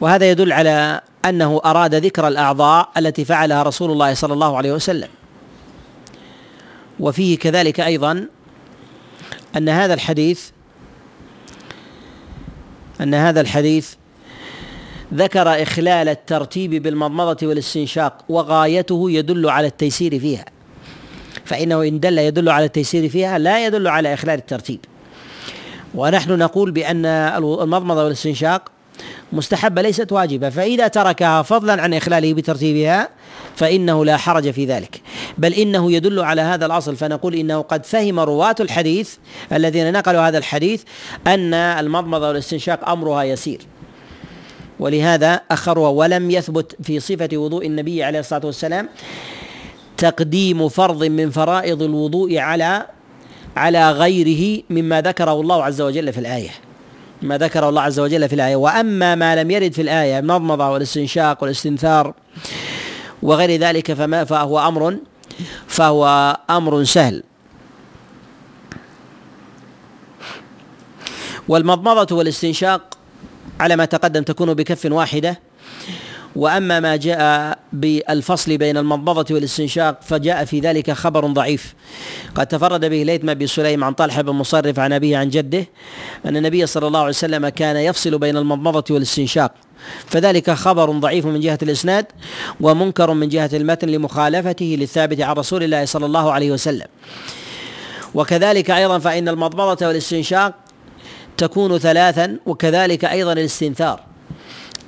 وهذا 0.00 0.30
يدل 0.30 0.52
على 0.52 1.00
أنه 1.24 1.60
أراد 1.64 1.94
ذكر 1.94 2.28
الأعضاء 2.28 2.88
التي 2.96 3.24
فعلها 3.24 3.62
رسول 3.62 3.90
الله 3.90 4.14
صلى 4.14 4.34
الله 4.34 4.56
عليه 4.56 4.72
وسلم. 4.72 5.08
وفيه 7.00 7.38
كذلك 7.38 7.80
أيضا 7.80 8.28
أن 9.56 9.68
هذا 9.68 9.94
الحديث 9.94 10.50
أن 13.00 13.14
هذا 13.14 13.40
الحديث 13.40 13.94
ذكر 15.14 15.62
إخلال 15.62 16.08
الترتيب 16.08 16.82
بالمضمضة 16.82 17.46
والاستنشاق 17.46 18.24
وغايته 18.28 19.10
يدل 19.10 19.50
على 19.50 19.66
التيسير 19.66 20.18
فيها. 20.18 20.44
فإنه 21.44 21.82
إن 21.82 22.00
دل 22.00 22.18
يدل 22.18 22.48
على 22.48 22.64
التيسير 22.64 23.08
فيها 23.08 23.38
لا 23.38 23.66
يدل 23.66 23.88
على 23.88 24.14
إخلال 24.14 24.38
الترتيب. 24.38 24.80
ونحن 25.94 26.38
نقول 26.38 26.70
بأن 26.70 27.06
المضمضة 27.06 28.04
والاستنشاق 28.04 28.70
مستحبة 29.32 29.82
ليست 29.82 30.12
واجبة 30.12 30.50
فإذا 30.50 30.88
تركها 30.88 31.42
فضلا 31.42 31.82
عن 31.82 31.94
إخلاله 31.94 32.34
بترتيبها 32.34 33.08
فإنه 33.56 34.04
لا 34.04 34.16
حرج 34.16 34.50
في 34.50 34.64
ذلك. 34.64 35.00
بل 35.38 35.54
إنه 35.54 35.92
يدل 35.92 36.20
على 36.20 36.40
هذا 36.40 36.66
الأصل 36.66 36.96
فنقول 36.96 37.34
إنه 37.34 37.60
قد 37.60 37.86
فهم 37.86 38.20
رواة 38.20 38.56
الحديث 38.60 39.14
الذين 39.52 39.92
نقلوا 39.92 40.28
هذا 40.28 40.38
الحديث 40.38 40.82
أن 41.26 41.54
المضمضة 41.54 42.28
والاستنشاق 42.28 42.88
أمرها 42.88 43.22
يسير. 43.22 43.60
ولهذا 44.80 45.40
أخروا 45.50 45.88
ولم 45.88 46.30
يثبت 46.30 46.76
في 46.82 47.00
صفة 47.00 47.28
وضوء 47.32 47.66
النبي 47.66 48.02
عليه 48.02 48.18
الصلاة 48.18 48.46
والسلام 48.46 48.88
تقديم 49.96 50.68
فرض 50.68 51.04
من 51.04 51.30
فرائض 51.30 51.82
الوضوء 51.82 52.38
على 52.38 52.86
على 53.56 53.92
غيره 53.92 54.62
مما 54.70 55.00
ذكره 55.00 55.40
الله 55.40 55.64
عز 55.64 55.80
وجل 55.80 56.12
في 56.12 56.20
الآية. 56.20 56.50
ما 57.22 57.38
ذكره 57.38 57.68
الله 57.68 57.82
عز 57.82 58.00
وجل 58.00 58.28
في 58.28 58.34
الآية. 58.34 58.56
وأما 58.56 59.14
ما 59.14 59.36
لم 59.36 59.50
يرد 59.50 59.72
في 59.72 59.82
الآية 59.82 60.18
المضمضة 60.18 60.70
والاستنشاق 60.70 61.42
والاستنثار 61.42 62.14
وغير 63.26 63.60
ذلك 63.60 63.92
فما 63.92 64.24
فهو 64.24 64.54
أمر 64.68 64.96
فهو 65.66 66.02
أمر 66.50 66.84
سهل. 66.84 67.22
والمضمضة 71.48 72.16
والاستنشاق 72.16 72.98
على 73.60 73.76
ما 73.76 73.84
تقدم 73.84 74.22
تكون 74.22 74.54
بكف 74.54 74.86
واحدة. 74.86 75.45
وأما 76.36 76.80
ما 76.80 76.96
جاء 76.96 77.58
بالفصل 77.72 78.58
بين 78.58 78.76
المضمضه 78.76 79.34
والاستنشاق 79.34 80.02
فجاء 80.02 80.44
في 80.44 80.60
ذلك 80.60 80.90
خبر 80.90 81.26
ضعيف. 81.26 81.74
قد 82.34 82.46
تفرد 82.46 82.84
به 82.84 83.02
ليث 83.02 83.20
بن 83.22 83.46
سليم 83.46 83.84
عن 83.84 83.92
طلحة 83.92 84.22
بن 84.22 84.32
مصرف 84.32 84.78
عن 84.78 84.92
أبيه 84.92 85.16
عن 85.16 85.28
جده 85.28 85.66
أن 86.26 86.36
النبي 86.36 86.66
صلى 86.66 86.86
الله 86.86 86.98
عليه 86.98 87.08
وسلم 87.08 87.48
كان 87.48 87.76
يفصل 87.76 88.18
بين 88.18 88.36
المضمضه 88.36 88.84
والاستنشاق. 88.94 89.54
فذلك 90.06 90.50
خبر 90.50 90.90
ضعيف 90.90 91.26
من 91.26 91.40
جهة 91.40 91.58
الإسناد 91.62 92.06
ومنكر 92.60 93.12
من 93.12 93.28
جهة 93.28 93.50
المتن 93.52 93.88
لمخالفته 93.88 94.76
للثابت 94.80 95.20
عن 95.20 95.34
رسول 95.34 95.62
الله 95.62 95.84
صلى 95.84 96.06
الله 96.06 96.32
عليه 96.32 96.50
وسلم. 96.50 96.86
وكذلك 98.14 98.70
أيضا 98.70 98.98
فإن 98.98 99.28
المضمضه 99.28 99.86
والاستنشاق 99.86 100.54
تكون 101.36 101.78
ثلاثا 101.78 102.38
وكذلك 102.46 103.04
أيضا 103.04 103.32
الاستنثار. 103.32 104.05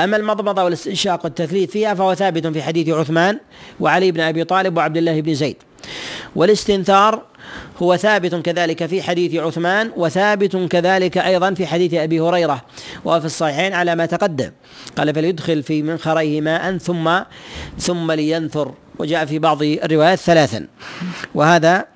أما 0.01 0.17
المضمضة 0.17 0.65
والاستنشاق 0.65 1.25
والتثليث 1.25 1.71
فيها 1.71 1.95
فهو 1.95 2.15
ثابت 2.15 2.47
في 2.47 2.63
حديث 2.63 2.89
عثمان 2.89 3.39
وعلي 3.81 4.13
بن 4.13 4.21
أبي 4.21 4.45
طالب 4.45 4.77
وعبد 4.77 4.97
الله 4.97 5.21
بن 5.21 5.35
زيد. 5.35 5.57
والاستنثار 6.37 7.23
هو 7.83 7.97
ثابت 7.97 8.35
كذلك 8.35 8.87
في 8.87 9.03
حديث 9.03 9.35
عثمان 9.35 9.93
وثابت 9.97 10.57
كذلك 10.57 11.19
أيضا 11.19 11.55
في 11.55 11.67
حديث 11.67 11.95
أبي 11.95 12.21
هريرة 12.21 12.65
وهو 13.05 13.21
في 13.21 13.27
الصحيحين 13.27 13.73
على 13.73 13.95
ما 13.95 14.07
تقدم. 14.07 14.51
قال 14.99 15.15
فليدخل 15.15 15.63
في 15.63 15.83
منخريه 15.83 16.41
ماء 16.41 16.79
ثم 16.79 17.21
ثم 17.79 18.13
لينثر. 18.13 18.75
وجاء 18.99 19.25
في 19.25 19.39
بعض 19.39 19.63
الروايات 19.63 20.19
ثلاثا. 20.19 20.67
وهذا 21.35 21.87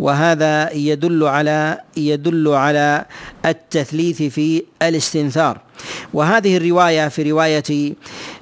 وهذا 0.00 0.72
يدل 0.72 1.24
على 1.24 1.80
يدل 1.96 2.48
على 2.48 3.04
التثليث 3.46 4.22
في 4.22 4.64
الاستنثار. 4.82 5.60
وهذه 6.14 6.56
الرواية 6.56 7.08
في 7.08 7.30
رواية 7.30 7.94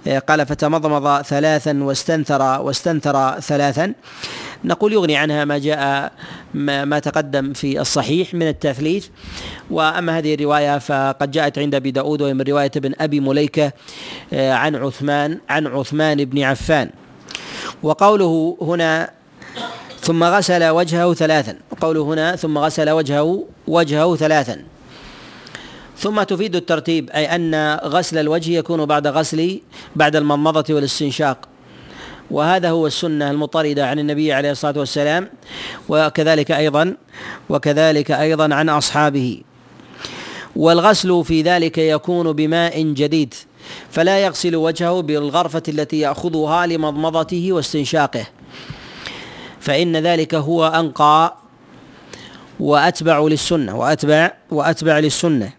آه، 0.07 0.18
قال 0.18 0.46
فتمضمض 0.46 1.22
ثلاثا 1.22 1.82
واستنثر 1.82 2.42
واستنثر 2.42 3.40
ثلاثا 3.40 3.94
نقول 4.64 4.92
يغني 4.92 5.16
عنها 5.16 5.44
ما 5.44 5.59
جاء 5.59 6.12
ما 6.54 6.98
تقدم 6.98 7.52
في 7.52 7.80
الصحيح 7.80 8.34
من 8.34 8.48
التثليث. 8.48 9.07
وأما 9.70 10.18
هذه 10.18 10.34
الرواية 10.34 10.78
فقد 10.78 11.30
جاءت 11.30 11.59
عند 11.59 11.74
أبي 11.74 11.90
داود 11.90 12.22
وهي 12.22 12.34
من 12.34 12.42
رواية 12.42 12.70
ابن 12.76 12.92
أبي 13.00 13.20
مليكة 13.20 13.72
آه، 14.32 14.52
عن 14.52 14.76
عثمان 14.76 15.38
عن 15.48 15.66
عثمان 15.66 16.24
بن 16.24 16.42
عفان. 16.42 16.90
وقوله 17.82 18.57
هنا 18.61 19.11
ثم 20.07 20.24
غسل 20.24 20.68
وجهه 20.68 21.14
ثلاثا. 21.14 21.57
وقوله 21.70 22.02
هنا 22.02 22.36
ثم 22.36 22.59
غسل 22.59 22.90
وجهه 22.90 23.44
وجهه 23.66 24.16
ثلاثا. 24.16 24.62
ثم 25.98 26.22
تفيد 26.22 26.57
الترتيب 26.57 27.11
أي 27.11 27.34
أن 27.34 27.78
غسل 27.84 28.18
الوجه 28.18 28.50
يكون 28.50 28.84
بعد 28.84 29.07
غسل 29.07 29.61
بعد 29.96 30.16
المضمضة 30.16 30.74
والاستنشاق. 30.74 31.48
وهذا 32.30 32.70
هو 32.70 32.86
السنة 32.86 33.30
المطردة 33.30 33.86
عن 33.86 33.98
النبي 33.98 34.32
عليه 34.32 34.50
الصلاة 34.50 34.78
والسلام 34.78 35.30
وكذلك 35.88 36.50
أيضا 36.50 36.96
وكذلك 37.48 38.11
أيضا 38.11 38.54
عن 38.54 38.68
أصحابه. 38.68 39.42
والغسل 40.57 41.24
في 41.24 41.42
ذلك 41.42 41.78
يكون 41.78 42.32
بماء 42.32 42.82
جديد 42.82 43.34
فلا 43.90 44.18
يغسل 44.18 44.57
وجهه 44.57 45.00
بالغرفة 45.00 45.62
التي 45.68 45.98
يأخذها 45.98 46.66
لمضمضته 46.66 47.52
واستنشاقه. 47.52 48.26
فإن 49.67 49.97
ذلك 49.97 50.35
هو 50.35 50.67
أنقى 50.67 51.35
وأتبع 52.61 53.19
للسنة 53.19 53.77
وأتبع 53.77 54.33
وأتبع 54.51 54.99
للسنة. 54.99 55.53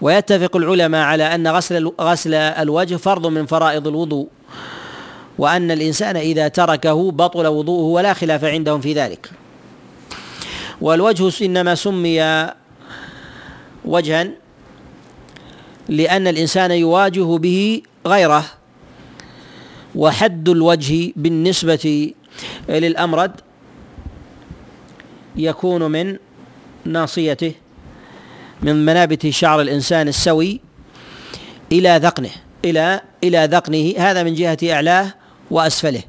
ويتفق 0.00 0.56
العلماء 0.56 1.02
على 1.02 1.34
أن 1.34 1.48
غسل 1.48 1.92
غسل 2.00 2.34
الوجه 2.34 2.96
فرض 2.96 3.26
من 3.26 3.46
فرائض 3.46 3.88
الوضوء 3.88 4.28
وأن 5.38 5.70
الإنسان 5.70 6.16
إذا 6.16 6.48
تركه 6.48 7.10
بطل 7.10 7.46
وضوءه 7.46 7.84
ولا 7.84 8.12
خلاف 8.12 8.44
عندهم 8.44 8.80
في 8.80 8.92
ذلك. 8.92 9.30
والوجه 10.80 11.44
إنما 11.44 11.74
سمي 11.74 12.48
وجها 13.84 14.28
لأن 15.88 16.26
الإنسان 16.26 16.70
يواجه 16.70 17.36
به 17.38 17.82
غيره 18.06 18.44
وحد 19.94 20.48
الوجه 20.48 21.12
بالنسبة 21.16 22.12
للأمرد 22.68 23.32
يكون 25.36 25.90
من 25.90 26.16
ناصيته 26.84 27.52
من 28.62 28.84
منابت 28.86 29.28
شعر 29.28 29.60
الإنسان 29.60 30.08
السوي 30.08 30.60
إلى 31.72 32.00
ذقنه 32.02 32.30
إلى 32.64 33.00
إلى 33.24 33.48
ذقنه 33.52 33.94
هذا 33.98 34.22
من 34.22 34.34
جهة 34.34 34.58
أعلاه 34.64 35.14
وأسفله. 35.50 36.02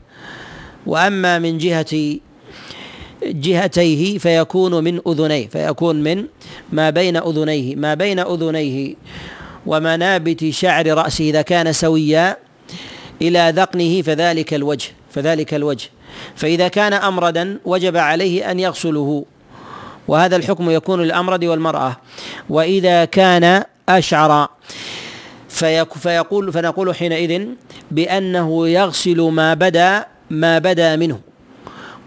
وأما 0.86 1.40
من 1.40 1.58
جهة 1.58 2.20
جهتيه 3.24 4.18
فيكون 4.18 4.84
من 4.84 5.02
أذنيه 5.08 5.48
فيكون 5.48 6.04
من 6.04 6.26
ما 6.72 6.90
بين 6.90 7.18
أذنيه 7.18 7.76
ما 7.76 7.94
بين 7.94 8.20
أذنيه 8.20 8.96
ومنابت 9.66 10.50
شعر 10.50 10.88
رأسه 10.88 11.30
إذا 11.30 11.42
كان 11.42 11.74
سويا 11.74 12.38
إلى 13.22 13.54
ذقنه 13.56 14.02
فذلك 14.02 14.54
الوجه 14.54 14.88
فذلك 15.12 15.54
الوجه. 15.54 15.90
فإذا 16.36 16.68
كان 16.68 16.93
أمردا 16.93 17.59
وجب 17.66 17.97
عليه 17.97 18.51
أن 18.51 18.59
يغسله 18.59 19.26
وهذا 20.07 20.36
الحكم 20.36 20.70
يكون 20.70 21.01
للأمرد 21.01 21.45
والمرأة. 21.45 21.97
وإذا 22.49 23.05
كان 23.05 23.63
أشعر 23.89 24.49
فيقول 25.99 26.53
فنقول 26.53 26.95
حينئذ 26.95 27.47
بأنه 27.91 28.68
يغسل 28.68 29.22
ما 29.22 29.53
بدا 29.53 30.05
ما 30.30 30.59
بدا 30.59 30.95
منه. 30.95 31.20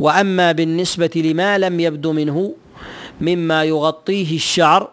وأما 0.00 0.52
بالنسبة 0.52 1.10
لما 1.16 1.58
لم 1.58 1.80
يبدو 1.80 2.12
منه 2.12 2.54
مما 3.20 3.64
يغطيه 3.64 4.36
الشعر 4.36 4.90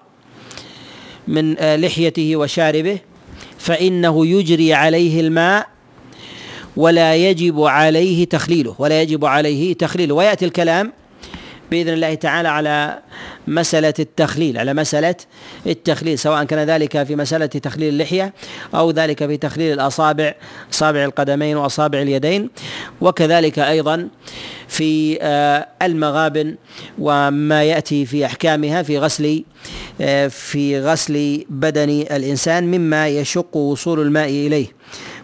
من 1.28 1.54
لحيته 1.54 2.36
وشاربه 2.36 3.00
فإنه 3.58 4.26
يجري 4.28 4.74
عليه 4.74 5.22
الماء 5.22 5.68
ولا 6.78 7.16
يجب 7.16 7.62
عليه 7.62 8.26
تخليله 8.26 8.76
ولا 8.80 9.02
يجب 9.02 9.26
عليه 9.26 9.74
تخليله. 9.74 10.16
ويأتي 10.16 10.46
الكلام 10.46 10.92
بإذن 11.72 11.94
الله 11.94 12.14
تعالى 12.14 12.48
على 12.48 13.00
مسألة 13.48 13.94
التخليل 14.00 14.58
على 14.58 14.74
مسألة 14.74 15.16
التخليل 15.68 16.20
سواء 16.20 16.44
كان 16.44 16.70
ذلك 16.70 17.04
في 17.04 17.16
مسألة 17.16 17.46
تخليل 17.46 17.94
اللحية 17.94 18.34
أو 18.76 18.92
ذلك 18.92 19.26
في 19.26 19.38
تخليل 19.38 19.74
الأصابع 19.74 20.34
أصابع 20.74 21.04
القدمين 21.04 21.58
وأصابع 21.58 22.02
اليدين 22.02 22.50
وكذلك 23.02 23.60
أيضا 23.60 24.08
في 24.68 25.18
آه، 25.22 25.68
المغابن 25.82 26.56
وما 27.00 27.64
يأتي 27.64 28.06
في 28.06 28.26
أحكامها 28.26 28.84
في 28.84 29.00
غسل 29.00 29.44
آه، 30.02 30.28
في 30.28 30.80
غسل 30.80 31.46
بدن 31.50 31.90
الإنسان 31.90 32.64
مما 32.72 33.08
يشق 33.08 33.58
وصول 33.58 34.00
الماء 34.00 34.30
إليه. 34.30 34.68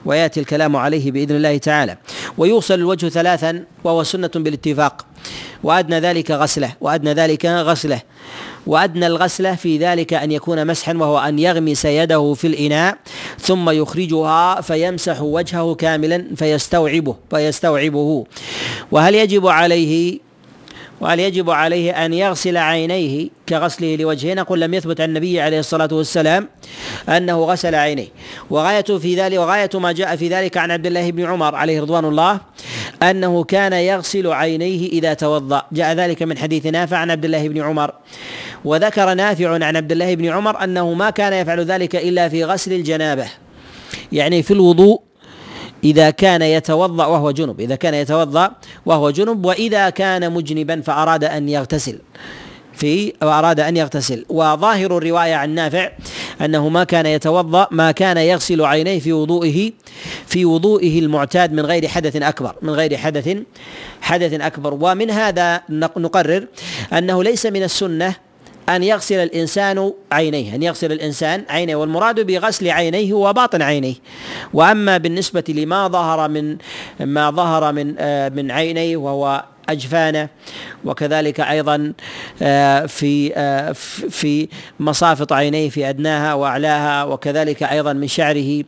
ويأتي 0.06 0.40
الكلام 0.40 0.76
عليه 0.76 1.12
بإذن 1.12 1.36
الله 1.36 1.58
تعالى. 1.58 1.98
ويوصل 2.38 2.74
الوجه 2.74 3.10
ثلاثا 3.10 3.64
وهو 3.84 4.04
سنة 4.04 4.32
بالاتفاق. 4.36 5.06
وأدنى 5.64 6.00
ذلك 6.00 6.32
غسله 6.32 6.74
وأدنى 6.82 7.14
ذلك 7.14 7.46
غسله. 7.46 8.02
وأدنى 8.68 9.08
الغسلة 9.08 9.56
في 9.56 9.78
ذلك 9.78 10.14
أن 10.14 10.32
يكون 10.32 10.68
مسحا 10.68 10.94
وهو 10.94 11.20
أن 11.20 11.40
يغمس 11.40 11.86
يده 11.86 12.34
في 12.34 12.48
الإناء 12.48 12.98
ثم 13.40 13.70
يخرجها 13.70 14.62
فيمسح 14.62 15.22
وجهه 15.22 15.76
كاملا 15.76 16.26
فيستوعبه 16.36 17.16
فيستوعبه. 17.30 18.26
وهل 18.92 19.16
يجب 19.16 19.48
عليه 19.48 20.20
وهل 21.02 21.20
يجب 21.20 21.50
عليه 21.50 22.06
أن 22.06 22.14
يغسل 22.14 22.58
عينيه 22.58 23.30
كغسله 23.50 23.96
لوجهه؟ 23.96 24.34
نقول 24.34 24.62
لم 24.62 24.74
يثبت 24.74 25.02
عن 25.02 25.10
النبي 25.10 25.42
عليه 25.42 25.60
الصلاة 25.60 25.90
والسلام 25.92 26.48
أنه 27.10 27.44
غسل 27.44 27.76
عينيه. 27.76 28.08
وغاية 28.50 28.82
في 28.82 29.16
ذلك 29.16 29.38
وغاية 29.38 29.70
ما 29.74 29.92
جاء 29.92 30.16
في 30.16 30.28
ذلك 30.28 30.58
عن 30.58 30.72
عبد 30.72 30.86
الله 30.86 31.12
بن 31.12 31.26
عمر 31.26 31.56
عليه 31.56 31.82
رضوان 31.82 32.06
الله 32.06 32.40
أنه 33.04 33.44
كان 33.44 33.74
يغسل 33.74 34.28
عينيه 34.28 34.90
إذا 34.90 35.14
توضأ. 35.14 35.64
جاء 35.72 35.94
ذلك 35.94 36.24
من 36.24 36.38
حديث 36.38 36.66
نافع 36.66 36.98
عن 36.98 37.12
عبد 37.12 37.26
الله 37.26 37.48
بن 37.48 37.62
عمر. 37.62 37.94
وذكر 38.66 39.14
نافع 39.14 39.54
عن 39.54 39.76
عبد 39.76 39.92
الله 39.92 40.16
بن 40.16 40.26
عمر 40.26 40.64
أنه 40.64 40.94
ما 40.94 41.10
كان 41.10 41.34
يفعل 41.34 41.60
ذلك 41.60 41.96
إلا 41.96 42.30
في 42.30 42.46
غسل 42.46 42.74
الجنابة. 42.74 43.26
يعني 44.12 44.44
في 44.44 44.52
الوضوء 44.52 45.02
إذا 45.84 46.10
كان 46.10 46.42
يتوضأ 46.42 47.06
وهو 47.06 47.32
جنب 47.32 47.60
إذا 47.60 47.76
كان 47.76 47.94
يتوضأ 47.94 48.52
وهو 48.86 49.10
جنب 49.10 49.46
وإذا 49.46 49.90
كان 49.90 50.34
مجنبا 50.34 50.82
فأراد 50.82 51.24
أن 51.24 51.50
يغتسل. 51.50 52.00
في 52.74 53.14
وأراد 53.22 53.60
أن 53.60 53.78
يغتسل. 53.78 54.26
وظاهر 54.30 54.98
الرواية 54.98 55.36
عن 55.36 55.50
نافع 55.50 55.90
أنه 56.42 56.70
ما 56.70 56.84
كان 56.84 57.06
يتوضأ 57.06 57.68
ما 57.72 57.92
كان 57.92 58.18
يغسل 58.18 58.66
عينيه 58.66 59.00
في 59.00 59.14
وضوئه 59.14 59.72
في 60.28 60.46
وضوئه 60.46 61.00
المعتاد 61.00 61.54
من 61.54 61.66
غير 61.66 61.88
حدث 61.88 62.16
أكبر 62.16 62.56
من 62.62 62.70
غير 62.70 62.98
حدث 62.98 63.38
حدث 64.02 64.34
أكبر. 64.34 64.74
ومن 64.74 65.12
هذا 65.12 65.62
نقرر 65.70 66.48
أنه 66.94 67.24
ليس 67.24 67.46
من 67.46 67.64
السنة 67.64 68.16
أن 68.76 68.84
يغسل 68.84 69.16
الإنسان 69.16 69.94
عينيه 70.12 70.56
أن 70.56 70.64
يغسل 70.64 70.92
الإنسان 70.92 71.44
عينيه 71.50 71.76
والمراد 71.76 72.20
بغسل 72.20 72.70
عينيه 72.70 73.14
هو 73.14 73.34
باطن 73.34 73.62
عينيه. 73.62 73.96
وأما 74.54 74.98
بالنسبة 74.98 75.44
لما 75.50 75.88
ظهر 75.88 76.30
من 76.30 76.58
ما 77.00 77.32
ظهر 77.32 77.72
من 77.74 77.96
آه، 78.00 78.30
من 78.30 78.52
عينيه 78.52 78.98
وهو 78.98 79.44
أجفانه 79.70 80.30
وكذلك 80.86 81.40
أيضا 81.40 81.94
آه، 82.42 82.86
في 82.86 83.34
آه، 83.36 83.72
في 84.10 84.48
مصافط 84.80 85.34
عينيه 85.34 85.70
في 85.70 85.90
أدناها 85.90 86.34
وأعلاها 86.34 87.04
وكذلك 87.04 87.64
أيضا 87.64 87.94
من 87.94 88.08
شعره 88.08 88.64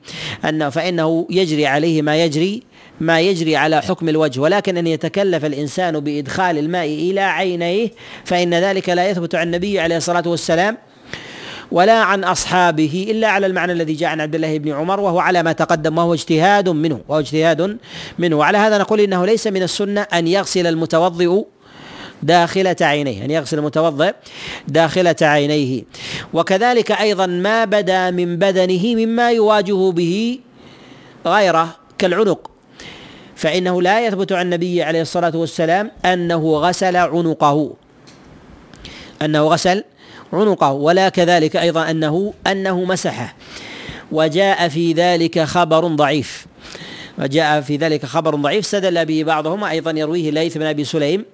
أنه 0.45 0.70
فإنه 0.70 1.28
يجري 1.30 1.68
عليه 1.68 2.01
ما 2.01 2.24
يجري 2.24 2.64
ما 3.00 3.20
يجري 3.20 3.56
على 3.56 3.82
حكم 3.82 4.10
الوجه 4.10 4.39
ولكن 4.39 4.78
أن 4.78 4.88
يتكلف 4.88 5.46
الإنسان 5.46 6.00
بإدخال 6.00 6.58
الماء 6.58 6.86
إلى 6.86 7.22
عينيه 7.22 7.89
فإن 8.26 8.54
ذلك 8.54 8.89
لا 8.89 9.10
يثبت 9.10 9.36
عن 9.36 9.48
النبي 9.48 9.80
عليه 9.80 9.98
الصلاة 9.98 10.24
والسلام 10.26 10.78
ولا 11.74 12.00
عن 12.00 12.24
أصحابه 12.24 13.08
إلا 13.10 13.28
على 13.28 13.46
المعنى 13.46 13.72
الذي 13.72 13.94
جاء 13.94 14.10
عن 14.10 14.22
عبد 14.22 14.36
الله 14.36 14.58
بن 14.58 14.72
عمر 14.72 15.00
وهو 15.00 15.20
على 15.20 15.44
ما 15.44 15.52
تقدم 15.52 15.98
وهو 15.98 16.14
اجتهاد 16.14 16.70
منه 16.70 17.02
وهو 17.08 17.20
اجتهاد 17.20 17.78
منه. 18.20 18.36
وعلى 18.36 18.58
هذا 18.58 18.78
نقول 18.78 19.00
إنه 19.00 19.26
ليس 19.26 19.48
من 19.48 19.64
السنة 19.64 20.02
أن 20.02 20.28
يغسل 20.28 20.68
المتوضئ 20.68 21.44
داخلة 22.24 22.76
عينيه 22.82 23.26
أن 23.26 23.32
يغسل 23.32 23.60
المتوضئ 23.60 24.14
داخلة 24.68 25.16
عينيه. 25.22 25.84
وكذلك 26.34 26.91
أيضا 26.91 27.26
ما 27.26 27.66
بدا 27.66 28.12
من 28.12 28.38
بدنه 28.38 28.96
مما 28.96 29.32
يواجه 29.32 29.91
به 29.91 30.39
غيره 31.26 31.76
كالعنق. 31.98 32.53
فإنه 33.36 33.82
لا 33.82 34.08
يثبت 34.08 34.32
عن 34.32 34.46
النبي 34.46 34.84
عليه 34.84 35.02
الصلاة 35.02 35.36
والسلام 35.36 35.92
أنه 36.06 36.58
غسل 36.58 36.96
عنقه. 36.96 37.74
أنه 39.22 39.48
غسل 39.48 39.84
عنقه 40.34 40.72
ولا 40.72 41.10
كذلك 41.10 41.56
أيضا 41.56 41.92
أنه 41.92 42.34
أنه 42.48 42.84
مسحه. 42.84 43.36
وجاء 44.12 44.68
في 44.68 44.94
ذلك 44.94 45.40
خبر 45.40 45.88
ضعيف. 45.88 46.46
وجاء 47.20 47.62
في 47.62 47.78
ذلك 47.78 48.06
خبر 48.06 48.36
ضعيف 48.36 48.66
استدل 48.66 49.06
به 49.06 49.24
بعضهم 49.24 49.64
أيضا 49.64 49.92
يرويه 49.92 50.32
ليث 50.32 50.58
بن 50.58 50.66
أبي 50.66 50.84
سليم 50.84 51.26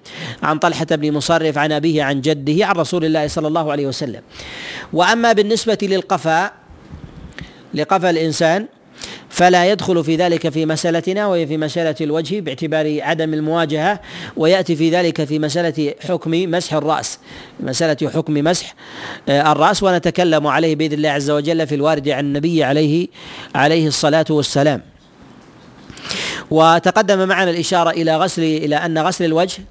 عن 0.42 0.58
طلحة 0.58 0.86
بن 0.90 1.12
مصرف 1.12 1.58
عن 1.58 1.72
أبيه 1.72 2.02
عن 2.02 2.20
جده 2.20 2.66
عن 2.66 2.74
رسول 2.74 3.04
الله 3.04 3.26
صلى 3.26 3.48
الله 3.48 3.72
عليه 3.72 3.86
وسلم. 3.86 4.22
وأما 4.92 5.32
بالنسبة 5.32 5.78
للقفا 5.82 6.50
لقفا 7.74 8.10
الإنسان 8.10 8.66
فلا 9.28 9.70
يدخل 9.70 10.04
في 10.04 10.16
ذلك 10.16 10.48
في 10.48 10.66
مسألتنا 10.66 11.26
وهي 11.26 11.46
في 11.46 11.56
مسألة 11.56 11.94
الوجه 12.00 12.40
باعتبار 12.40 12.98
عدم 13.02 13.34
المواجهة 13.34 14.00
ويأتي 14.36 14.76
في 14.76 14.90
ذلك 14.90 15.24
في 15.24 15.38
مسألة 15.38 15.94
حكم 16.08 16.30
مسح 16.30 16.74
الرأس 16.74 17.18
مسألة 17.60 18.10
حكم 18.10 18.34
مسح 18.34 18.74
آه، 19.28 19.52
الرأس 19.52 19.82
ونتكلم 19.82 20.46
عليه 20.46 20.76
بإذن 20.76 20.92
الله 20.92 21.10
عز 21.10 21.30
وجل 21.30 21.66
في 21.66 21.74
الوارد 21.74 22.08
عن 22.08 22.24
النبي 22.24 22.64
عليه 22.64 23.08
عليه 23.54 23.88
الصلاة 23.88 24.26
والسلام. 24.30 24.82
وتقدم 26.50 27.28
معنا 27.28 27.50
الإشارة 27.50 27.90
إلى 27.90 28.16
غسل 28.16 28.42
إلى 28.42 28.76
أن 28.76 28.98
غسل 28.98 29.24
الوجه 29.24 29.62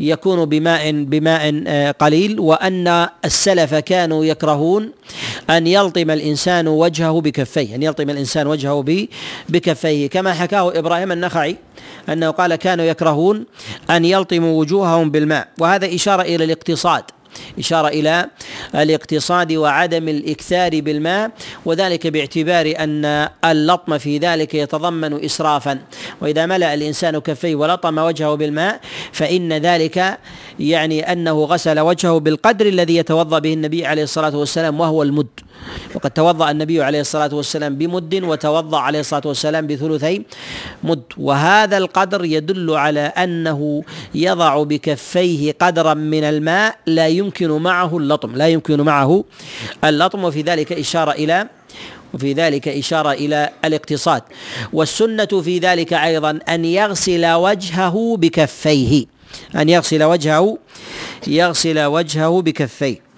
يكون 0.00 0.44
بماء 0.44 0.92
بماء 1.04 1.62
آه، 1.66 1.90
قليل 1.90 2.40
وأن 2.40 3.08
السلف 3.24 3.74
كانوا 3.74 4.24
يكرهون 4.24 4.90
أن 5.50 5.66
يلطم 5.66 6.10
الإنسان 6.10 6.68
وجهه 6.68 7.20
بكفيه 7.20 7.74
أن 7.74 7.82
يلطم 7.82 8.10
الإنسان 8.10 8.46
وجهه 8.46 8.84
بكفيه. 9.48 10.06
كما 10.08 10.34
حكاه 10.34 10.78
إبراهيم 10.78 11.12
النخعي 11.12 11.56
أنه 12.08 12.30
قال 12.30 12.54
كانوا 12.54 12.84
يكرهون 12.84 13.44
أن 13.90 14.04
يلطموا 14.04 14.60
وجوههم 14.60 15.10
بالماء. 15.10 15.48
وهذا 15.58 15.94
إشارة 15.94 16.22
إلى 16.22 16.44
الاقتصاد. 16.44 17.04
إشارة 17.58 17.88
إلى 17.88 18.26
الاقتصاد 18.74 19.52
وعدم 19.52 20.08
الإكثار 20.08 20.80
بالماء 20.80 21.30
وذلك 21.64 22.06
باعتبار 22.06 22.74
أن 22.78 23.28
اللطم 23.44 23.98
في 23.98 24.18
ذلك 24.18 24.54
يتضمن 24.54 25.24
إسرافا. 25.24 25.78
وإذا 26.20 26.46
ملأ 26.46 26.74
الإنسان 26.74 27.18
كفيه 27.18 27.54
ولطم 27.54 27.98
وجهه 27.98 28.34
بالماء 28.34 28.80
فإن 29.12 29.52
ذلك 29.52 30.18
يعني 30.58 31.12
أنه 31.12 31.44
غسل 31.44 31.80
وجهه 31.80 32.18
بالقدر 32.18 32.66
الذي 32.66 32.96
يتوضأ 32.96 33.38
به 33.38 33.52
النبي 33.52 33.86
عليه 33.86 34.02
الصلاة 34.02 34.36
والسلام 34.36 34.80
وهو 34.80 35.02
المد. 35.02 35.26
وقد 35.94 36.10
توضأ 36.10 36.50
النبي 36.50 36.82
عليه 36.82 37.00
الصلاة 37.00 37.34
والسلام 37.34 37.74
بمد 37.74 38.14
وتوضأ 38.14 38.78
عليه 38.78 39.00
الصلاة 39.00 39.22
والسلام 39.26 39.66
بثلثي 39.66 40.22
مد. 40.84 41.02
وهذا 41.18 41.78
القدر 41.78 42.24
يدل 42.24 42.70
على 42.70 43.00
أنه 43.00 43.82
يضع 44.14 44.62
بكفيه 44.62 45.52
قدرا 45.60 45.94
من 45.94 46.24
الماء 46.24 46.76
لا 46.86 47.08
يمكن 47.08 47.50
معه 47.50 47.96
اللطم. 47.96 48.36
لا 48.36 48.48
يمكن 48.48 48.80
معه 48.80 49.24
اللطم 49.84 50.24
وفي 50.24 50.42
ذلك 50.42 50.72
إشارة 50.72 51.10
إلى 51.10 51.48
وفي 52.14 52.32
ذلك 52.32 52.68
إشارة 52.68 53.12
إلى 53.12 53.50
الاقتصاد. 53.64 54.22
والسنة 54.72 55.24
في 55.24 55.58
ذلك 55.58 55.92
أيضا 55.92 56.38
أن 56.48 56.64
يغسل 56.64 57.26
وجهه 57.32 58.16
بكفيه. 58.18 59.19
أن 59.56 59.68
يغسل 59.68 60.02
وجهه 60.02 60.58
يغسل 61.26 61.84
وجهه 61.84 62.42
بكفيه. 62.42 63.10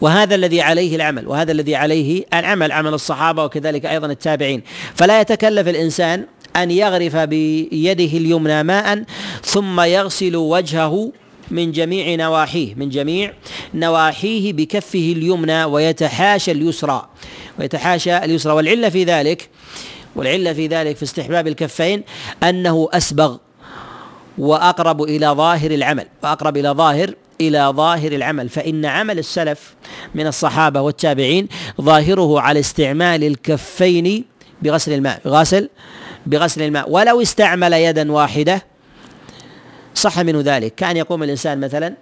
وهذا 0.00 0.34
الذي 0.34 0.60
عليه 0.60 0.96
العمل 0.96 1.28
وهذا 1.28 1.52
الذي 1.52 1.76
عليه 1.76 2.24
العمل 2.34 2.72
عمل 2.72 2.94
الصحابة 2.94 3.44
وكذلك 3.44 3.86
أيضا 3.86 4.06
التابعين. 4.06 4.62
فلا 4.94 5.20
يتكلف 5.20 5.68
الإنسان 5.68 6.26
أن 6.56 6.70
يغرف 6.70 7.16
بيده 7.16 8.18
اليمنى 8.18 8.62
ماء 8.62 9.04
ثم 9.44 9.80
يغسل 9.80 10.36
وجهه 10.36 11.12
من 11.50 11.72
جميع 11.72 12.14
نواحيه 12.26 12.74
من 12.74 12.88
جميع 12.88 13.32
نواحيه 13.74 14.52
بكفه 14.52 15.12
اليمنى 15.16 15.64
ويتحاشى 15.64 16.50
اليسرى. 16.50 17.08
ويتحاشى 17.58 18.16
اليسرى. 18.16 18.52
والعلة 18.52 18.88
في 18.88 19.04
ذلك 19.04 19.48
والعلة 20.16 20.52
في 20.52 20.66
ذلك 20.66 20.96
في 20.96 21.02
استحباب 21.02 21.46
الكفين 21.46 22.02
أنه 22.42 22.88
أسبغ. 22.92 23.36
وأقرب 24.40 25.02
إلى 25.02 25.26
ظاهر 25.26 25.70
العمل 25.70 26.06
وأقرب 26.22 26.56
إلى 26.56 26.68
ظاهر 26.68 27.14
إلى 27.40 27.72
ظاهر 27.76 28.12
العمل. 28.12 28.48
فإن 28.48 28.84
عمل 28.84 29.18
السلف 29.18 29.74
من 30.14 30.26
الصحابة 30.26 30.80
والتابعين 30.80 31.48
ظاهره 31.80 32.40
على 32.40 32.60
استعمال 32.60 33.24
الكفين 33.24 34.24
بغسل 34.62 34.92
الماء 34.92 35.20
بغسل 35.24 35.68
بغسل 36.26 36.62
الماء. 36.62 36.90
ولو 36.90 37.22
استعمل 37.22 37.72
يدا 37.72 38.12
واحدة 38.12 38.62
صح 39.94 40.18
منه 40.18 40.40
ذلك. 40.44 40.74
كأن 40.74 40.96
يقوم 40.96 41.22
الإنسان 41.22 41.60
مثلا 41.60 41.94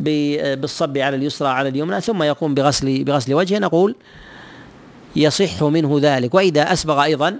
بالصب 0.00 0.98
على 0.98 1.16
اليسرى 1.16 1.48
على 1.48 1.68
اليمنى 1.68 2.00
ثم 2.00 2.22
يقوم 2.22 2.54
بغسل 2.54 3.04
بغسل 3.04 3.34
وجهه 3.34 3.58
نقول 3.58 3.96
يصح 5.16 5.62
منه 5.62 5.98
ذلك. 6.02 6.34
وإذا 6.34 6.72
أسبغ 6.72 7.02
أيضا 7.02 7.36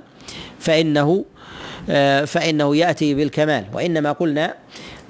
فإنه 0.58 1.24
فإنه 2.26 2.76
يأتي 2.76 3.14
بالكمال. 3.14 3.64
وإنما 3.72 4.12
قلنا 4.12 4.54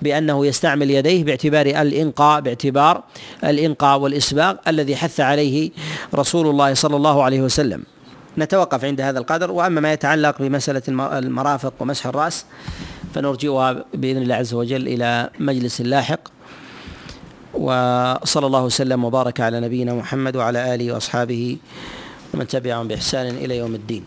بأنه 0.02 0.46
يستعمل 0.46 0.90
يديه 0.90 1.24
باعتبار 1.24 1.66
الإنقاء 1.66 2.40
باعتبار 2.40 3.02
الإنقاء 3.44 3.98
والإسباغ 3.98 4.56
الذي 4.68 4.96
حث 4.96 5.20
عليه 5.20 5.70
رسول 6.14 6.46
الله 6.46 6.74
صلى 6.74 6.96
الله 6.96 7.22
عليه 7.22 7.40
وسلم. 7.40 7.82
نتوقف 8.38 8.84
عند 8.84 9.00
هذا 9.00 9.18
القدر. 9.18 9.50
وأما 9.50 9.80
ما 9.80 9.92
يتعلق 9.92 10.42
بمسألة 10.42 10.82
المرافق 10.88 11.74
ومسح 11.80 12.06
الرأس 12.06 12.44
فنرجئها 13.14 13.84
بإذن 13.94 14.22
الله 14.22 14.34
عز 14.34 14.54
وجل 14.54 14.88
إلى 14.88 15.30
مجلس 15.38 15.80
لاحق. 15.80 16.20
وصلى 17.54 18.46
الله 18.46 18.64
وسلم 18.64 19.04
وبارك 19.04 19.40
على 19.40 19.60
نبينا 19.60 19.94
محمد 19.94 20.36
وعلى 20.36 20.74
آله 20.74 20.92
وأصحابه 20.92 21.56
ومن 22.34 22.46
تبعهم 22.46 22.88
بإحسان 22.88 23.26
إلى 23.26 23.56
يوم 23.56 23.74
الدين. 23.74 24.04